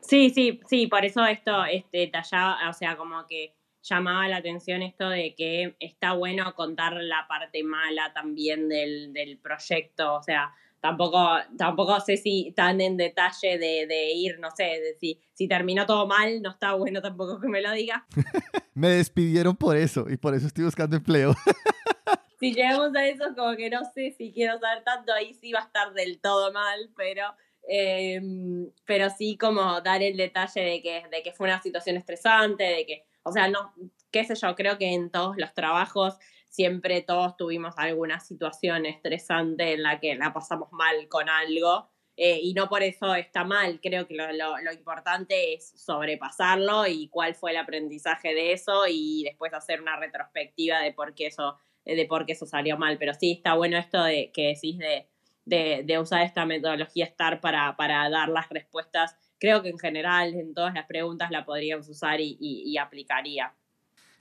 Sí, 0.00 0.30
sí, 0.30 0.60
sí, 0.66 0.86
por 0.86 1.04
eso 1.04 1.24
esto 1.26 1.64
este, 1.64 2.10
o 2.14 2.72
sea, 2.72 2.96
como 2.96 3.26
que 3.26 3.54
llamaba 3.82 4.28
la 4.28 4.36
atención 4.36 4.82
esto 4.82 5.08
de 5.08 5.34
que 5.34 5.76
está 5.80 6.12
bueno 6.12 6.54
contar 6.54 6.94
la 6.94 7.26
parte 7.28 7.62
mala 7.62 8.12
también 8.12 8.68
del, 8.68 9.12
del 9.12 9.38
proyecto, 9.38 10.14
o 10.14 10.22
sea, 10.22 10.54
tampoco, 10.80 11.28
tampoco 11.56 12.00
sé 12.00 12.16
si 12.16 12.52
tan 12.56 12.80
en 12.80 12.96
detalle 12.96 13.58
de, 13.58 14.12
ir, 14.12 14.38
no 14.40 14.50
sé, 14.50 14.64
de 14.64 14.96
si, 14.98 15.20
si 15.32 15.46
terminó 15.46 15.86
todo 15.86 16.06
mal, 16.06 16.42
no 16.42 16.50
está 16.50 16.74
bueno 16.74 17.00
tampoco 17.02 17.40
que 17.40 17.48
me 17.48 17.60
lo 17.60 17.72
diga. 17.72 18.06
me 18.74 18.88
despidieron 18.88 19.56
por 19.56 19.76
eso 19.76 20.06
y 20.08 20.16
por 20.16 20.34
eso 20.34 20.46
estoy 20.46 20.64
buscando 20.64 20.96
empleo. 20.96 21.34
si 22.40 22.54
llegamos 22.54 22.94
a 22.96 23.06
eso, 23.06 23.24
como 23.36 23.54
que 23.56 23.68
no 23.70 23.80
sé 23.94 24.14
si 24.16 24.32
quiero 24.32 24.58
saber 24.58 24.82
tanto, 24.82 25.12
ahí 25.12 25.34
sí 25.34 25.52
va 25.52 25.60
a 25.60 25.64
estar 25.64 25.92
del 25.92 26.20
todo 26.20 26.52
mal, 26.52 26.90
pero, 26.96 27.24
em, 27.68 28.70
pero 28.86 29.10
sí 29.10 29.36
como 29.36 29.80
dar 29.82 30.02
el 30.02 30.16
detalle 30.16 30.62
de 30.62 30.82
que, 30.82 31.02
de 31.10 31.22
que 31.22 31.32
fue 31.32 31.46
una 31.46 31.60
situación 31.60 31.96
estresante, 31.96 32.64
de 32.64 32.86
que, 32.86 33.04
o 33.22 33.32
sea, 33.32 33.48
no, 33.48 33.74
qué 34.10 34.24
sé 34.24 34.34
yo, 34.34 34.54
creo 34.54 34.78
que 34.78 34.94
en 34.94 35.10
todos 35.10 35.36
los 35.36 35.52
trabajos 35.52 36.16
siempre 36.50 37.00
todos 37.00 37.36
tuvimos 37.36 37.74
alguna 37.78 38.20
situación 38.20 38.84
estresante 38.84 39.72
en 39.72 39.82
la 39.84 40.00
que 40.00 40.14
la 40.16 40.34
pasamos 40.34 40.70
mal 40.72 41.08
con 41.08 41.28
algo. 41.28 41.88
Eh, 42.16 42.38
y 42.42 42.52
no 42.52 42.68
por 42.68 42.82
eso 42.82 43.14
está 43.14 43.44
mal, 43.44 43.80
creo 43.80 44.06
que 44.06 44.14
lo, 44.14 44.30
lo, 44.30 44.72
importante 44.72 45.54
es 45.54 45.72
sobrepasarlo 45.82 46.86
y 46.86 47.08
cuál 47.08 47.34
fue 47.34 47.52
el 47.52 47.56
aprendizaje 47.56 48.34
de 48.34 48.52
eso 48.52 48.82
y 48.86 49.22
después 49.24 49.54
hacer 49.54 49.80
una 49.80 49.96
retrospectiva 49.96 50.80
de 50.80 50.92
por 50.92 51.14
qué 51.14 51.28
eso, 51.28 51.56
de 51.86 52.04
por 52.04 52.26
qué 52.26 52.32
eso 52.32 52.44
salió 52.44 52.76
mal. 52.76 52.98
Pero 52.98 53.14
sí 53.14 53.32
está 53.32 53.54
bueno 53.54 53.78
esto 53.78 54.02
de 54.02 54.30
que 54.32 54.48
decís 54.48 54.76
de, 54.76 55.08
de, 55.46 55.82
de 55.84 55.98
usar 55.98 56.22
esta 56.22 56.44
metodología 56.44 57.06
STAR 57.06 57.40
para, 57.40 57.74
para 57.76 58.10
dar 58.10 58.28
las 58.28 58.50
respuestas. 58.50 59.16
Creo 59.38 59.62
que 59.62 59.70
en 59.70 59.78
general 59.78 60.34
en 60.34 60.52
todas 60.52 60.74
las 60.74 60.86
preguntas 60.86 61.30
la 61.30 61.46
podríamos 61.46 61.88
usar 61.88 62.20
y, 62.20 62.36
y 62.38 62.76
aplicaría. 62.76 63.54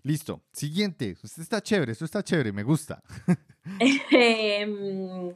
Listo. 0.09 0.41
Siguiente. 0.51 1.15
Esto 1.23 1.39
está 1.39 1.61
chévere, 1.61 1.91
esto 1.91 2.05
está 2.05 2.23
chévere, 2.23 2.51
me 2.51 2.63
gusta. 2.63 2.99
Em, 4.11 5.35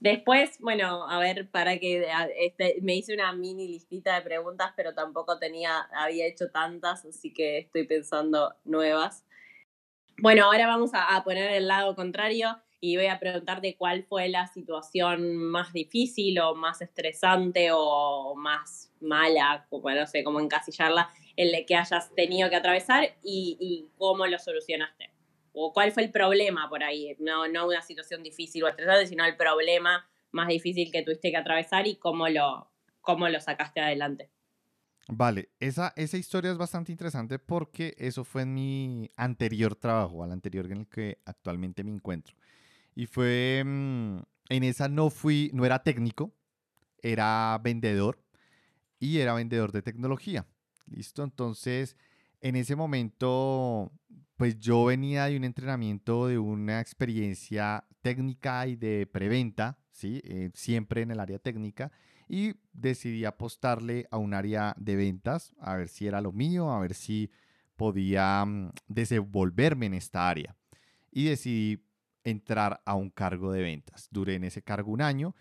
después, 0.00 0.58
bueno, 0.60 1.08
a 1.08 1.18
ver, 1.18 1.48
para 1.48 1.78
que 1.78 2.06
este, 2.38 2.76
me 2.82 2.94
hice 2.94 3.14
una 3.14 3.32
mini 3.32 3.66
listita 3.68 4.16
de 4.16 4.20
preguntas, 4.20 4.74
pero 4.76 4.92
tampoco 4.92 5.38
tenía, 5.38 5.88
había 5.94 6.26
hecho 6.26 6.50
tantas, 6.50 7.06
así 7.06 7.32
que 7.32 7.56
estoy 7.56 7.86
pensando 7.86 8.54
nuevas. 8.64 9.24
Bueno, 10.18 10.44
ahora 10.44 10.66
vamos 10.66 10.90
a 10.92 11.24
poner 11.24 11.52
el 11.52 11.66
lado 11.66 11.94
contrario 11.94 12.60
y 12.80 12.96
voy 12.96 13.06
a 13.06 13.18
preguntarte 13.18 13.76
cuál 13.76 14.04
fue 14.04 14.28
la 14.28 14.46
situación 14.48 15.36
más 15.36 15.72
difícil 15.72 16.38
o 16.40 16.54
más 16.54 16.82
estresante 16.82 17.70
o 17.72 18.34
más 18.36 18.92
mala, 19.00 19.66
como 19.70 19.90
no 19.90 20.06
sé 20.06 20.22
cómo 20.22 20.40
encasillarla, 20.40 21.10
el 21.36 21.64
que 21.66 21.76
hayas 21.76 22.14
tenido 22.14 22.50
que 22.50 22.56
atravesar 22.56 23.16
y, 23.22 23.88
cómo 23.96 24.26
lo 24.26 24.38
solucionaste. 24.38 25.10
O 25.52 25.72
cuál 25.72 25.90
fue 25.92 26.04
el 26.04 26.10
problema 26.10 26.68
por 26.68 26.82
ahí, 26.82 27.16
no, 27.18 27.48
no 27.48 27.66
una 27.66 27.80
situación 27.80 28.22
difícil 28.22 28.62
o 28.64 28.68
estresante, 28.68 29.06
sino 29.06 29.24
el 29.24 29.36
problema 29.36 30.06
más 30.32 30.48
difícil 30.48 30.92
que 30.92 31.02
tuviste 31.02 31.30
que 31.30 31.36
atravesar 31.38 31.86
y 31.86 31.96
cómo 31.96 32.28
lo, 32.28 32.70
cómo 33.00 33.28
lo 33.28 33.40
sacaste 33.40 33.80
adelante. 33.80 34.30
Vale, 35.08 35.50
esa, 35.60 35.92
esa 35.96 36.16
historia 36.16 36.50
es 36.50 36.58
bastante 36.58 36.90
interesante 36.90 37.38
porque 37.38 37.94
eso 37.96 38.24
fue 38.24 38.42
en 38.42 38.52
mi 38.52 39.10
anterior 39.16 39.76
trabajo, 39.76 40.24
al 40.24 40.32
anterior 40.32 40.66
en 40.66 40.78
el 40.78 40.88
que 40.88 41.18
actualmente 41.24 41.84
me 41.84 41.92
encuentro. 41.92 42.36
Y 42.96 43.06
fue, 43.06 43.62
mm, 43.64 44.18
en 44.48 44.64
esa 44.64 44.88
no 44.88 45.10
fui, 45.10 45.50
no 45.52 45.64
era 45.64 45.84
técnico, 45.84 46.34
era 47.02 47.60
vendedor 47.62 48.18
y 48.98 49.18
era 49.18 49.34
vendedor 49.34 49.70
de 49.70 49.82
tecnología. 49.82 50.46
¿Listo? 50.86 51.22
Entonces, 51.22 51.96
en 52.40 52.56
ese 52.56 52.74
momento, 52.74 53.92
pues 54.36 54.58
yo 54.58 54.86
venía 54.86 55.26
de 55.26 55.36
un 55.36 55.44
entrenamiento, 55.44 56.26
de 56.26 56.38
una 56.38 56.80
experiencia 56.80 57.84
técnica 58.00 58.66
y 58.66 58.76
de 58.76 59.06
preventa, 59.06 59.78
¿sí? 59.92 60.22
Eh, 60.24 60.50
siempre 60.54 61.02
en 61.02 61.10
el 61.10 61.20
área 61.20 61.38
técnica, 61.38 61.92
y 62.28 62.54
decidí 62.72 63.24
apostarle 63.24 64.06
a 64.10 64.16
un 64.16 64.32
área 64.32 64.74
de 64.78 64.96
ventas, 64.96 65.54
a 65.60 65.76
ver 65.76 65.88
si 65.88 66.06
era 66.06 66.20
lo 66.20 66.32
mío, 66.32 66.70
a 66.70 66.80
ver 66.80 66.94
si 66.94 67.30
podía 67.76 68.44
mm, 68.44 68.72
desenvolverme 68.88 69.86
en 69.86 69.94
esta 69.94 70.28
área. 70.28 70.56
Y 71.10 71.24
decidí 71.24 71.85
entrar 72.26 72.82
a 72.84 72.96
un 72.96 73.08
cargo 73.08 73.52
de 73.52 73.62
ventas. 73.62 74.08
Duré 74.10 74.34
en 74.34 74.44
ese 74.44 74.60
cargo 74.60 74.90
un 74.90 75.00
año 75.00 75.34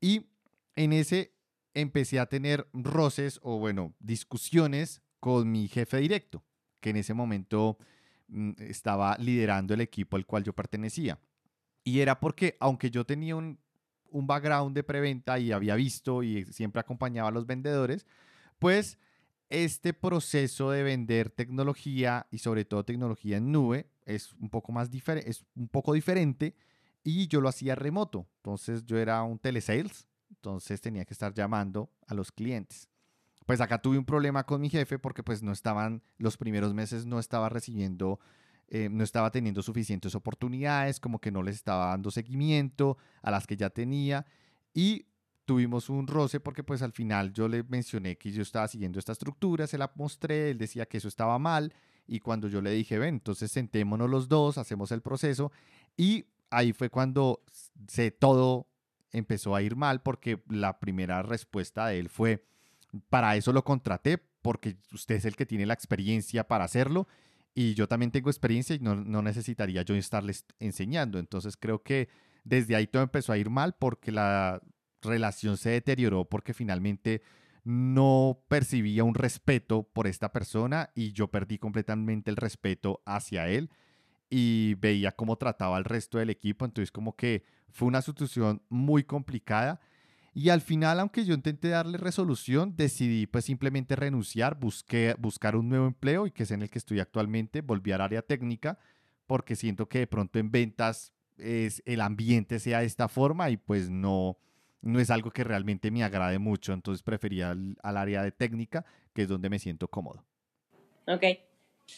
y 0.00 0.30
en 0.74 0.94
ese 0.94 1.34
empecé 1.74 2.18
a 2.18 2.26
tener 2.26 2.66
roces 2.72 3.38
o, 3.42 3.58
bueno, 3.58 3.94
discusiones 4.00 5.02
con 5.20 5.52
mi 5.52 5.68
jefe 5.68 5.98
directo, 5.98 6.42
que 6.80 6.90
en 6.90 6.96
ese 6.96 7.12
momento 7.12 7.76
mm, 8.28 8.52
estaba 8.58 9.18
liderando 9.18 9.74
el 9.74 9.82
equipo 9.82 10.16
al 10.16 10.24
cual 10.24 10.42
yo 10.42 10.54
pertenecía. 10.54 11.20
Y 11.84 12.00
era 12.00 12.18
porque, 12.18 12.56
aunque 12.58 12.90
yo 12.90 13.04
tenía 13.04 13.36
un, 13.36 13.58
un 14.08 14.26
background 14.26 14.74
de 14.74 14.82
preventa 14.82 15.38
y 15.38 15.52
había 15.52 15.74
visto 15.74 16.22
y 16.22 16.46
siempre 16.46 16.80
acompañaba 16.80 17.28
a 17.28 17.32
los 17.32 17.46
vendedores, 17.46 18.06
pues 18.58 18.98
este 19.50 19.92
proceso 19.92 20.70
de 20.70 20.84
vender 20.84 21.28
tecnología 21.28 22.26
y 22.30 22.38
sobre 22.38 22.64
todo 22.64 22.84
tecnología 22.84 23.36
en 23.36 23.52
nube 23.52 23.90
es 24.10 24.32
un 24.34 24.50
poco 24.50 24.72
más 24.72 24.90
diferente, 24.90 25.30
es 25.30 25.44
un 25.54 25.68
poco 25.68 25.92
diferente 25.92 26.54
y 27.02 27.28
yo 27.28 27.40
lo 27.40 27.48
hacía 27.48 27.74
remoto. 27.74 28.26
Entonces 28.36 28.84
yo 28.84 28.98
era 28.98 29.22
un 29.22 29.38
telesales 29.38 30.06
entonces 30.30 30.80
tenía 30.80 31.04
que 31.04 31.12
estar 31.12 31.34
llamando 31.34 31.90
a 32.06 32.14
los 32.14 32.32
clientes. 32.32 32.88
Pues 33.46 33.60
acá 33.60 33.82
tuve 33.82 33.98
un 33.98 34.04
problema 34.04 34.44
con 34.44 34.60
mi 34.60 34.70
jefe 34.70 34.98
porque 34.98 35.22
pues 35.22 35.42
no 35.42 35.52
estaban, 35.52 36.02
los 36.18 36.36
primeros 36.36 36.72
meses 36.72 37.04
no 37.04 37.18
estaba 37.18 37.48
recibiendo, 37.48 38.20
eh, 38.68 38.88
no 38.90 39.02
estaba 39.02 39.30
teniendo 39.30 39.62
suficientes 39.62 40.14
oportunidades, 40.14 41.00
como 41.00 41.20
que 41.20 41.32
no 41.32 41.42
les 41.42 41.56
estaba 41.56 41.86
dando 41.86 42.10
seguimiento 42.10 42.96
a 43.22 43.30
las 43.30 43.46
que 43.46 43.56
ya 43.56 43.70
tenía 43.70 44.24
y 44.72 45.06
tuvimos 45.46 45.90
un 45.90 46.06
roce 46.06 46.38
porque 46.38 46.62
pues 46.62 46.80
al 46.80 46.92
final 46.92 47.32
yo 47.32 47.48
le 47.48 47.64
mencioné 47.64 48.16
que 48.16 48.30
yo 48.30 48.42
estaba 48.42 48.68
siguiendo 48.68 49.00
esta 49.00 49.12
estructura, 49.12 49.66
se 49.66 49.78
la 49.78 49.90
mostré, 49.96 50.50
él 50.50 50.58
decía 50.58 50.86
que 50.86 50.98
eso 50.98 51.08
estaba 51.08 51.38
mal 51.40 51.74
y 52.10 52.18
cuando 52.18 52.48
yo 52.48 52.60
le 52.60 52.72
dije, 52.72 52.98
ven, 52.98 53.14
entonces 53.14 53.52
sentémonos 53.52 54.10
los 54.10 54.28
dos, 54.28 54.58
hacemos 54.58 54.90
el 54.90 55.00
proceso 55.00 55.52
y 55.96 56.24
ahí 56.50 56.72
fue 56.72 56.90
cuando 56.90 57.44
todo 58.18 58.66
empezó 59.12 59.54
a 59.54 59.62
ir 59.62 59.76
mal 59.76 60.02
porque 60.02 60.42
la 60.48 60.80
primera 60.80 61.22
respuesta 61.22 61.86
de 61.86 62.00
él 62.00 62.08
fue, 62.08 62.44
para 63.10 63.36
eso 63.36 63.52
lo 63.52 63.62
contraté, 63.62 64.18
porque 64.42 64.76
usted 64.92 65.14
es 65.14 65.24
el 65.24 65.36
que 65.36 65.46
tiene 65.46 65.66
la 65.66 65.74
experiencia 65.74 66.48
para 66.48 66.64
hacerlo 66.64 67.06
y 67.54 67.74
yo 67.74 67.86
también 67.86 68.10
tengo 68.10 68.28
experiencia 68.28 68.74
y 68.74 68.80
no, 68.80 68.96
no 68.96 69.22
necesitaría 69.22 69.82
yo 69.82 69.94
estarles 69.94 70.46
enseñando. 70.58 71.20
Entonces 71.20 71.56
creo 71.56 71.84
que 71.84 72.08
desde 72.42 72.74
ahí 72.74 72.88
todo 72.88 73.04
empezó 73.04 73.32
a 73.32 73.38
ir 73.38 73.50
mal 73.50 73.76
porque 73.78 74.10
la 74.10 74.60
relación 75.00 75.56
se 75.56 75.70
deterioró 75.70 76.24
porque 76.24 76.54
finalmente 76.54 77.22
no 77.64 78.42
percibía 78.48 79.04
un 79.04 79.14
respeto 79.14 79.82
por 79.82 80.06
esta 80.06 80.32
persona 80.32 80.90
y 80.94 81.12
yo 81.12 81.28
perdí 81.28 81.58
completamente 81.58 82.30
el 82.30 82.36
respeto 82.36 83.02
hacia 83.04 83.48
él 83.48 83.70
y 84.28 84.74
veía 84.74 85.12
cómo 85.12 85.36
trataba 85.36 85.76
al 85.76 85.84
resto 85.84 86.18
del 86.18 86.30
equipo. 86.30 86.64
Entonces 86.64 86.92
como 86.92 87.16
que 87.16 87.44
fue 87.68 87.88
una 87.88 88.02
situación 88.02 88.62
muy 88.68 89.04
complicada. 89.04 89.80
Y 90.32 90.50
al 90.50 90.60
final, 90.60 91.00
aunque 91.00 91.24
yo 91.24 91.34
intenté 91.34 91.68
darle 91.68 91.98
resolución, 91.98 92.76
decidí 92.76 93.26
pues 93.26 93.44
simplemente 93.44 93.96
renunciar, 93.96 94.58
busqué, 94.60 95.16
buscar 95.18 95.56
un 95.56 95.68
nuevo 95.68 95.86
empleo 95.86 96.26
y 96.26 96.30
que 96.30 96.44
es 96.44 96.52
en 96.52 96.62
el 96.62 96.70
que 96.70 96.78
estoy 96.78 97.00
actualmente, 97.00 97.62
volví 97.62 97.90
al 97.90 98.00
área 98.00 98.22
técnica 98.22 98.78
porque 99.26 99.54
siento 99.56 99.88
que 99.88 100.00
de 100.00 100.06
pronto 100.06 100.38
en 100.38 100.50
ventas 100.50 101.12
es, 101.36 101.82
el 101.86 102.00
ambiente 102.00 102.58
sea 102.58 102.80
de 102.80 102.86
esta 102.86 103.08
forma 103.08 103.50
y 103.50 103.56
pues 103.56 103.90
no, 103.90 104.38
no 104.82 105.00
es 105.00 105.10
algo 105.10 105.30
que 105.30 105.44
realmente 105.44 105.90
me 105.90 106.04
agrade 106.04 106.38
mucho, 106.38 106.72
entonces 106.72 107.02
prefería 107.02 107.50
al, 107.50 107.76
al 107.82 107.96
área 107.96 108.22
de 108.22 108.32
técnica, 108.32 108.84
que 109.14 109.22
es 109.22 109.28
donde 109.28 109.50
me 109.50 109.58
siento 109.58 109.88
cómodo. 109.88 110.24
Ok, 111.06 111.24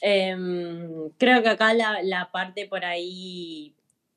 Em, 0.00 1.10
creo 1.18 1.42
que 1.42 1.50
acá 1.50 1.74
la, 1.74 2.02
la, 2.02 2.30
parte 2.32 2.66
por 2.66 2.84
ahí 2.84 3.74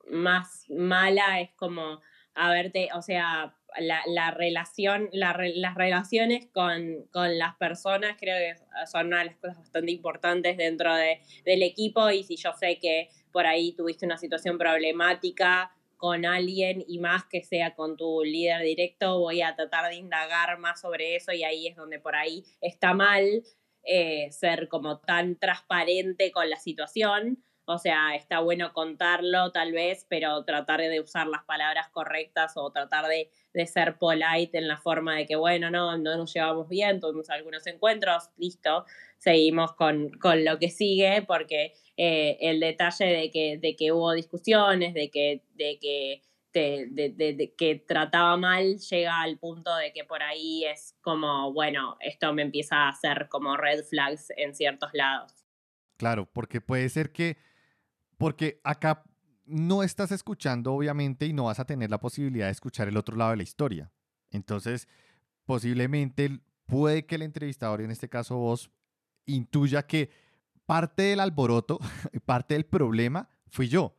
más 0.10 0.70
mala 0.70 1.42
es 1.42 1.52
como 1.54 2.02
haberte, 2.34 2.90
o 2.94 3.02
sea, 3.02 3.56
la, 3.80 4.02
la 4.08 4.32
relación, 4.32 5.10
la, 5.12 5.38
las 5.56 5.76
relaciones 5.76 6.48
con, 6.54 7.06
con, 7.12 7.38
las 7.38 7.56
personas 7.56 8.16
creo 8.20 8.38
que 8.38 8.88
son 8.90 9.08
una 9.08 9.20
de 9.20 9.26
las 9.26 9.36
cosas 9.36 9.58
bastante 9.58 9.92
importantes 9.92 10.58
dentro 10.58 10.96
de, 10.96 11.20
del 11.44 11.64
equipo 11.64 12.10
y 12.10 12.24
si 12.24 12.38
yo 12.38 12.54
sé 12.54 12.80
que 12.80 13.10
por 13.32 13.46
ahí 13.46 13.74
tuviste 13.74 14.06
una 14.06 14.18
situación 14.18 14.58
problemática 14.58 15.75
con 15.98 16.26
alguien 16.26 16.84
y 16.88 17.00
más 17.00 17.24
que 17.26 17.44
sea 17.44 17.76
con 17.76 17.98
tu 17.98 18.24
líder 18.24 18.62
directo, 18.62 19.20
voy 19.20 19.42
a 19.42 19.56
tratar 19.56 19.90
de 19.90 19.96
indagar 19.96 20.58
más 20.60 20.82
sobre 20.82 21.16
eso 21.16 21.32
y 21.32 21.44
ahí 21.44 21.68
es 21.68 21.76
donde 21.76 22.00
por 22.00 22.16
ahí 22.16 22.44
está 22.62 22.94
mal 22.94 23.44
eh, 23.84 24.32
ser 24.32 24.68
como 24.68 25.00
tan 25.00 25.38
transparente 25.38 26.32
con 26.32 26.50
la 26.50 26.58
situación. 26.58 27.45
O 27.66 27.78
sea, 27.78 28.16
está 28.16 28.40
bueno 28.40 28.74
contarlo 28.74 29.52
tal 29.52 29.72
vez, 29.72 30.06
pero 30.10 30.44
tratar 30.46 30.82
de 30.82 31.00
usar 31.00 31.28
las 31.28 31.44
palabras 31.44 31.90
correctas 31.90 32.54
o 32.56 32.72
tratar 32.72 33.08
de, 33.08 33.30
de 33.54 33.66
ser 33.68 33.98
polite 33.98 34.58
en 34.58 34.68
la 34.68 34.78
forma 34.78 35.16
de 35.16 35.26
que, 35.26 35.36
bueno, 35.36 35.72
no, 35.72 35.98
no 35.98 36.18
nos 36.18 36.34
llevamos 36.34 36.70
bien, 36.70 37.00
tuvimos 37.00 37.30
algunos 37.30 37.66
encuentros, 37.68 38.30
listo, 38.38 38.86
seguimos 39.18 39.74
con, 39.74 40.12
con 40.20 40.46
lo 40.46 40.60
que 40.60 40.70
sigue, 40.70 41.24
porque 41.24 41.74
eh, 41.98 42.38
el 42.42 42.60
detalle 42.60 43.06
de 43.06 43.32
que, 43.32 43.58
de 43.58 43.76
que 43.76 43.92
hubo 43.92 44.14
discusiones, 44.14 44.94
de 44.94 45.10
que, 45.10 45.42
de 45.56 45.80
que 45.80 46.22
de, 46.56 47.54
que 47.58 47.84
trataba 47.86 48.38
mal 48.38 48.78
llega 48.78 49.22
al 49.22 49.38
punto 49.38 49.76
de 49.76 49.92
que 49.92 50.04
por 50.04 50.24
ahí 50.24 50.66
es 50.66 50.96
como, 51.02 51.52
bueno, 51.52 51.98
esto 52.00 52.34
me 52.34 52.44
empieza 52.44 52.76
a 52.78 52.90
hacer 52.90 53.28
como 53.30 53.58
red 53.58 53.84
flags 53.84 54.32
en 54.38 54.56
ciertos 54.56 54.92
lados. 54.94 55.46
Claro, 55.98 56.30
porque 56.32 56.62
puede 56.62 56.90
ser 56.90 57.12
que, 57.12 57.38
porque 58.18 58.60
acá 58.64 59.04
no 59.46 59.84
estás 59.84 60.12
escuchando 60.12 60.74
obviamente 60.74 61.26
y 61.26 61.34
no 61.34 61.46
vas 61.46 61.60
a 61.60 61.66
tener 61.66 61.90
la 61.90 62.00
posibilidad 62.00 62.48
de 62.48 62.52
escuchar 62.52 62.88
el 62.88 62.98
otro 62.98 63.16
lado 63.16 63.32
de 63.32 63.38
la 63.38 63.44
historia. 63.44 63.92
Entonces, 64.32 64.88
posiblemente 65.46 66.40
puede 66.66 67.06
que 67.06 67.16
el 67.16 67.22
entrevistador, 67.22 67.82
en 67.82 67.92
este 67.92 68.10
caso 68.10 68.38
vos, 68.38 68.72
intuya 69.26 69.86
que 69.86 70.10
parte 70.66 71.04
del 71.04 71.20
alboroto, 71.20 71.80
parte 72.26 72.56
del 72.56 72.66
problema 72.66 73.30
fui 73.50 73.68
yo. 73.68 73.96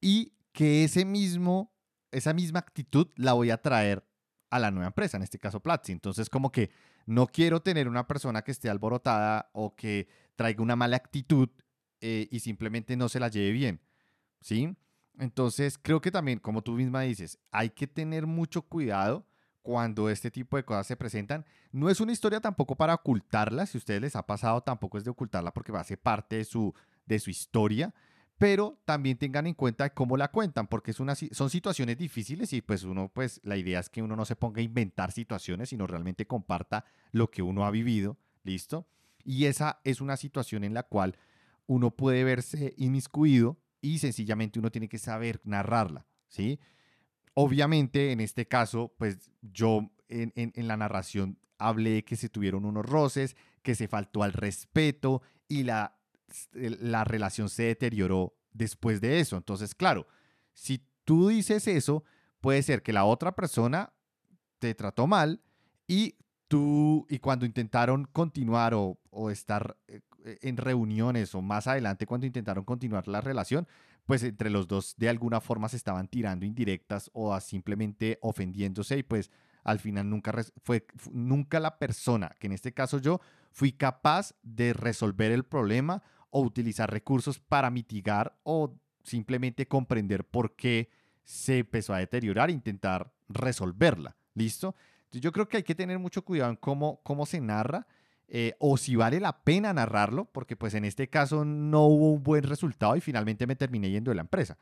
Y 0.00 0.34
que 0.52 0.84
ese 0.84 1.04
mismo 1.04 1.72
esa 2.12 2.34
misma 2.34 2.60
actitud 2.60 3.08
la 3.16 3.32
voy 3.32 3.50
a 3.50 3.60
traer 3.60 4.04
a 4.50 4.58
la 4.58 4.70
nueva 4.70 4.88
empresa, 4.88 5.16
en 5.16 5.22
este 5.22 5.38
caso 5.38 5.60
Platzi. 5.60 5.92
Entonces, 5.92 6.28
como 6.28 6.52
que 6.52 6.70
no 7.06 7.26
quiero 7.26 7.62
tener 7.62 7.88
una 7.88 8.06
persona 8.06 8.42
que 8.42 8.52
esté 8.52 8.70
alborotada 8.70 9.50
o 9.54 9.74
que 9.74 10.08
traiga 10.36 10.62
una 10.62 10.76
mala 10.76 10.96
actitud 10.96 11.48
eh, 12.02 12.28
y 12.30 12.40
simplemente 12.40 12.96
no 12.96 13.08
se 13.08 13.20
la 13.20 13.28
lleve 13.28 13.52
bien, 13.52 13.80
¿sí? 14.40 14.76
Entonces, 15.18 15.78
creo 15.80 16.00
que 16.00 16.10
también, 16.10 16.40
como 16.40 16.62
tú 16.62 16.72
misma 16.72 17.02
dices, 17.02 17.38
hay 17.52 17.70
que 17.70 17.86
tener 17.86 18.26
mucho 18.26 18.62
cuidado 18.62 19.24
cuando 19.62 20.10
este 20.10 20.30
tipo 20.30 20.56
de 20.56 20.64
cosas 20.64 20.88
se 20.88 20.96
presentan. 20.96 21.46
No 21.70 21.88
es 21.88 22.00
una 22.00 22.10
historia 22.10 22.40
tampoco 22.40 22.74
para 22.76 22.94
ocultarla, 22.94 23.66
si 23.66 23.78
a 23.78 23.80
ustedes 23.80 24.00
les 24.00 24.16
ha 24.16 24.26
pasado, 24.26 24.60
tampoco 24.62 24.98
es 24.98 25.04
de 25.04 25.10
ocultarla 25.10 25.54
porque 25.54 25.70
va 25.70 25.80
a 25.80 25.84
ser 25.84 25.98
parte 25.98 26.36
de 26.36 26.44
su, 26.44 26.74
de 27.06 27.20
su 27.20 27.30
historia, 27.30 27.94
pero 28.36 28.80
también 28.84 29.16
tengan 29.16 29.46
en 29.46 29.54
cuenta 29.54 29.94
cómo 29.94 30.16
la 30.16 30.32
cuentan, 30.32 30.66
porque 30.66 30.92
son 30.92 31.50
situaciones 31.50 31.96
difíciles 31.96 32.52
y 32.52 32.62
pues 32.62 32.82
uno, 32.82 33.12
pues 33.14 33.40
la 33.44 33.56
idea 33.56 33.78
es 33.78 33.88
que 33.88 34.02
uno 34.02 34.16
no 34.16 34.24
se 34.24 34.34
ponga 34.34 34.58
a 34.58 34.64
inventar 34.64 35.12
situaciones, 35.12 35.68
sino 35.68 35.86
realmente 35.86 36.26
comparta 36.26 36.84
lo 37.12 37.30
que 37.30 37.42
uno 37.42 37.64
ha 37.64 37.70
vivido, 37.70 38.16
¿listo? 38.42 38.88
Y 39.24 39.44
esa 39.44 39.80
es 39.84 40.00
una 40.00 40.16
situación 40.16 40.64
en 40.64 40.74
la 40.74 40.82
cual 40.82 41.16
uno 41.72 41.90
puede 41.90 42.24
verse 42.24 42.74
inmiscuido 42.76 43.58
y 43.80 43.98
sencillamente 43.98 44.58
uno 44.58 44.70
tiene 44.70 44.88
que 44.88 44.98
saber 44.98 45.40
narrarla, 45.44 46.06
¿sí? 46.28 46.60
Obviamente, 47.34 48.12
en 48.12 48.20
este 48.20 48.46
caso, 48.46 48.94
pues 48.98 49.30
yo 49.40 49.90
en, 50.08 50.32
en 50.34 50.68
la 50.68 50.76
narración 50.76 51.38
hablé 51.58 52.04
que 52.04 52.16
se 52.16 52.28
tuvieron 52.28 52.64
unos 52.64 52.84
roces, 52.84 53.36
que 53.62 53.74
se 53.74 53.88
faltó 53.88 54.22
al 54.22 54.32
respeto 54.32 55.22
y 55.48 55.62
la 55.62 55.96
la 56.52 57.04
relación 57.04 57.48
se 57.48 57.64
deterioró 57.64 58.34
después 58.52 59.00
de 59.00 59.20
eso. 59.20 59.36
Entonces, 59.36 59.74
claro, 59.74 60.06
si 60.52 60.86
tú 61.04 61.28
dices 61.28 61.66
eso, 61.66 62.04
puede 62.40 62.62
ser 62.62 62.82
que 62.82 62.92
la 62.92 63.04
otra 63.04 63.34
persona 63.34 63.92
te 64.58 64.74
trató 64.74 65.06
mal 65.06 65.42
y 65.86 66.16
tú, 66.48 67.06
y 67.08 67.18
cuando 67.18 67.46
intentaron 67.46 68.04
continuar 68.12 68.74
o, 68.74 68.98
estar 69.30 69.76
eh, 69.88 70.00
en 70.24 70.56
reuniones 70.56 71.34
o 71.34 71.42
más 71.42 71.66
adelante 71.66 72.06
cuando 72.06 72.26
intentaron 72.26 72.64
continuar 72.64 73.08
la 73.08 73.20
relación, 73.20 73.66
pues 74.06 74.22
entre 74.22 74.50
los 74.50 74.66
dos 74.66 74.94
de 74.96 75.08
alguna 75.08 75.40
forma 75.40 75.68
se 75.68 75.76
estaban 75.76 76.08
tirando 76.08 76.44
indirectas 76.44 77.10
o 77.12 77.38
simplemente 77.40 78.18
ofendiéndose 78.22 78.98
y 78.98 79.02
pues 79.02 79.30
al 79.64 79.78
final 79.78 80.10
nunca 80.10 80.32
fue 80.62 80.86
nunca 81.12 81.60
la 81.60 81.78
persona, 81.78 82.34
que 82.38 82.48
en 82.48 82.52
este 82.52 82.72
caso 82.72 82.98
yo 82.98 83.20
fui 83.52 83.72
capaz 83.72 84.34
de 84.42 84.72
resolver 84.72 85.30
el 85.30 85.44
problema 85.44 86.02
o 86.30 86.40
utilizar 86.40 86.90
recursos 86.90 87.38
para 87.38 87.70
mitigar 87.70 88.36
o 88.42 88.74
simplemente 89.04 89.68
comprender 89.68 90.24
por 90.24 90.56
qué 90.56 90.90
se 91.24 91.58
empezó 91.58 91.94
a 91.94 91.98
deteriorar 91.98 92.50
e 92.50 92.52
intentar 92.52 93.12
resolverla. 93.28 94.16
¿Listo? 94.34 94.74
Yo 95.12 95.30
creo 95.30 95.46
que 95.46 95.58
hay 95.58 95.62
que 95.62 95.74
tener 95.74 95.98
mucho 95.98 96.24
cuidado 96.24 96.50
en 96.50 96.56
cómo, 96.56 97.00
cómo 97.02 97.26
se 97.26 97.40
narra 97.40 97.86
eh, 98.34 98.56
o 98.58 98.78
si 98.78 98.96
vale 98.96 99.20
la 99.20 99.44
pena 99.44 99.74
narrarlo, 99.74 100.24
porque 100.24 100.56
pues 100.56 100.72
en 100.72 100.86
este 100.86 101.10
caso 101.10 101.44
no 101.44 101.84
hubo 101.84 102.12
un 102.12 102.22
buen 102.22 102.44
resultado 102.44 102.96
y 102.96 103.02
finalmente 103.02 103.46
me 103.46 103.56
terminé 103.56 103.90
yendo 103.90 104.10
de 104.10 104.14
la 104.14 104.22
empresa. 104.22 104.56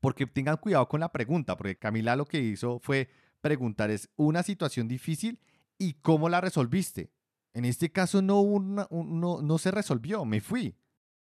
Porque 0.00 0.24
tengan 0.24 0.56
cuidado 0.56 0.88
con 0.88 1.00
la 1.00 1.12
pregunta, 1.12 1.54
porque 1.58 1.76
Camila 1.76 2.16
lo 2.16 2.24
que 2.24 2.38
hizo 2.38 2.78
fue 2.78 3.10
preguntar 3.42 3.90
es 3.90 4.08
una 4.16 4.42
situación 4.42 4.88
difícil 4.88 5.38
y 5.76 5.92
cómo 6.00 6.30
la 6.30 6.40
resolviste. 6.40 7.10
En 7.52 7.66
este 7.66 7.92
caso 7.92 8.22
no, 8.22 8.42
no, 8.58 9.42
no 9.42 9.58
se 9.58 9.70
resolvió, 9.70 10.24
me 10.24 10.40
fui. 10.40 10.74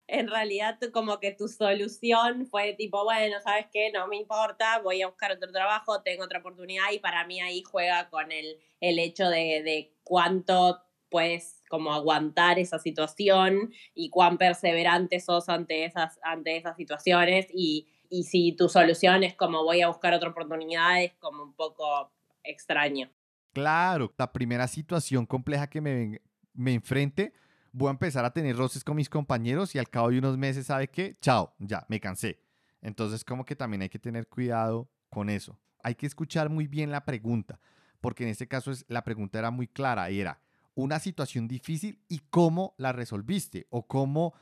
En 0.06 0.28
realidad 0.28 0.78
como 0.90 1.20
que 1.20 1.32
tu 1.32 1.48
solución 1.48 2.46
fue 2.46 2.72
tipo, 2.72 3.04
bueno, 3.04 3.36
¿sabes 3.44 3.66
qué? 3.70 3.90
No 3.92 4.08
me 4.08 4.16
importa, 4.16 4.78
voy 4.78 5.02
a 5.02 5.08
buscar 5.08 5.32
otro 5.32 5.52
trabajo, 5.52 6.00
tengo 6.00 6.24
otra 6.24 6.38
oportunidad 6.38 6.92
y 6.92 6.98
para 6.98 7.26
mí 7.26 7.42
ahí 7.42 7.62
juega 7.62 8.08
con 8.08 8.32
el, 8.32 8.56
el 8.80 8.98
hecho 8.98 9.28
de, 9.28 9.62
de 9.62 9.92
cuánto 10.02 10.85
puedes 11.16 11.62
como 11.70 11.94
aguantar 11.94 12.58
esa 12.58 12.78
situación 12.78 13.72
y 13.94 14.10
cuán 14.10 14.36
perseverante 14.36 15.18
sos 15.18 15.48
ante 15.48 15.86
esas, 15.86 16.20
ante 16.22 16.58
esas 16.58 16.76
situaciones 16.76 17.46
y, 17.54 17.88
y 18.10 18.24
si 18.24 18.52
tu 18.52 18.68
solución 18.68 19.24
es 19.24 19.34
como 19.34 19.64
voy 19.64 19.80
a 19.80 19.88
buscar 19.88 20.12
otra 20.12 20.28
oportunidad 20.28 21.02
es 21.02 21.14
como 21.14 21.42
un 21.42 21.54
poco 21.54 22.12
extraño. 22.44 23.10
Claro, 23.54 24.12
la 24.18 24.30
primera 24.30 24.68
situación 24.68 25.24
compleja 25.24 25.68
que 25.68 25.80
me, 25.80 26.20
me 26.52 26.74
enfrente, 26.74 27.32
voy 27.72 27.88
a 27.88 27.92
empezar 27.92 28.26
a 28.26 28.34
tener 28.34 28.54
roces 28.54 28.84
con 28.84 28.96
mis 28.96 29.08
compañeros 29.08 29.74
y 29.74 29.78
al 29.78 29.88
cabo 29.88 30.10
de 30.10 30.18
unos 30.18 30.36
meses, 30.36 30.66
¿sabe 30.66 30.88
qué? 30.88 31.16
Chao, 31.22 31.54
ya, 31.58 31.86
me 31.88 31.98
cansé. 31.98 32.42
Entonces, 32.82 33.24
como 33.24 33.46
que 33.46 33.56
también 33.56 33.80
hay 33.80 33.88
que 33.88 33.98
tener 33.98 34.28
cuidado 34.28 34.90
con 35.08 35.30
eso. 35.30 35.58
Hay 35.82 35.94
que 35.94 36.04
escuchar 36.04 36.50
muy 36.50 36.66
bien 36.66 36.90
la 36.90 37.06
pregunta, 37.06 37.58
porque 38.02 38.24
en 38.24 38.28
este 38.28 38.46
caso 38.46 38.70
es, 38.70 38.84
la 38.88 39.02
pregunta 39.02 39.38
era 39.38 39.50
muy 39.50 39.66
clara 39.66 40.10
y 40.10 40.20
era 40.20 40.42
una 40.76 41.00
situación 41.00 41.48
difícil 41.48 41.98
y 42.06 42.20
cómo 42.30 42.74
la 42.76 42.92
resolviste 42.92 43.66
o 43.70 43.88
cómo 43.88 44.34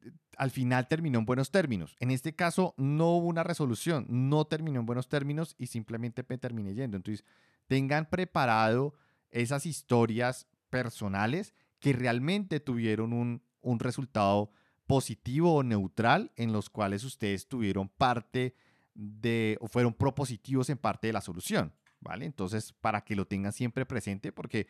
eh, 0.00 0.12
al 0.38 0.50
final 0.50 0.88
terminó 0.88 1.18
en 1.18 1.26
buenos 1.26 1.50
términos. 1.50 1.96
En 2.00 2.10
este 2.10 2.34
caso 2.34 2.72
no 2.78 3.10
hubo 3.16 3.26
una 3.26 3.42
resolución, 3.42 4.06
no 4.08 4.46
terminó 4.46 4.80
en 4.80 4.86
buenos 4.86 5.08
términos 5.08 5.54
y 5.58 5.66
simplemente 5.66 6.24
me 6.26 6.38
terminé 6.38 6.72
yendo. 6.72 6.96
Entonces, 6.96 7.24
tengan 7.66 8.08
preparado 8.08 8.94
esas 9.30 9.66
historias 9.66 10.46
personales 10.70 11.52
que 11.80 11.92
realmente 11.92 12.60
tuvieron 12.60 13.12
un, 13.12 13.42
un 13.60 13.80
resultado 13.80 14.52
positivo 14.86 15.54
o 15.54 15.62
neutral 15.64 16.30
en 16.36 16.52
los 16.52 16.70
cuales 16.70 17.02
ustedes 17.02 17.48
tuvieron 17.48 17.88
parte 17.88 18.54
de 18.94 19.58
o 19.60 19.66
fueron 19.66 19.94
propositivos 19.94 20.70
en 20.70 20.78
parte 20.78 21.08
de 21.08 21.12
la 21.12 21.20
solución, 21.20 21.72
¿vale? 21.98 22.24
Entonces, 22.24 22.72
para 22.72 23.02
que 23.02 23.16
lo 23.16 23.26
tengan 23.26 23.52
siempre 23.52 23.84
presente 23.84 24.30
porque 24.30 24.68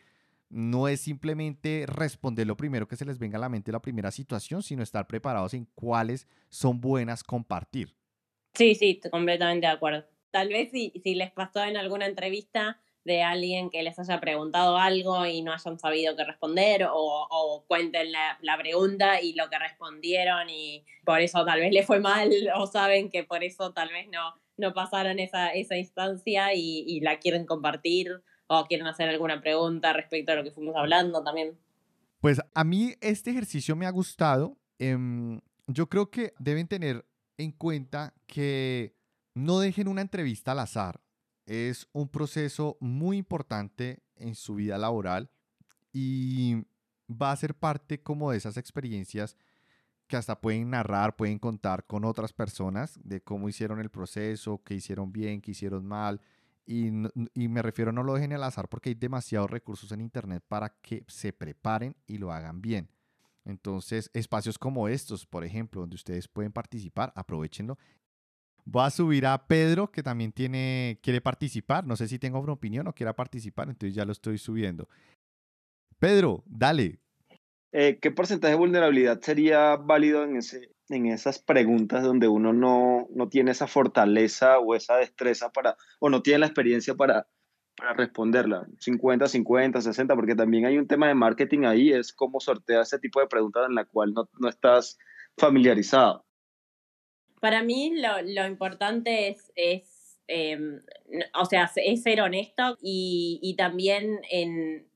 no 0.53 0.87
es 0.87 1.01
simplemente 1.01 1.85
responder 1.87 2.45
lo 2.45 2.55
primero 2.55 2.87
que 2.87 2.95
se 2.95 3.05
les 3.05 3.17
venga 3.17 3.37
a 3.37 3.41
la 3.41 3.49
mente 3.49 3.71
la 3.71 3.81
primera 3.81 4.11
situación, 4.11 4.61
sino 4.61 4.83
estar 4.83 5.07
preparados 5.07 5.53
en 5.53 5.65
cuáles 5.73 6.27
son 6.49 6.79
buenas 6.79 7.23
compartir. 7.23 7.95
Sí, 8.53 8.75
sí, 8.75 9.01
completamente 9.11 9.65
de 9.65 9.73
acuerdo. 9.73 10.05
Tal 10.29 10.49
vez 10.49 10.69
si, 10.71 10.91
les 11.03 11.31
pasó 11.31 11.63
en 11.63 11.75
alguna 11.75 12.05
entrevista 12.05 12.79
de 13.03 13.23
alguien 13.23 13.69
que 13.69 13.83
les 13.83 13.97
haya 13.99 14.19
preguntado 14.19 14.77
algo 14.77 15.25
y 15.25 15.41
no 15.41 15.51
hayan 15.51 15.77
sabido 15.77 16.15
qué 16.15 16.23
responder 16.23 16.87
o, 16.89 17.65
cuenten 17.67 18.11
la, 18.11 18.57
pregunta 18.57 19.21
y 19.21 19.33
lo 19.33 19.49
que 19.49 19.59
respondieron 19.59 20.49
y 20.49 20.85
por 21.03 21.19
eso 21.19 21.43
tal 21.43 21.59
vez 21.59 21.73
le 21.73 21.83
fue 21.83 21.99
mal 21.99 22.29
o 22.55 22.67
saben 22.67 23.09
que 23.09 23.23
por 23.23 23.43
eso 23.43 23.73
tal 23.73 23.89
vez 23.89 24.07
no, 24.09 24.35
no 24.57 24.73
pasaron 24.73 25.19
esa, 25.19 25.49
esa 25.49 25.77
instancia 25.77 26.53
y, 26.53 26.99
la 27.01 27.19
quieren 27.19 27.45
compartir 27.45 28.21
o 28.61 28.65
quieren 28.65 28.87
hacer 28.87 29.09
alguna 29.09 29.41
pregunta 29.41 29.93
respecto 29.93 30.31
a 30.31 30.35
lo 30.35 30.43
que 30.43 30.51
fuimos 30.51 30.75
hablando 30.75 31.23
también. 31.23 31.57
Pues 32.19 32.41
a 32.53 32.63
mí 32.63 32.93
este 33.01 33.31
ejercicio 33.31 33.75
me 33.75 33.85
ha 33.85 33.91
gustado. 33.91 34.57
Em, 34.79 35.41
yo 35.67 35.87
creo 35.87 36.09
que 36.09 36.33
deben 36.39 36.67
tener 36.67 37.05
en 37.37 37.51
cuenta 37.51 38.13
que 38.27 38.95
no 39.33 39.59
dejen 39.59 39.87
una 39.87 40.01
entrevista 40.01 40.51
al 40.51 40.59
azar 40.59 41.03
es 41.45 41.87
un 41.91 42.07
proceso 42.07 42.77
muy 42.79 43.17
importante 43.17 44.03
en 44.15 44.35
su 44.35 44.55
vida 44.55 44.77
laboral 44.77 45.29
y 45.91 46.65
va 47.09 47.31
a 47.31 47.35
ser 47.35 47.55
parte 47.55 48.01
como 48.01 48.31
de 48.31 48.37
esas 48.37 48.57
experiencias 48.57 49.35
que 50.07 50.17
hasta 50.17 50.39
pueden 50.39 50.69
narrar, 50.69 51.15
pueden 51.15 51.39
contar 51.39 51.85
con 51.85 52.05
otras 52.05 52.33
personas 52.33 52.99
de 53.03 53.21
cómo 53.21 53.49
hicieron 53.49 53.79
el 53.79 53.89
proceso, 53.89 54.61
qué 54.63 54.75
hicieron 54.75 55.11
bien, 55.11 55.41
qué 55.41 55.51
hicieron 55.51 55.85
mal. 55.85 56.21
Y, 56.65 56.87
y 57.33 57.47
me 57.47 57.61
refiero 57.61 57.91
no 57.91 58.03
lo 58.03 58.13
dejen 58.13 58.33
al 58.33 58.43
azar 58.43 58.69
porque 58.69 58.89
hay 58.89 58.95
demasiados 58.95 59.51
recursos 59.51 59.91
en 59.91 60.01
Internet 60.01 60.43
para 60.47 60.69
que 60.81 61.03
se 61.07 61.33
preparen 61.33 61.95
y 62.07 62.17
lo 62.17 62.31
hagan 62.31 62.61
bien. 62.61 62.89
Entonces, 63.45 64.09
espacios 64.13 64.57
como 64.57 64.87
estos, 64.87 65.25
por 65.25 65.43
ejemplo, 65.43 65.81
donde 65.81 65.95
ustedes 65.95 66.27
pueden 66.27 66.51
participar, 66.51 67.11
aprovechenlo. 67.15 67.77
Voy 68.65 68.85
a 68.85 68.89
subir 68.89 69.25
a 69.25 69.47
Pedro, 69.47 69.91
que 69.91 70.01
también 70.01 70.31
tiene, 70.31 70.99
quiere 71.03 71.19
participar. 71.19 71.85
No 71.85 71.97
sé 71.97 72.07
si 72.07 72.17
tengo 72.17 72.39
una 72.39 72.53
opinión 72.53 72.87
o 72.87 72.93
quiera 72.93 73.13
participar, 73.13 73.67
entonces 73.69 73.93
ya 73.93 74.05
lo 74.05 74.13
estoy 74.13 74.37
subiendo. 74.37 74.87
Pedro, 75.99 76.43
dale. 76.45 76.99
Eh, 77.73 77.97
¿Qué 78.01 78.11
porcentaje 78.11 78.53
de 78.53 78.57
vulnerabilidad 78.57 79.19
sería 79.19 79.75
válido 79.75 80.23
en, 80.23 80.37
ese, 80.37 80.69
en 80.89 81.07
esas 81.07 81.39
preguntas 81.39 82.03
donde 82.03 82.27
uno 82.27 82.53
no, 82.53 83.07
no 83.13 83.29
tiene 83.29 83.51
esa 83.51 83.67
fortaleza 83.67 84.59
o 84.59 84.75
esa 84.75 84.97
destreza 84.97 85.51
para, 85.51 85.77
o 85.99 86.09
no 86.09 86.21
tiene 86.21 86.39
la 86.39 86.47
experiencia 86.47 86.95
para, 86.95 87.27
para 87.75 87.93
responderla? 87.93 88.67
50, 88.79 89.27
50, 89.27 89.81
60, 89.81 90.15
porque 90.15 90.35
también 90.35 90.65
hay 90.65 90.77
un 90.77 90.87
tema 90.87 91.07
de 91.07 91.15
marketing 91.15 91.65
ahí, 91.65 91.91
es 91.91 92.13
cómo 92.13 92.39
sortear 92.39 92.81
ese 92.81 92.99
tipo 92.99 93.19
de 93.19 93.27
preguntas 93.27 93.65
en 93.67 93.75
la 93.75 93.85
cual 93.85 94.13
no, 94.13 94.29
no 94.39 94.49
estás 94.49 94.97
familiarizado. 95.37 96.25
Para 97.39 97.63
mí 97.63 97.93
lo, 97.99 98.21
lo 98.21 98.47
importante 98.47 99.29
es, 99.29 99.51
es 99.55 100.17
em, 100.27 100.81
o 101.33 101.45
sea, 101.45 101.69
es 101.75 102.03
ser 102.03 102.21
honesto 102.21 102.77
y, 102.81 103.39
y 103.41 103.55
también 103.55 104.21
en, 104.31 104.87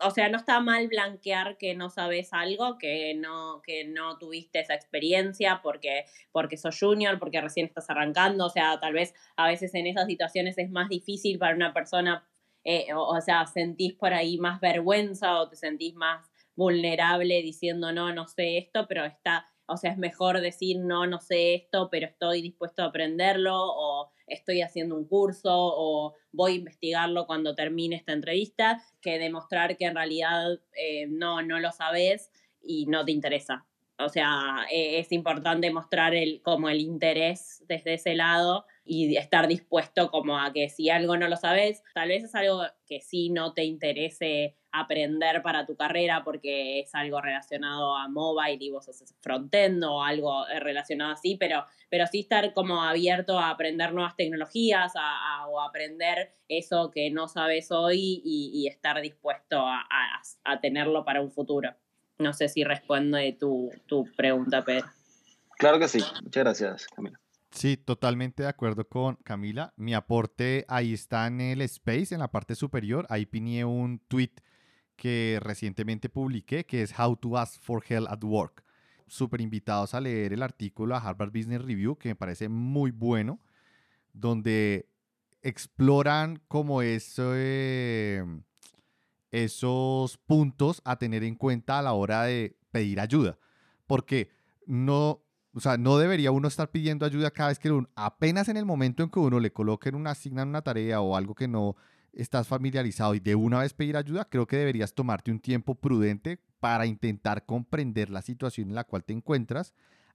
o 0.00 0.10
sea, 0.10 0.28
no 0.28 0.38
está 0.38 0.60
mal 0.60 0.88
blanquear 0.88 1.56
que 1.58 1.74
no 1.74 1.90
sabes 1.90 2.32
algo, 2.32 2.78
que 2.78 3.14
no, 3.14 3.62
que 3.62 3.84
no 3.84 4.18
tuviste 4.18 4.60
esa 4.60 4.74
experiencia 4.74 5.60
porque, 5.62 6.04
porque 6.32 6.56
sos 6.56 6.78
junior, 6.78 7.18
porque 7.18 7.40
recién 7.40 7.66
estás 7.66 7.88
arrancando, 7.90 8.46
o 8.46 8.50
sea, 8.50 8.78
tal 8.80 8.92
vez 8.94 9.14
a 9.36 9.46
veces 9.46 9.74
en 9.74 9.86
esas 9.86 10.06
situaciones 10.06 10.58
es 10.58 10.70
más 10.70 10.88
difícil 10.88 11.38
para 11.38 11.54
una 11.54 11.72
persona, 11.72 12.26
eh, 12.64 12.92
o, 12.94 13.02
o 13.02 13.20
sea, 13.20 13.46
sentís 13.46 13.94
por 13.94 14.12
ahí 14.12 14.38
más 14.38 14.60
vergüenza 14.60 15.40
o 15.40 15.48
te 15.48 15.56
sentís 15.56 15.94
más 15.94 16.30
vulnerable 16.56 17.42
diciendo 17.42 17.92
no, 17.92 18.12
no 18.12 18.26
sé 18.26 18.58
esto, 18.58 18.86
pero 18.88 19.04
está 19.04 19.46
o 19.66 19.76
sea, 19.76 19.92
es 19.92 19.98
mejor 19.98 20.40
decir, 20.40 20.78
no, 20.78 21.06
no 21.06 21.20
sé 21.20 21.54
esto, 21.54 21.88
pero 21.90 22.06
estoy 22.06 22.42
dispuesto 22.42 22.82
a 22.82 22.86
aprenderlo, 22.86 23.54
o 23.56 24.10
estoy 24.26 24.62
haciendo 24.62 24.96
un 24.96 25.06
curso, 25.06 25.50
o 25.52 26.14
voy 26.32 26.52
a 26.52 26.56
investigarlo 26.56 27.26
cuando 27.26 27.54
termine 27.54 27.96
esta 27.96 28.12
entrevista, 28.12 28.82
que 29.00 29.18
demostrar 29.18 29.76
que 29.76 29.86
en 29.86 29.94
realidad 29.94 30.60
eh, 30.76 31.06
no, 31.08 31.42
no 31.42 31.60
lo 31.60 31.72
sabes 31.72 32.30
y 32.62 32.86
no 32.86 33.04
te 33.04 33.12
interesa. 33.12 33.66
O 33.98 34.08
sea, 34.08 34.66
e, 34.70 34.98
es 34.98 35.12
importante 35.12 35.70
mostrar 35.70 36.14
el, 36.14 36.42
como 36.42 36.68
el 36.68 36.80
interés 36.80 37.62
desde 37.68 37.94
ese 37.94 38.14
lado 38.14 38.66
y 38.84 39.16
estar 39.16 39.46
dispuesto 39.46 40.10
como 40.10 40.38
a 40.38 40.52
que 40.52 40.68
si 40.68 40.90
algo 40.90 41.16
no 41.16 41.28
lo 41.28 41.36
sabes, 41.36 41.82
tal 41.94 42.08
vez 42.08 42.24
es 42.24 42.34
algo 42.34 42.62
que 42.86 43.00
sí 43.00 43.30
no 43.30 43.52
te 43.52 43.64
interese 43.64 44.56
aprender 44.74 45.40
para 45.40 45.64
tu 45.66 45.76
carrera 45.76 46.22
porque 46.24 46.80
es 46.80 46.94
algo 46.94 47.20
relacionado 47.20 47.96
a 47.96 48.08
mobile 48.08 48.58
y 48.60 48.70
vos 48.70 48.88
haces 48.88 49.14
frontend 49.20 49.84
o 49.84 50.02
algo 50.02 50.44
relacionado 50.60 51.12
así, 51.12 51.36
pero, 51.38 51.64
pero 51.88 52.06
sí 52.08 52.20
estar 52.20 52.52
como 52.52 52.82
abierto 52.82 53.38
a 53.38 53.50
aprender 53.50 53.92
nuevas 53.92 54.16
tecnologías 54.16 54.92
a, 54.96 55.46
o 55.48 55.60
aprender 55.60 56.34
eso 56.48 56.90
que 56.90 57.10
no 57.10 57.28
sabes 57.28 57.70
hoy 57.70 58.20
y, 58.24 58.66
estar 58.66 59.00
dispuesto 59.00 59.58
a, 59.58 59.86
a, 60.44 60.60
tenerlo 60.60 61.04
para 61.04 61.20
un 61.20 61.30
futuro. 61.30 61.70
No 62.18 62.32
sé 62.32 62.48
si 62.48 62.64
responde 62.64 63.36
tu, 63.38 63.70
tu 63.86 64.04
pregunta, 64.16 64.64
Pedro. 64.64 64.86
Claro 65.58 65.78
que 65.78 65.86
sí. 65.86 66.00
Muchas 66.22 66.44
gracias, 66.44 66.86
Camila. 66.88 67.20
Sí, 67.50 67.76
totalmente 67.76 68.42
de 68.42 68.48
acuerdo 68.48 68.88
con 68.88 69.14
Camila. 69.16 69.72
Mi 69.76 69.94
aporte 69.94 70.64
ahí 70.66 70.92
está 70.92 71.28
en 71.28 71.40
el 71.40 71.60
space, 71.60 72.12
en 72.12 72.18
la 72.18 72.32
parte 72.32 72.56
superior. 72.56 73.06
Ahí 73.08 73.26
piné 73.26 73.64
un 73.64 74.00
tweet 74.08 74.32
que 74.96 75.38
recientemente 75.42 76.08
publiqué, 76.08 76.64
que 76.64 76.82
es 76.82 76.98
How 76.98 77.16
to 77.16 77.36
Ask 77.36 77.60
for 77.62 77.82
Help 77.86 78.08
at 78.08 78.22
Work. 78.22 78.64
Súper 79.06 79.40
invitados 79.40 79.94
a 79.94 80.00
leer 80.00 80.32
el 80.32 80.42
artículo 80.42 80.94
a 80.94 80.98
Harvard 80.98 81.32
Business 81.32 81.62
Review, 81.62 81.96
que 81.96 82.10
me 82.10 82.16
parece 82.16 82.48
muy 82.48 82.90
bueno, 82.90 83.40
donde 84.12 84.88
exploran 85.42 86.40
como 86.48 86.80
ese, 86.80 88.24
esos 89.30 90.16
puntos 90.18 90.80
a 90.84 90.96
tener 90.96 91.22
en 91.22 91.34
cuenta 91.34 91.78
a 91.78 91.82
la 91.82 91.92
hora 91.92 92.22
de 92.24 92.56
pedir 92.70 92.98
ayuda. 92.98 93.38
Porque 93.86 94.30
no, 94.66 95.22
o 95.52 95.60
sea, 95.60 95.76
no 95.76 95.98
debería 95.98 96.30
uno 96.30 96.48
estar 96.48 96.70
pidiendo 96.70 97.04
ayuda 97.04 97.30
cada 97.30 97.50
vez 97.50 97.58
que 97.58 97.70
uno, 97.70 97.88
apenas 97.94 98.48
en 98.48 98.56
el 98.56 98.64
momento 98.64 99.02
en 99.02 99.10
que 99.10 99.18
uno 99.18 99.38
le 99.38 99.52
coloquen 99.52 99.94
una, 99.94 100.12
asignan 100.12 100.48
una 100.48 100.62
tarea 100.62 101.02
o 101.02 101.14
algo 101.14 101.34
que 101.34 101.46
no 101.46 101.76
estás 102.16 102.48
familiarizado 102.48 103.14
y 103.14 103.20
de 103.20 103.34
una 103.34 103.60
vez 103.60 103.74
pedir 103.74 103.96
ayuda, 103.96 104.24
creo 104.24 104.46
que 104.46 104.56
deberías 104.56 104.94
tomarte 104.94 105.30
un 105.30 105.40
tiempo 105.40 105.74
prudente 105.74 106.38
para 106.60 106.86
intentar 106.86 107.44
comprender 107.44 108.10
la 108.10 108.22
situación 108.22 108.68
en 108.68 108.74
la 108.74 108.84
cual 108.84 109.04
te 109.04 109.12
encuentras 109.12 109.74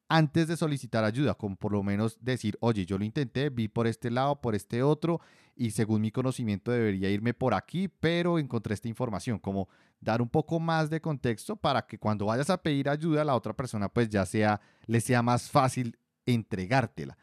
antes 0.09 0.47
de 0.47 0.57
solicitar 0.57 1.03
ayuda, 1.03 1.35
como 1.35 1.55
por 1.55 1.71
lo 1.71 1.83
menos 1.83 2.17
decir, 2.19 2.57
oye, 2.61 2.85
yo 2.85 2.97
lo 2.97 3.05
intenté, 3.05 3.49
vi 3.49 3.67
por 3.67 3.85
este 3.85 4.09
lado, 4.09 4.41
por 4.41 4.55
este 4.55 4.81
otro, 4.81 5.21
y 5.55 5.69
según 5.71 6.01
mi 6.01 6.11
conocimiento 6.11 6.71
debería 6.71 7.11
irme 7.11 7.35
por 7.35 7.53
aquí, 7.53 7.87
pero 7.87 8.39
encontré 8.39 8.73
esta 8.73 8.87
información, 8.87 9.37
como 9.37 9.69
dar 10.01 10.21
un 10.21 10.29
poco 10.29 10.59
más 10.59 10.89
de 10.89 10.99
contexto 10.99 11.55
para 11.55 11.85
que 11.85 11.99
cuando 11.99 12.25
vayas 12.25 12.49
a 12.49 12.61
pedir 12.61 12.89
ayuda 12.89 13.21
a 13.21 13.25
la 13.25 13.35
otra 13.35 13.53
persona, 13.53 13.87
pues 13.87 14.09
ya 14.09 14.25
sea, 14.25 14.59
le 14.87 14.99
sea 14.99 15.21
más 15.21 15.51
fácil 15.51 15.99
entregártela. 16.25 17.15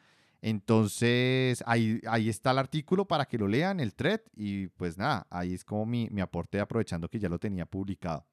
Entonces, 0.46 1.62
ahí, 1.66 2.00
ahí 2.06 2.28
está 2.28 2.52
el 2.52 2.58
artículo 2.58 3.06
para 3.06 3.26
que 3.26 3.38
lo 3.38 3.48
lean, 3.48 3.80
el 3.80 3.94
thread, 3.94 4.20
y 4.36 4.68
pues 4.68 4.96
nada, 4.96 5.26
ahí 5.30 5.54
es 5.54 5.64
como 5.64 5.86
mi, 5.86 6.08
mi 6.10 6.20
aporte 6.20 6.60
aprovechando 6.60 7.08
que 7.08 7.18
ya 7.18 7.28
lo 7.28 7.38
tenía 7.38 7.66
publicado 7.66 8.26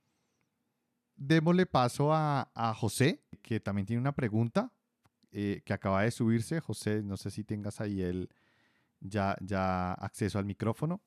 démosle 1.16 1.66
paso 1.66 2.10
a, 2.14 2.74
José, 2.76 3.22
que 3.42 3.60
también 3.60 3.86
tiene 3.86 4.02
una 4.02 4.14
pregunta 4.14 4.72
eh, 5.32 5.62
que 5.66 5.74
acaba 5.74 6.04
de 6.04 6.12
subirse. 6.12 6.60
José, 6.60 7.02
no 7.04 7.18
sé 7.18 7.32
si 7.32 7.44
tengas 7.44 7.82
ahí 7.82 8.02
el 8.02 8.30
ya, 9.00 9.36
ya 9.42 9.94
acceso 9.94 10.40
al 10.40 10.46
micrófono. 10.46 11.02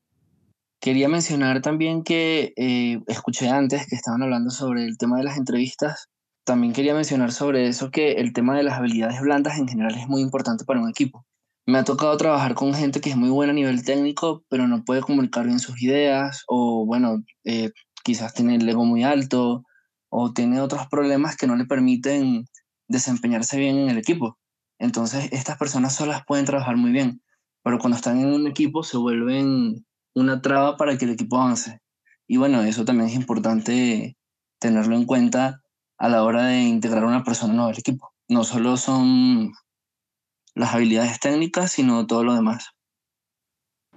Quería 0.81 1.09
mencionar 1.09 1.63
también 1.63 2.03
que 2.03 2.53
eh, 2.57 3.01
escuché 3.07 3.49
antes 3.49 3.87
que 3.87 3.97
estaban 3.97 4.23
hablando 4.23 4.51
sobre 4.51 4.85
el 4.85 4.99
tema 4.99 5.19
de 5.19 5.25
las 5.25 5.39
entrevistas. 5.39 6.09
También 6.47 6.73
quería 6.73 6.95
mencionar 6.95 7.33
sobre 7.33 7.67
eso 7.67 7.91
que 7.91 8.13
el 8.13 8.33
tema 8.33 8.57
de 8.57 8.63
las 8.63 8.75
habilidades 8.75 9.21
blandas 9.21 9.59
en 9.59 9.67
general 9.67 9.97
es 9.97 10.07
muy 10.07 10.23
importante 10.23 10.65
para 10.65 10.81
un 10.81 10.89
equipo. 10.89 11.27
Me 11.67 11.79
ha 11.79 11.83
tocado 11.83 12.17
trabajar 12.17 12.55
con 12.55 12.73
gente 12.73 13.01
que 13.01 13.11
es 13.11 13.17
muy 13.17 13.31
buena 13.31 13.51
a 13.51 13.55
nivel 13.57 13.85
técnico, 13.85 14.45
pero 14.49 14.69
no 14.69 14.85
puede 14.85 15.01
comunicar 15.01 15.45
bien 15.47 15.59
sus 15.59 15.83
ideas 15.83 16.45
o, 16.47 16.87
bueno, 16.87 17.25
eh, 17.43 17.73
quizás 18.05 18.33
tiene 18.33 18.55
el 18.55 18.69
ego 18.69 18.85
muy 18.85 19.03
alto 19.03 19.65
o 20.09 20.33
tiene 20.33 20.61
otros 20.61 20.87
problemas 20.87 21.37
que 21.37 21.49
no 21.49 21.57
le 21.57 21.65
permiten 21.65 22.47
desempeñarse 22.87 23.59
bien 23.59 23.79
en 23.79 23.91
el 23.91 23.99
equipo. 23.99 24.39
Entonces, 24.79 25.29
estas 25.33 25.59
personas 25.59 25.97
solas 25.97 26.23
pueden 26.29 26.45
trabajar 26.45 26.77
muy 26.77 26.93
bien, 26.93 27.23
pero 27.65 27.81
cuando 27.81 27.97
están 27.97 28.21
en 28.21 28.33
un 28.33 28.47
equipo 28.47 28.85
se 28.85 28.99
vuelven 28.99 29.85
una 30.15 30.41
traba 30.43 30.77
para 30.77 30.97
que 30.97 31.07
el 31.07 31.11
equipo 31.11 31.41
avance. 31.41 31.81
Y 32.29 32.37
bueno, 32.37 32.63
eso 32.63 32.85
también 32.85 33.09
es 33.09 33.17
importante 33.17 34.17
tenerlo 34.61 34.95
en 34.95 35.07
cuenta 35.07 35.61
a 35.99 36.09
la 36.09 36.25
hora 36.25 36.47
de 36.47 36.61
integrar 36.63 37.05
a 37.05 37.09
una 37.09 37.25
persona 37.25 37.55
nueva 37.55 37.71
al 37.71 37.79
equipo. 37.79 38.13
No 38.29 38.45
solo 38.45 38.77
son 38.77 39.53
las 40.55 40.75
habilidades 40.75 41.21
técnicas, 41.21 41.73
sino 41.73 42.07
todo 42.07 42.25
lo 42.25 42.35
demás. 42.35 42.71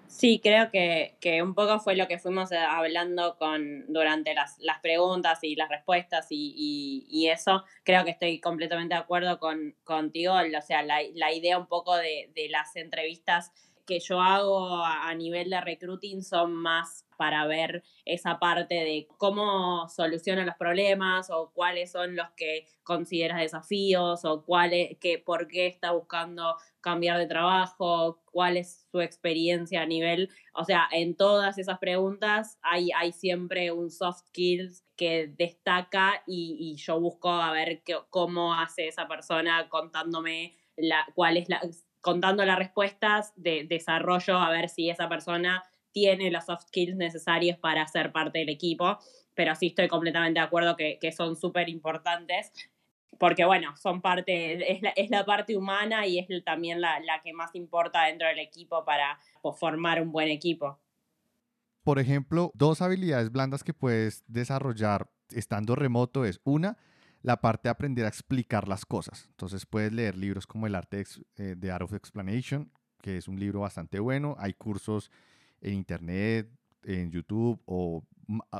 Sí, 0.08 0.42
creo 0.44 0.70
que, 0.70 1.18
que, 1.22 1.42
un 1.42 1.56
poco 1.56 1.80
fue 1.80 1.96
lo 1.96 2.10
que 2.10 2.20
fuimos 2.20 2.52
eh, 2.52 2.58
hablando 2.58 3.38
con, 3.38 3.86
durante 3.88 4.34
las, 4.34 4.58
las 4.60 4.80
preguntas 4.82 5.40
y 5.44 5.56
las 5.56 5.70
respuestas 5.70 6.28
y, 6.30 7.08
y, 7.08 7.30
eso. 7.30 7.64
Creo 7.86 8.04
que 8.04 8.12
estoy 8.12 8.42
completamente 8.42 8.96
de 8.96 9.00
acuerdo 9.00 9.40
con, 9.40 9.78
contigo. 9.86 10.34
O 10.34 10.62
sea, 10.62 10.84
la, 10.84 10.98
la 11.14 11.32
idea 11.32 11.58
un 11.58 11.68
poco 11.68 11.96
de, 11.96 12.32
de 12.36 12.50
las 12.50 12.76
entrevistas 12.76 13.54
que 13.90 14.00
yo 14.00 14.22
hago 14.22 14.84
a, 14.86 15.12
nivel 15.16 15.50
de 15.50 15.62
recruiting 15.62 16.22
son 16.22 16.54
más 16.54 17.06
para 17.20 17.46
ver 17.48 17.84
esa 18.06 18.40
parte 18.40 18.76
de 18.76 19.10
cómo 19.18 19.90
solucionan 19.90 20.46
los 20.46 20.56
problemas 20.56 21.30
o 21.30 21.52
cuáles 21.54 21.92
son 21.92 22.16
los 22.16 22.30
que 22.38 22.66
consideras 22.84 23.42
desafíos 23.42 24.24
o 24.24 24.46
cuál 24.46 24.72
que, 25.02 25.20
por 25.20 25.50
qué 25.50 25.68
está 25.68 25.92
buscando 25.92 26.56
cambiar 26.80 27.18
de 27.18 27.28
trabajo, 27.28 28.22
cuál 28.32 28.56
es 28.56 28.88
su 28.90 29.02
experiencia 29.02 29.82
a 29.82 29.86
nivel, 29.86 30.30
o 30.54 30.64
sea, 30.64 30.88
en 30.94 31.18
todas 31.18 31.58
esas 31.58 31.78
preguntas 31.80 32.58
hay, 32.62 32.92
hay 32.96 33.12
siempre 33.12 33.74
un 33.74 33.92
soft 33.92 34.28
skills 34.30 34.86
que 34.96 35.28
destaca 35.28 36.24
y, 36.26 36.56
y 36.58 36.78
yo 36.78 37.02
busco 37.02 37.30
a 37.30 37.52
ver 37.52 37.84
qué, 37.84 37.98
cómo 38.10 38.54
hace 38.54 38.88
esa 38.88 39.10
persona 39.10 39.68
contándome 39.68 40.56
la, 40.78 41.06
cuál 41.16 41.36
es 41.36 41.50
la, 41.50 41.60
contando 42.00 42.46
las 42.46 42.58
respuestas 42.58 43.34
de 43.36 43.66
desarrollo 43.66 44.38
a 44.38 44.50
ver 44.52 44.70
si 44.70 44.90
esa 44.90 45.10
persona 45.10 45.64
tiene 45.92 46.32
los 46.32 46.46
soft 46.46 46.68
skills 46.68 46.96
necesarios 46.96 47.58
para 47.58 47.88
ser 47.88 48.12
parte 48.12 48.40
del 48.40 48.50
equipo, 48.50 48.98
pero 49.34 49.56
sí 49.56 49.68
estoy 49.68 49.88
completamente 49.88 50.40
de 50.40 50.46
acuerdo 50.46 50.76
que, 50.76 50.98
son 51.16 51.36
súper 51.36 51.70
importantes, 51.70 52.52
porque 53.18 53.46
bueno, 53.46 53.76
son 53.78 54.02
parte, 54.02 54.72
es 54.72 54.82
la, 54.82 54.90
es 54.92 55.10
la 55.10 55.26
parte 55.26 55.58
humana 55.58 56.06
y 56.06 56.20
es 56.20 56.28
también 56.44 56.82
la, 56.82 57.00
la, 57.00 57.22
que 57.22 57.34
más 57.34 57.56
importa 57.56 58.04
dentro 58.04 58.28
del 58.28 58.40
equipo 58.40 58.86
para 58.86 59.20
pues, 59.42 59.58
formar 59.58 60.02
un 60.02 60.12
buen 60.12 60.30
equipo. 60.30 60.80
Por 61.84 62.00
ejemplo, 62.00 62.52
dos 62.54 62.82
habilidades 62.82 63.32
blandas 63.32 63.64
que 63.64 63.74
puedes 63.74 64.24
desarrollar 64.28 65.10
estando 65.32 65.76
remoto 65.76 66.26
es 66.26 66.40
una, 66.44 66.78
la 67.22 67.42
parte 67.42 67.68
de 67.68 67.72
aprender 67.72 68.06
a 68.06 68.10
explicar 68.10 68.68
las 68.68 68.86
cosas. 68.86 69.26
Entonces 69.30 69.66
puedes 69.66 69.92
leer 69.92 70.18
libros 70.18 70.48
como 70.48 70.68
El 70.68 70.76
arte 70.76 71.04
de 71.36 71.68
eh, 71.68 71.72
Art 71.72 71.84
of 71.84 71.94
Explanation, 71.94 72.72
que 73.02 73.18
es 73.18 73.28
un 73.28 73.40
libro 73.40 73.62
bastante 73.62 74.00
bueno. 74.00 74.36
Hay 74.40 74.54
cursos 74.54 75.12
en 75.62 75.74
internet, 75.74 76.50
en 76.84 77.12
YouTube 77.12 77.62
o, 77.66 78.04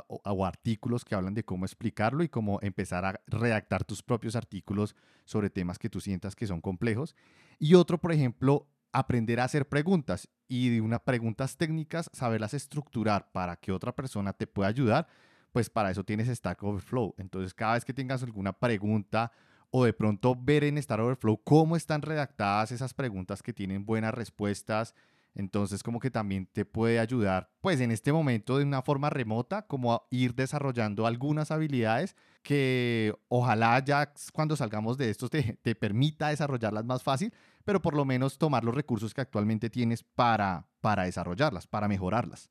o, 0.06 0.46
artículos 0.46 1.04
que 1.04 1.14
hablan 1.14 1.34
de 1.34 1.44
cómo 1.44 1.64
explicarlo 1.64 2.22
y 2.22 2.28
cómo 2.28 2.58
empezar 2.62 3.04
a 3.04 3.20
redactar 3.26 3.84
tus 3.84 4.02
propios 4.02 4.36
artículos 4.36 4.94
sobre 5.24 5.50
temas 5.50 5.78
que 5.78 5.88
tú 5.88 6.00
sientas 6.00 6.34
que 6.34 6.46
son 6.46 6.60
complejos. 6.60 7.16
Y 7.58 7.74
otro, 7.74 7.98
por 7.98 8.12
ejemplo, 8.12 8.68
aprender 8.92 9.40
a 9.40 9.44
hacer 9.44 9.68
preguntas 9.68 10.28
y 10.48 10.68
de 10.68 10.80
unas 10.80 11.00
preguntas 11.00 11.56
técnicas, 11.56 12.10
saberlas 12.12 12.54
estructurar 12.54 13.30
para 13.32 13.56
que 13.56 13.72
otra 13.72 13.94
persona 13.94 14.32
te 14.32 14.46
pueda 14.46 14.68
ayudar 14.68 15.08
pues 15.52 15.70
para 15.70 15.90
eso 15.90 16.04
tienes 16.04 16.28
Stack 16.28 16.62
Overflow. 16.62 17.14
Entonces, 17.18 17.54
cada 17.54 17.74
vez 17.74 17.84
que 17.84 17.94
tengas 17.94 18.22
alguna 18.22 18.52
pregunta 18.52 19.32
o 19.70 19.84
de 19.84 19.92
pronto 19.92 20.36
ver 20.36 20.64
en 20.64 20.80
Stack 20.80 21.00
Overflow 21.00 21.42
cómo 21.44 21.76
están 21.76 22.02
redactadas 22.02 22.72
esas 22.72 22.94
preguntas 22.94 23.42
que 23.42 23.52
tienen 23.52 23.84
buenas 23.84 24.14
respuestas, 24.14 24.94
entonces 25.34 25.82
como 25.82 26.00
que 26.00 26.10
también 26.10 26.46
te 26.46 26.64
puede 26.64 26.98
ayudar, 26.98 27.50
pues 27.60 27.80
en 27.80 27.90
este 27.90 28.12
momento 28.12 28.58
de 28.58 28.64
una 28.64 28.82
forma 28.82 29.10
remota, 29.10 29.62
como 29.66 29.92
a 29.92 30.02
ir 30.10 30.34
desarrollando 30.34 31.06
algunas 31.06 31.50
habilidades 31.50 32.16
que 32.42 33.14
ojalá 33.28 33.82
ya 33.84 34.12
cuando 34.32 34.56
salgamos 34.56 34.96
de 34.96 35.10
esto 35.10 35.28
te, 35.28 35.58
te 35.62 35.74
permita 35.74 36.28
desarrollarlas 36.28 36.84
más 36.84 37.02
fácil, 37.02 37.32
pero 37.64 37.82
por 37.82 37.94
lo 37.94 38.04
menos 38.04 38.38
tomar 38.38 38.64
los 38.64 38.74
recursos 38.74 39.14
que 39.14 39.20
actualmente 39.20 39.70
tienes 39.70 40.02
para, 40.02 40.66
para 40.80 41.04
desarrollarlas, 41.04 41.66
para 41.66 41.88
mejorarlas. 41.88 42.50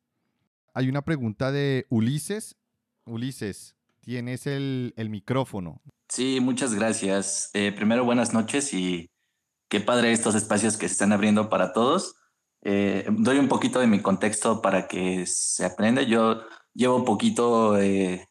Hay 0.73 0.88
una 0.88 1.01
pregunta 1.01 1.51
de 1.51 1.88
Ulises 1.89 2.55
Ulises, 3.09 3.75
tienes 4.01 4.47
el, 4.47 4.93
micrófono. 5.09 5.82
Sí, 6.07 6.39
muchas 6.39 6.73
gracias. 6.73 7.49
Eh, 7.53 7.71
primero, 7.71 8.05
buenas 8.05 8.34
noches 8.34 8.73
y 8.73 9.09
qué 9.67 9.80
padre 9.80 10.11
estos 10.11 10.36
espacios 10.36 10.77
que 10.77 10.88
se 10.88 10.93
están 10.93 11.11
abriendo 11.11 11.49
para 11.49 11.73
todos. 11.73 12.15
Eh, 12.64 13.05
doy 13.10 13.38
un 13.38 13.47
poquito 13.47 13.80
de 13.80 13.88
mi 13.88 14.01
contexto 14.01 14.62
para 14.62 14.88
que 14.88 15.26
se 15.26 15.66
aprenda. 15.66 16.01
Yo 16.01 16.41
llevo 16.74 17.05
poquito 17.05 17.74
de 17.74 18.28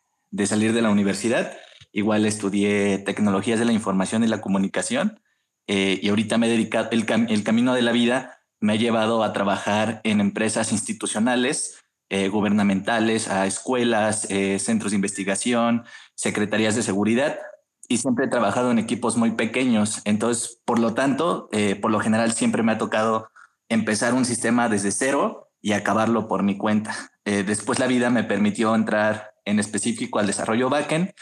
salir 0.47 0.73
de 0.73 0.83
la 0.83 0.91
universidad. 0.91 1.57
Igual 1.93 2.27
estudié 2.27 2.99
tecnologías 2.99 3.59
de 3.59 3.65
la 3.65 3.73
información 3.73 4.25
y 4.25 4.29
la 4.29 4.41
comunicación 4.41 5.21
eh, 5.69 6.01
y 6.03 6.09
ahorita 6.09 6.39
me 6.39 6.47
he 6.47 6.51
dedicado, 6.51 6.89
el, 6.91 7.07
el 7.29 7.45
camino 7.45 7.75
de 7.75 7.83
la 7.83 7.93
vida 7.93 8.41
me 8.59 8.73
ha 8.73 8.77
llevado 8.77 9.23
a 9.23 9.33
trabajar 9.35 10.01
en 10.03 10.21
empresas 10.21 10.73
institucionales 10.73 11.85
eh, 12.09 12.29
gubernamentales, 12.29 13.29
a 13.29 13.47
escuelas, 13.47 14.27
eh, 14.31 14.59
centros 14.59 14.93
de 14.93 14.97
investigación, 14.97 15.85
secretarías 16.15 16.75
de 16.75 16.83
seguridad 16.83 17.39
y 17.87 17.99
siempre 17.99 18.25
he 18.25 18.29
trabajado 18.29 18.71
en 18.71 18.79
equipos 18.79 19.19
muy 19.19 19.33
pequeños. 19.33 20.01
Entonces, 20.07 20.59
por 20.65 20.79
lo 20.79 20.95
tanto, 20.95 21.51
eh, 21.53 21.77
por 21.77 21.91
lo 21.91 22.01
general 22.01 22.33
siempre 22.33 22.63
me 22.63 22.73
ha 22.73 22.79
tocado 22.79 23.29
empezar 23.69 24.15
un 24.15 24.25
sistema 24.25 24.69
desde 24.69 24.93
cero 24.93 25.51
y 25.61 25.73
acabarlo 25.73 26.29
por 26.29 26.43
mi 26.43 26.57
cuenta. 26.57 27.11
después 27.25 27.79
la 27.79 27.87
vida 27.87 28.11
me 28.11 28.25
permitió 28.25 28.75
entrar 28.75 29.35
en 29.45 29.59
específico 29.59 30.19
al 30.19 30.27
desarrollo 30.27 30.71
backend 30.71 31.13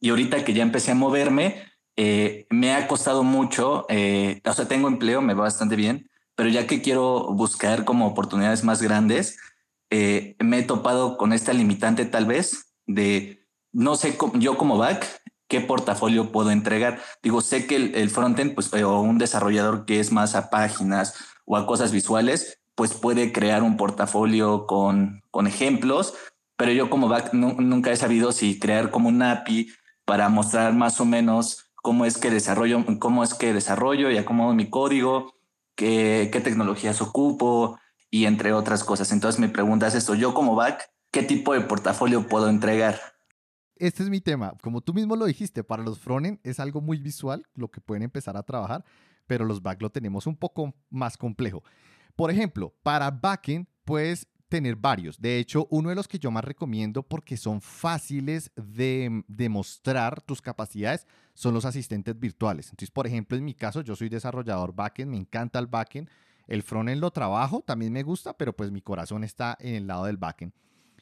y 0.00 0.10
ahorita 0.10 0.44
que 0.44 0.52
ya 0.52 0.62
empecé 0.62 0.90
a 0.90 0.96
moverme, 0.96 1.62
me 2.50 2.74
ha 2.74 2.88
costado 2.88 3.22
mucho, 3.22 3.86
o 3.88 4.52
sea, 4.52 4.68
tengo 4.68 4.88
empleo, 4.88 5.22
me 5.22 5.34
va 5.34 5.42
bastante 5.42 5.76
bien, 5.76 6.10
pero 6.34 6.50
ya 6.50 6.66
que 6.66 6.82
quiero 6.82 7.32
buscar 7.32 7.84
como 7.84 8.06
oportunidades 8.06 8.62
más 8.62 8.82
grandes, 8.82 9.38
eh, 9.90 10.36
me 10.38 10.58
he 10.58 10.62
topado 10.62 11.16
con 11.16 11.32
esta 11.32 11.52
limitante 11.52 12.04
tal 12.04 12.26
vez 12.26 12.74
de 12.86 13.46
no 13.72 13.96
sé 13.96 14.16
yo 14.34 14.56
como 14.56 14.78
back 14.78 15.06
qué 15.48 15.60
portafolio 15.60 16.32
puedo 16.32 16.50
entregar. 16.50 17.00
Digo, 17.22 17.40
sé 17.40 17.66
que 17.66 17.76
el, 17.76 18.10
frontend, 18.10 18.54
pues, 18.54 18.72
o 18.74 19.00
un 19.00 19.18
desarrollador 19.18 19.84
que 19.86 20.00
es 20.00 20.10
más 20.10 20.34
a 20.34 20.50
páginas 20.50 21.14
o 21.46 21.56
a 21.56 21.66
cosas 21.66 21.90
visuales, 21.92 22.58
pues 22.74 22.92
puede 22.92 23.32
crear 23.32 23.62
un 23.62 23.78
portafolio 23.78 24.66
con, 24.66 25.22
con 25.30 25.46
ejemplos, 25.46 26.12
pero 26.58 26.72
yo 26.72 26.90
como 26.90 27.08
back 27.08 27.32
nunca 27.32 27.90
he 27.90 27.96
sabido 27.96 28.32
si 28.32 28.58
crear 28.58 28.90
como 28.90 29.08
un 29.08 29.22
API 29.22 29.68
para 30.04 30.28
mostrar 30.28 30.74
más 30.74 31.00
o 31.00 31.06
menos 31.06 31.70
cómo 31.76 32.04
es 32.04 32.18
que 32.18 32.30
desarrollo, 32.30 32.84
cómo 32.98 33.24
es 33.24 33.32
que 33.32 33.54
desarrollo 33.54 34.10
y 34.10 34.18
acomodo 34.18 34.52
mi 34.52 34.68
código, 34.68 35.32
qué, 35.74 36.28
qué 36.30 36.40
tecnologías 36.40 37.00
ocupo, 37.00 37.78
y 38.10 38.26
entre 38.26 38.52
otras 38.52 38.84
cosas. 38.84 39.12
Entonces 39.12 39.40
me 39.40 39.48
preguntas 39.48 39.94
esto, 39.94 40.14
yo 40.14 40.34
como 40.34 40.54
back, 40.54 40.90
¿qué 41.10 41.22
tipo 41.22 41.54
de 41.54 41.60
portafolio 41.60 42.26
puedo 42.26 42.48
entregar? 42.48 42.98
Este 43.76 44.02
es 44.02 44.08
mi 44.08 44.20
tema. 44.20 44.54
Como 44.62 44.80
tú 44.80 44.94
mismo 44.94 45.16
lo 45.16 45.26
dijiste, 45.26 45.62
para 45.62 45.82
los 45.82 45.98
frontend 45.98 46.38
es 46.42 46.60
algo 46.60 46.80
muy 46.80 46.98
visual, 46.98 47.46
lo 47.54 47.68
que 47.68 47.80
pueden 47.80 48.02
empezar 48.02 48.36
a 48.36 48.42
trabajar, 48.42 48.84
pero 49.26 49.44
los 49.44 49.62
back 49.62 49.82
lo 49.82 49.90
tenemos 49.90 50.26
un 50.26 50.36
poco 50.36 50.74
más 50.90 51.16
complejo. 51.16 51.62
Por 52.14 52.30
ejemplo, 52.30 52.74
para 52.82 53.10
backend 53.10 53.66
puedes 53.84 54.28
tener 54.48 54.76
varios. 54.76 55.20
De 55.20 55.38
hecho, 55.38 55.66
uno 55.70 55.88
de 55.88 55.94
los 55.94 56.08
que 56.08 56.18
yo 56.18 56.30
más 56.30 56.44
recomiendo 56.44 57.02
porque 57.02 57.36
son 57.36 57.60
fáciles 57.60 58.52
de 58.56 59.24
demostrar 59.26 60.22
tus 60.22 60.40
capacidades 60.40 61.06
son 61.34 61.52
los 61.52 61.64
asistentes 61.64 62.18
virtuales. 62.18 62.66
Entonces, 62.66 62.90
por 62.90 63.06
ejemplo, 63.06 63.36
en 63.36 63.44
mi 63.44 63.54
caso, 63.54 63.82
yo 63.82 63.96
soy 63.96 64.08
desarrollador 64.08 64.74
backend, 64.74 65.10
me 65.10 65.16
encanta 65.16 65.58
el 65.58 65.66
backend 65.66 66.08
el 66.46 66.62
frontend 66.62 67.00
lo 67.00 67.10
trabajo, 67.10 67.62
también 67.62 67.92
me 67.92 68.02
gusta, 68.02 68.36
pero 68.36 68.54
pues 68.54 68.70
mi 68.70 68.80
corazón 68.80 69.24
está 69.24 69.56
en 69.60 69.74
el 69.74 69.86
lado 69.86 70.04
del 70.04 70.16
backend. 70.16 70.52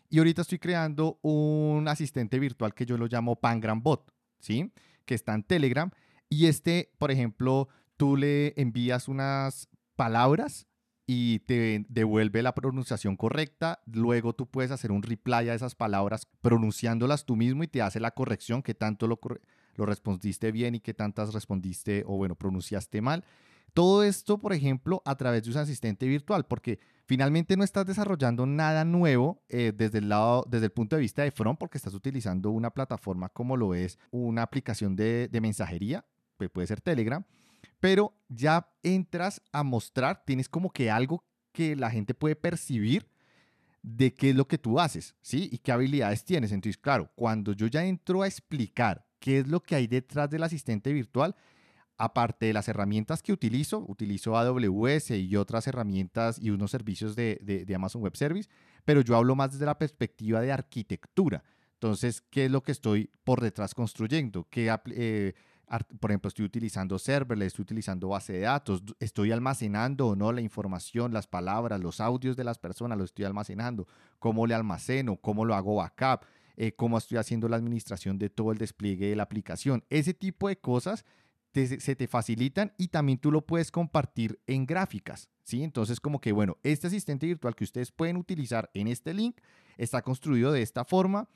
Y 0.08 0.18
ahorita 0.18 0.42
estoy 0.42 0.58
creando 0.58 1.18
un 1.22 1.86
asistente 1.88 2.38
virtual 2.38 2.74
que 2.74 2.86
yo 2.86 2.96
lo 2.96 3.06
llamo 3.06 3.36
Pangram 3.36 3.82
Bot, 3.82 4.12
¿sí? 4.38 4.72
Que 5.04 5.14
está 5.14 5.34
en 5.34 5.42
Telegram. 5.42 5.90
Y 6.28 6.46
este, 6.46 6.92
por 6.98 7.10
ejemplo, 7.10 7.68
tú 7.96 8.16
le 8.16 8.54
envías 8.60 9.08
unas 9.08 9.68
palabras 9.96 10.66
y 11.06 11.40
te 11.40 11.84
devuelve 11.88 12.42
la 12.42 12.54
pronunciación 12.54 13.16
correcta. 13.16 13.80
Luego 13.86 14.34
tú 14.34 14.50
puedes 14.50 14.70
hacer 14.70 14.90
un 14.90 15.02
reply 15.02 15.48
a 15.48 15.54
esas 15.54 15.74
palabras 15.74 16.26
pronunciándolas 16.40 17.26
tú 17.26 17.36
mismo 17.36 17.62
y 17.62 17.68
te 17.68 17.82
hace 17.82 18.00
la 18.00 18.12
corrección, 18.12 18.62
que 18.62 18.74
tanto 18.74 19.06
lo, 19.06 19.18
respondiste 19.76 20.50
bien 20.52 20.74
y 20.74 20.80
que 20.80 20.94
tantas 20.94 21.34
respondiste 21.34 22.04
o 22.06 22.16
bueno, 22.16 22.36
pronunciaste 22.36 23.02
mal. 23.02 23.24
Todo 23.74 24.04
esto, 24.04 24.38
por 24.38 24.52
ejemplo, 24.52 25.02
a 25.04 25.16
través 25.16 25.42
de 25.42 25.50
un 25.50 25.56
asistente 25.56 26.06
virtual, 26.06 26.46
porque 26.46 26.78
finalmente 27.06 27.56
no 27.56 27.64
estás 27.64 27.84
desarrollando 27.84 28.46
nada 28.46 28.84
nuevo 28.84 29.42
eh, 29.48 29.72
desde, 29.74 29.98
el 29.98 30.08
lado, 30.08 30.46
desde 30.48 30.66
el 30.66 30.72
punto 30.72 30.94
de 30.94 31.02
vista 31.02 31.22
de 31.22 31.32
front, 31.32 31.58
porque 31.58 31.76
estás 31.76 31.92
utilizando 31.92 32.50
una 32.50 32.70
plataforma 32.70 33.30
como 33.30 33.56
lo 33.56 33.74
es 33.74 33.98
una 34.12 34.42
aplicación 34.42 34.94
de, 34.94 35.28
mensajería, 35.42 36.06
puede 36.52 36.66
ser 36.68 36.80
Telegram, 36.80 37.24
pero 37.84 38.16
ya 38.30 38.66
entras 38.82 39.42
a 39.52 39.62
mostrar, 39.62 40.24
tienes 40.24 40.48
como 40.48 40.70
que 40.70 40.90
algo 40.90 41.22
que 41.52 41.76
la 41.76 41.90
gente 41.90 42.14
puede 42.14 42.34
percibir 42.34 43.06
de 43.82 44.14
qué 44.14 44.30
es 44.30 44.36
lo 44.36 44.48
que 44.48 44.56
tú 44.56 44.80
haces, 44.80 45.14
¿sí? 45.20 45.50
Y 45.52 45.58
qué 45.58 45.70
habilidades 45.70 46.24
tienes. 46.24 46.50
Entonces, 46.50 46.78
claro, 46.78 47.10
cuando 47.14 47.52
yo 47.52 47.66
ya 47.66 47.84
entro 47.84 48.22
a 48.22 48.26
explicar 48.26 49.04
qué 49.18 49.40
es 49.40 49.48
lo 49.48 49.60
que 49.60 49.74
hay 49.74 49.86
detrás 49.86 50.30
del 50.30 50.44
asistente 50.44 50.94
virtual, 50.94 51.36
aparte 51.98 52.46
de 52.46 52.54
las 52.54 52.68
herramientas 52.68 53.22
que 53.22 53.34
utilizo, 53.34 53.84
utilizo 53.86 54.38
AWS 54.38 55.10
y 55.10 55.36
otras 55.36 55.66
herramientas 55.66 56.38
y 56.40 56.48
unos 56.48 56.70
servicios 56.70 57.14
de, 57.14 57.70
Amazon 57.76 58.00
Web 58.00 58.16
Service, 58.16 58.48
pero 58.86 59.02
yo 59.02 59.14
hablo 59.14 59.36
más 59.36 59.52
desde 59.52 59.66
la 59.66 59.76
perspectiva 59.76 60.40
de 60.40 60.52
arquitectura. 60.52 61.44
Entonces, 61.74 62.22
¿qué 62.30 62.46
es 62.46 62.50
lo 62.50 62.62
que 62.62 62.72
estoy 62.72 63.10
por 63.24 63.42
detrás 63.42 63.74
construyendo? 63.74 64.48
¿Qué, 64.48 64.74
eh, 64.86 65.34
por 66.00 66.10
ejemplo, 66.10 66.28
estoy 66.28 66.44
utilizando 66.44 66.98
serverless, 66.98 67.48
estoy 67.48 67.62
utilizando 67.62 68.08
base 68.08 68.34
de 68.34 68.40
datos, 68.40 68.82
estoy 69.00 69.32
almacenando 69.32 70.08
o 70.08 70.16
no 70.16 70.32
la 70.32 70.40
información, 70.40 71.12
las 71.12 71.26
palabras, 71.26 71.80
los 71.80 72.00
audios 72.00 72.36
de 72.36 72.44
las 72.44 72.58
personas, 72.58 72.98
lo 72.98 73.04
estoy 73.04 73.24
almacenando, 73.24 73.86
cómo 74.18 74.46
le 74.46 74.54
almaceno, 74.54 75.16
cómo 75.16 75.44
lo 75.44 75.54
hago 75.54 75.76
backup, 75.76 76.26
eh, 76.56 76.72
cómo 76.72 76.98
estoy 76.98 77.18
haciendo 77.18 77.48
la 77.48 77.56
administración 77.56 78.18
de 78.18 78.30
todo 78.30 78.52
el 78.52 78.58
despliegue 78.58 79.08
de 79.08 79.16
la 79.16 79.24
aplicación. 79.24 79.84
Ese 79.90 80.14
tipo 80.14 80.48
de 80.48 80.58
cosas 80.58 81.04
se 81.54 81.94
te 81.94 82.08
facilitan 82.08 82.72
y 82.76 82.88
también 82.88 83.18
tú 83.18 83.30
lo 83.30 83.46
puedes 83.46 83.70
compartir 83.70 84.40
en 84.46 84.66
gráficas, 84.66 85.30
¿sí? 85.44 85.62
Entonces 85.62 86.00
como 86.00 86.20
que, 86.20 86.32
bueno, 86.32 86.58
este 86.64 86.88
asistente 86.88 87.26
virtual 87.26 87.54
que 87.54 87.62
ustedes 87.62 87.92
pueden 87.92 88.16
utilizar 88.16 88.70
en 88.74 88.88
este 88.88 89.14
link 89.14 89.40
está 89.76 90.02
construido 90.02 90.50
de 90.50 90.62
esta 90.62 90.84
forma 90.84 91.28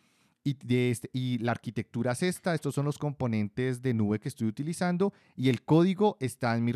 y, 0.48 0.56
de 0.64 0.90
este, 0.90 1.10
y 1.12 1.38
la 1.38 1.52
arquitectura 1.52 2.12
es 2.12 2.22
esta, 2.22 2.54
estos 2.54 2.74
son 2.74 2.84
los 2.84 2.98
componentes 2.98 3.82
de 3.82 3.94
nube 3.94 4.18
que 4.18 4.28
estoy 4.28 4.46
utilizando 4.46 5.12
y 5.36 5.48
el 5.48 5.62
código 5.62 6.16
está 6.20 6.56
en 6.56 6.64
mi, 6.64 6.72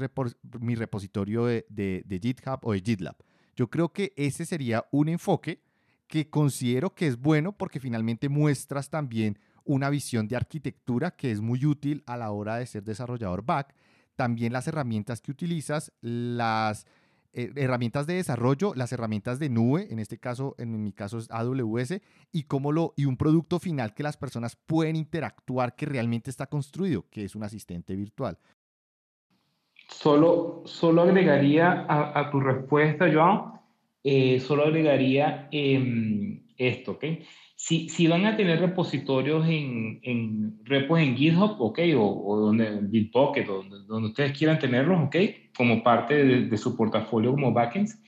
mi 0.60 0.74
repositorio 0.74 1.46
de, 1.46 1.64
de 1.68 2.20
GitHub 2.20 2.60
o 2.62 2.72
de 2.72 2.80
GitLab. 2.80 3.16
Yo 3.56 3.68
creo 3.68 3.92
que 3.92 4.12
ese 4.16 4.44
sería 4.44 4.84
un 4.90 5.08
enfoque 5.08 5.60
que 6.06 6.28
considero 6.28 6.94
que 6.94 7.06
es 7.06 7.18
bueno 7.18 7.52
porque 7.52 7.80
finalmente 7.80 8.28
muestras 8.28 8.90
también 8.90 9.38
una 9.64 9.90
visión 9.90 10.28
de 10.28 10.36
arquitectura 10.36 11.12
que 11.12 11.30
es 11.30 11.40
muy 11.40 11.64
útil 11.64 12.02
a 12.06 12.16
la 12.16 12.30
hora 12.30 12.56
de 12.56 12.66
ser 12.66 12.82
desarrollador 12.84 13.44
back. 13.44 13.74
También 14.16 14.52
las 14.52 14.68
herramientas 14.68 15.20
que 15.20 15.30
utilizas 15.30 15.92
las 16.00 16.86
herramientas 17.32 18.06
de 18.06 18.14
desarrollo, 18.14 18.74
las 18.74 18.92
herramientas 18.92 19.38
de 19.38 19.48
nube, 19.48 19.88
en 19.90 19.98
este 19.98 20.18
caso, 20.18 20.54
en 20.58 20.82
mi 20.82 20.92
caso 20.92 21.18
es 21.18 21.30
AWS, 21.30 22.00
y 22.32 22.44
cómo 22.44 22.72
lo 22.72 22.92
y 22.96 23.06
un 23.06 23.16
producto 23.16 23.58
final 23.58 23.94
que 23.94 24.02
las 24.02 24.16
personas 24.16 24.56
pueden 24.56 24.96
interactuar 24.96 25.74
que 25.74 25.86
realmente 25.86 26.30
está 26.30 26.46
construido, 26.46 27.06
que 27.10 27.24
es 27.24 27.34
un 27.34 27.44
asistente 27.44 27.96
virtual. 27.96 28.38
Solo, 29.88 30.62
solo 30.64 31.02
agregaría 31.02 31.86
a, 31.88 32.30
tu 32.30 32.40
respuesta, 32.40 33.10
Joan, 33.12 33.60
eh, 34.02 34.40
solo 34.40 34.64
agregaría 34.64 35.48
em, 35.50 36.46
esto, 36.56 36.92
¿ok? 36.92 37.04
Si, 37.64 37.88
si, 37.88 38.08
van 38.08 38.26
a 38.26 38.36
tener 38.36 38.58
repositorios 38.58 39.46
en, 39.46 40.00
en 40.02 40.58
repos 40.64 40.98
en 40.98 41.16
GitHub, 41.16 41.60
¿ok? 41.60 41.78
O, 41.96 42.24
o 42.26 42.40
donde, 42.40 42.80
Bitbucket, 42.80 43.46
donde, 43.46 43.76
donde 43.86 44.08
ustedes 44.08 44.36
quieran 44.36 44.58
tenerlos, 44.58 45.00
¿ok? 45.00 45.16
Como 45.56 45.80
parte 45.80 46.24
de, 46.24 46.58
su 46.58 46.76
portafolio 46.76 47.30
como 47.30 47.52
backends. 47.52 48.02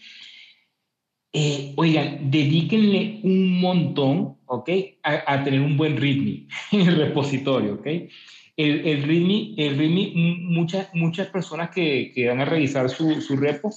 Eh, 1.33 1.73
oigan, 1.77 2.33
dedíquenle 2.33 3.21
un 3.23 3.61
montón, 3.61 4.39
¿ok? 4.47 4.71
A, 5.05 5.35
a, 5.35 5.45
tener 5.45 5.61
un 5.61 5.77
buen 5.77 5.99
README 5.99 6.49
en 6.73 6.81
el 6.81 6.97
repositorio, 6.97 7.75
¿ok? 7.75 7.87
El, 8.57 8.89
el 8.89 9.03
README, 9.05 9.55
el 9.57 9.79
README 9.79 10.13
muchas, 10.49 10.93
muchas 10.95 11.29
personas 11.29 11.71
que, 11.71 12.11
que 12.13 12.27
van 12.27 12.41
a 12.41 12.45
revisar 12.45 12.91
su, 12.91 13.21
su 13.21 13.37
repo 13.37 13.71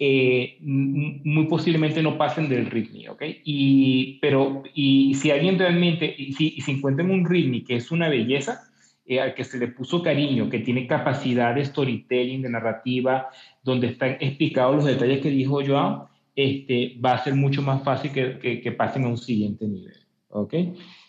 eh, 0.00 0.58
muy 0.60 1.46
posiblemente 1.46 2.02
no 2.02 2.16
pasen 2.16 2.48
del 2.48 2.70
README, 2.70 3.08
¿ok? 3.08 3.22
Y, 3.44 4.18
pero, 4.20 4.62
y 4.72 5.14
si 5.14 5.30
alguien 5.30 5.58
realmente, 5.58 6.14
y 6.16 6.32
si, 6.32 6.60
si 6.60 6.72
encuentran 6.72 7.10
un 7.10 7.24
README 7.24 7.64
que 7.64 7.76
es 7.76 7.90
una 7.90 8.08
belleza, 8.08 8.68
eh, 9.10 9.20
al 9.20 9.34
que 9.34 9.42
se 9.42 9.58
le 9.58 9.68
puso 9.68 10.02
cariño, 10.02 10.50
que 10.50 10.60
tiene 10.60 10.86
capacidad 10.86 11.54
de 11.54 11.64
storytelling, 11.64 12.42
de 12.42 12.50
narrativa, 12.50 13.28
donde 13.64 13.88
están 13.88 14.18
explicados 14.20 14.76
los 14.76 14.84
detalles 14.84 15.20
que 15.20 15.30
dijo 15.30 15.64
Joao, 15.66 16.08
este, 16.36 16.96
va 17.04 17.14
a 17.14 17.24
ser 17.24 17.34
mucho 17.34 17.62
más 17.62 17.82
fácil 17.82 18.12
que, 18.12 18.60
que, 18.60 18.72
pasen 18.72 19.04
a 19.04 19.08
un 19.08 19.18
siguiente 19.18 19.66
nivel, 19.66 19.96
¿ok? 20.28 20.54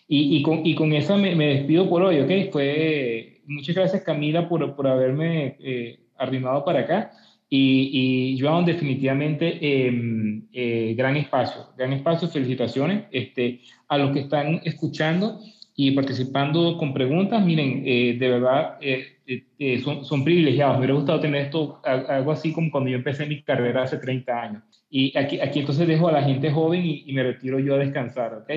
Y, 0.07 0.37
y, 0.37 0.41
con, 0.41 0.65
y 0.65 0.73
con 0.73 0.93
eso 0.93 1.15
me, 1.17 1.35
me, 1.35 1.47
despido 1.55 1.87
por 1.87 2.01
hoy, 2.01 2.21
¿ok? 2.21 2.51
Fue, 2.51 3.41
muchas 3.45 3.75
gracias 3.75 4.01
Camila 4.01 4.49
por, 4.49 4.75
por 4.75 4.87
haberme 4.87 5.57
eh, 5.59 5.99
arrimado 6.17 6.65
para 6.65 6.79
acá. 6.79 7.11
Y, 7.51 8.35
y 8.35 8.39
Joan, 8.39 8.63
definitivamente, 8.63 9.57
em, 9.87 10.47
eh, 10.53 10.93
gran 10.95 11.17
espacio, 11.17 11.73
gran 11.75 11.93
espacio, 11.93 12.27
felicitaciones 12.27 13.05
este, 13.11 13.61
a 13.87 13.97
los 13.97 14.11
que 14.11 14.19
están 14.19 14.61
escuchando 14.63 15.39
y 15.75 15.91
participando 15.91 16.77
con 16.77 16.93
preguntas. 16.93 17.43
Miren, 17.43 17.81
eh, 17.87 18.17
de 18.19 18.29
verdad, 18.29 18.77
eh, 18.81 19.81
son, 19.83 20.05
son, 20.05 20.23
privilegiados. 20.23 20.75
Me 20.75 20.81
hubiera 20.81 20.93
gustado 20.93 21.19
tener 21.21 21.45
esto, 21.45 21.81
algo 21.83 22.31
así 22.31 22.53
como 22.53 22.69
cuando 22.69 22.91
yo 22.91 22.97
empecé 22.97 23.25
mi 23.25 23.41
carrera 23.41 23.83
hace 23.83 23.97
30 23.97 24.41
años. 24.41 24.63
Y 24.87 25.17
aquí, 25.17 25.39
aquí 25.39 25.61
entonces 25.61 25.87
dejo 25.87 26.07
a 26.07 26.11
la 26.11 26.21
gente 26.21 26.51
joven 26.51 26.85
y, 26.85 27.03
y 27.07 27.13
me 27.13 27.23
retiro 27.23 27.57
yo 27.59 27.75
a 27.75 27.79
descansar, 27.79 28.33
¿ok? 28.35 28.51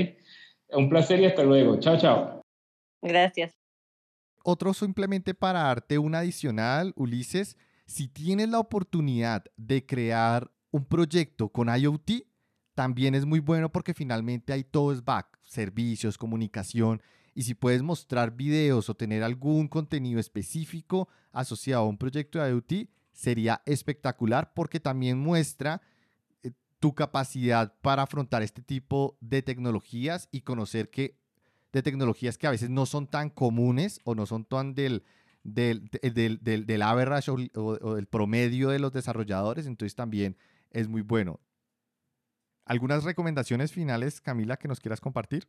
Un 0.74 0.90
placer 0.90 1.18
y 1.20 1.26
hasta 1.26 1.44
luego. 1.44 1.78
Chao, 1.78 1.96
chao. 1.96 2.42
Gracias. 3.00 3.54
Otro 4.44 4.74
simplemente 4.74 5.32
para 5.32 5.62
darte 5.62 5.98
un 5.98 6.14
adicional, 6.14 6.92
Ulises 6.96 7.56
si 7.92 8.08
tienes 8.08 8.48
la 8.48 8.58
oportunidad 8.58 9.44
de 9.58 9.84
crear 9.84 10.50
un 10.70 10.86
proyecto 10.86 11.50
con 11.50 11.68
IoT, 11.68 12.24
también 12.74 13.14
es 13.14 13.26
muy 13.26 13.38
bueno 13.38 13.70
porque 13.70 13.92
finalmente 13.92 14.54
hay 14.54 14.64
todo 14.64 14.92
es 14.92 15.04
back, 15.04 15.38
servicios, 15.44 16.16
comunicación. 16.16 17.02
Y 17.34 17.42
si 17.42 17.54
puedes 17.54 17.82
mostrar 17.82 18.34
videos 18.34 18.88
o 18.88 18.94
tener 18.94 19.22
algún 19.22 19.68
contenido 19.68 20.18
específico 20.18 21.08
asociado 21.32 21.82
a 21.82 21.88
un 21.88 21.98
proyecto 21.98 22.40
de 22.40 22.50
IoT, 22.50 22.88
sería 23.12 23.60
espectacular 23.66 24.54
porque 24.54 24.80
también 24.80 25.18
muestra 25.18 25.82
eh, 26.42 26.52
tu 26.80 26.94
capacidad 26.94 27.74
para 27.82 28.04
afrontar 28.04 28.42
este 28.42 28.62
tipo 28.62 29.18
de 29.20 29.42
tecnologías 29.42 30.30
y 30.32 30.40
conocer 30.40 30.88
que 30.88 31.18
de 31.72 31.82
tecnologías 31.82 32.38
que 32.38 32.46
a 32.46 32.50
veces 32.50 32.70
no 32.70 32.86
son 32.86 33.06
tan 33.06 33.28
comunes 33.28 34.00
o 34.04 34.14
no 34.14 34.24
son 34.24 34.46
tan 34.46 34.74
del, 34.74 35.04
del, 35.42 35.88
del, 35.90 36.38
del, 36.42 36.66
del 36.66 36.82
average 36.82 37.30
o, 37.30 37.36
o, 37.54 37.96
promedio 38.10 38.68
de 38.68 38.78
los 38.78 38.92
desarrolladores, 38.92 39.66
entonces 39.66 39.94
también 39.94 40.36
es 40.70 40.88
muy 40.88 41.02
bueno. 41.02 41.40
¿Algunas 42.64 43.04
recomendaciones 43.04 43.72
finales, 43.72 44.20
Camila, 44.20 44.56
que 44.56 44.68
nos 44.68 44.80
quieras 44.80 45.00
compartir? 45.00 45.48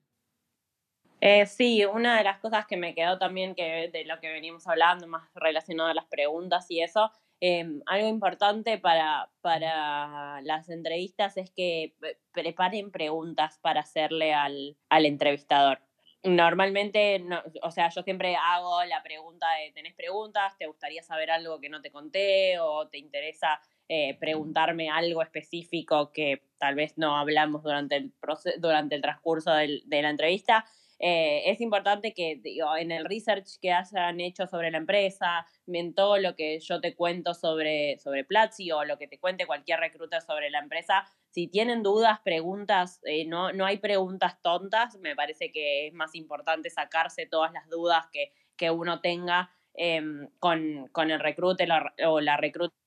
Eh, 1.22 1.46
sí, 1.46 1.86
una 1.86 2.18
de 2.18 2.24
las 2.24 2.40
cosas 2.40 2.66
que 2.66 2.76
me 2.76 2.94
quedó 2.96 3.18
también 3.18 3.56
que 3.56 3.90
de 3.94 4.04
lo 4.04 4.20
que 4.20 4.30
venimos 4.30 4.68
hablando, 4.68 5.08
más 5.08 5.30
relacionado 5.36 5.90
a 5.90 5.94
las 5.94 6.06
preguntas 6.08 6.66
y 6.70 6.82
eso, 6.82 7.12
eh, 7.40 7.66
algo 7.86 8.08
importante 8.08 8.78
para, 8.78 9.30
para 9.42 10.42
las 10.42 10.70
entrevistas 10.70 11.38
es 11.38 11.52
que 11.52 11.96
preparen 12.32 12.92
preguntas 12.92 13.60
para 13.62 13.82
hacerle 13.82 14.34
al, 14.34 14.78
al 14.90 15.06
entrevistador 15.06 15.80
normalmente, 16.24 17.20
no, 17.20 17.42
o 17.62 17.72
sea, 17.72 17.90
yo 17.90 18.02
siempre 18.04 18.36
hago 18.36 18.84
la 18.86 19.04
pregunta 19.04 19.46
de, 19.60 19.72
¿tenés 19.72 19.94
preguntas? 19.94 20.58
¿Te 20.58 20.68
gustaría 20.68 21.04
saber 21.04 21.32
algo 21.32 21.60
que 21.60 21.70
no 21.70 21.82
te 21.82 21.92
conté? 21.92 22.60
¿O 22.60 22.88
te 22.88 22.98
interesa 22.98 23.60
eh, 23.90 24.18
preguntarme 24.20 24.90
algo 24.90 25.22
específico 25.22 26.12
que 26.12 26.44
tal 26.58 26.76
vez 26.76 26.98
no 26.98 27.18
hablamos 27.18 27.64
durante 27.64 27.98
el, 27.98 28.14
durante 28.58 28.96
el 28.96 29.02
transcurso 29.02 29.54
del, 29.54 29.84
de 29.86 30.02
la 30.02 30.10
entrevista? 30.10 30.66
Eh, 31.06 31.52
es 31.52 31.60
importante 31.60 32.14
que 32.14 32.40
digo, 32.42 32.78
en 32.78 32.92
el 32.92 33.04
research 33.04 33.60
que 33.62 33.74
hayan 33.74 34.22
hecho 34.22 34.48
sobre 34.48 34.72
la 34.72 34.78
empresa, 34.78 35.46
en 35.68 35.94
todo 35.94 36.18
lo 36.18 36.36
que 36.36 36.60
yo 36.62 36.80
te 36.80 36.96
cuento 36.96 37.34
sobre, 37.34 38.00
sobre 38.00 38.24
Platzi 38.24 38.72
o 38.72 38.86
lo 38.86 38.98
que 38.98 39.10
te 39.10 39.20
cuente 39.20 39.46
cualquier 39.46 39.82
recruiter 39.82 40.22
sobre 40.22 40.50
la 40.50 40.60
empresa, 40.60 41.04
si 41.34 41.48
tienen 41.48 41.82
dudas, 41.82 42.20
preguntas, 42.24 43.02
eh, 43.06 43.26
no, 43.26 43.52
no 43.54 43.66
hay 43.66 43.78
preguntas 43.78 44.40
tontas, 44.44 44.98
me 45.00 45.16
parece 45.16 45.52
que 45.52 45.88
es 45.88 45.94
más 45.94 46.14
importante 46.14 46.70
sacarse 46.70 47.26
todas 47.26 47.52
las 47.52 47.68
dudas 47.70 48.06
que, 48.14 48.32
que 48.56 48.70
uno 48.70 49.02
tenga 49.02 49.50
em, 49.74 50.30
con, 50.40 50.88
con, 50.92 51.10
el 51.10 51.20
recruiter 51.20 51.70
o 52.06 52.22
la 52.22 52.38
recruiter 52.38 52.78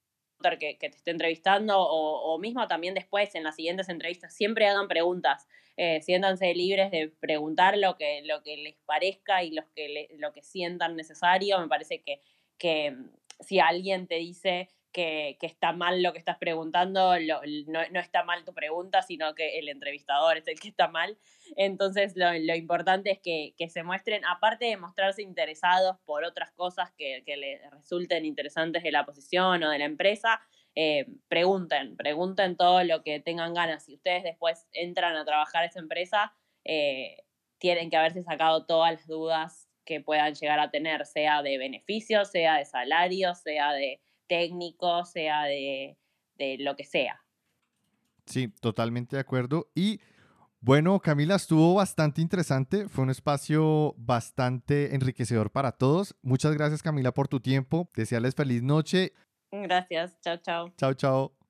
que, 0.61 0.77
te 0.79 0.87
esté 0.87 1.11
entrevistando 1.11 1.75
o, 1.77 2.39
mismo 2.39 2.69
también 2.69 2.95
después 2.95 3.35
en 3.35 3.43
las 3.43 3.57
siguientes 3.57 3.89
entrevistas, 3.89 4.33
siempre 4.33 4.69
hagan 4.69 4.87
preguntas 4.87 5.49
eh, 5.77 6.01
siéntanse 6.01 6.55
libres 6.55 6.91
de 6.93 7.09
preguntar 7.09 7.77
lo 7.77 7.97
que, 7.97 8.23
lo 8.25 8.43
que 8.43 8.57
les 8.57 8.77
parezca 8.87 9.43
y 9.43 9.55
que 9.75 10.09
lo 10.19 10.33
que 10.33 10.43
sientan 10.43 10.97
necesario. 10.97 11.61
Me 11.61 11.69
parece 11.69 12.01
que, 12.01 12.23
que 12.57 12.97
si 13.41 13.59
alguien 13.59 14.07
te 14.07 14.15
dice 14.15 14.71
que, 14.97 15.37
que, 15.39 15.47
está 15.47 15.73
mal 15.73 16.03
lo 16.03 16.15
que 16.15 16.19
estás 16.19 16.39
preguntando, 16.39 17.13
no, 17.21 17.81
no, 17.91 18.01
está 18.01 18.25
mal 18.25 18.47
tu 18.47 18.55
pregunta, 18.55 19.03
sino 19.03 19.35
que 19.35 19.59
el 19.59 19.69
entrevistador 19.69 20.39
es 20.39 20.49
el 20.49 20.59
que 20.59 20.69
está 20.69 20.89
mal. 20.89 21.19
Entonces, 21.55 22.15
lo, 22.17 22.33
lo 22.33 22.55
importante 22.55 23.11
es 23.11 23.19
que, 23.19 23.53
que, 23.59 23.69
se 23.69 23.83
muestren, 23.83 24.25
aparte 24.25 24.65
de 24.65 24.79
mostrarse 24.79 25.21
interesados 25.21 25.99
por 26.07 26.25
otras 26.25 26.51
cosas 26.53 26.91
que, 26.97 27.23
que 27.27 27.37
les 27.37 27.71
resulten 27.71 28.25
interesantes 28.25 28.83
de 28.83 28.91
la 28.91 29.05
posición 29.05 29.63
o 29.65 29.71
de 29.71 29.79
la 29.79 29.85
empresa, 29.85 30.41
eh, 30.75 31.05
pregunten, 31.29 31.95
pregunten 31.99 32.57
todo 32.57 32.83
lo 32.83 33.03
que 33.03 33.21
tengan 33.21 33.53
ganas. 33.53 33.85
Si 33.85 33.97
ustedes 33.97 34.23
después 34.23 34.67
entran 34.73 35.15
a 35.15 35.27
trabajar 35.27 35.67
esa 35.67 35.79
empresa, 35.79 36.33
eh, 36.65 37.19
tienen 37.59 37.91
que 37.91 37.99
haberse 37.99 38.23
sacado 38.23 38.65
todas 38.65 38.93
las 38.93 39.07
dudas 39.07 39.69
que 39.85 40.01
puedan 40.01 40.35
llegar 40.35 40.59
a 40.59 40.71
tener, 40.71 41.05
sea 41.05 41.43
de 41.43 41.59
beneficios, 41.59 42.31
sea 42.31 42.57
de 42.57 42.65
salario, 42.65 43.35
sea 43.35 43.75
de 43.75 44.01
técnico, 44.27 45.05
sea 45.05 45.45
de, 45.45 45.97
de 46.37 46.59
lo 46.59 46.77
que 46.77 46.85
sea. 46.85 47.21
Sí, 48.27 48.49
totalmente 48.61 49.17
de 49.17 49.21
acuerdo. 49.21 49.71
Y 49.75 50.01
bueno, 50.61 50.99
Camila, 50.99 51.37
estuvo 51.37 51.75
bastante 51.75 52.21
interesante. 52.21 52.89
Fue 52.89 53.05
un 53.05 53.11
espacio 53.11 53.95
bastante 53.99 54.95
enriquecedor 54.95 55.51
para 55.53 55.73
todos. 55.73 56.17
Muchas 56.23 56.55
gracias, 56.55 56.83
Camila, 56.83 57.13
por 57.13 57.29
tu 57.29 57.41
tiempo. 57.41 57.89
Desearles 57.95 58.35
feliz 58.35 58.63
noche. 58.63 59.13
Gracias. 59.53 60.21
Chao, 60.21 60.39
chao. 60.39 60.73
Chao, 60.77 60.95
chao. 60.95 61.46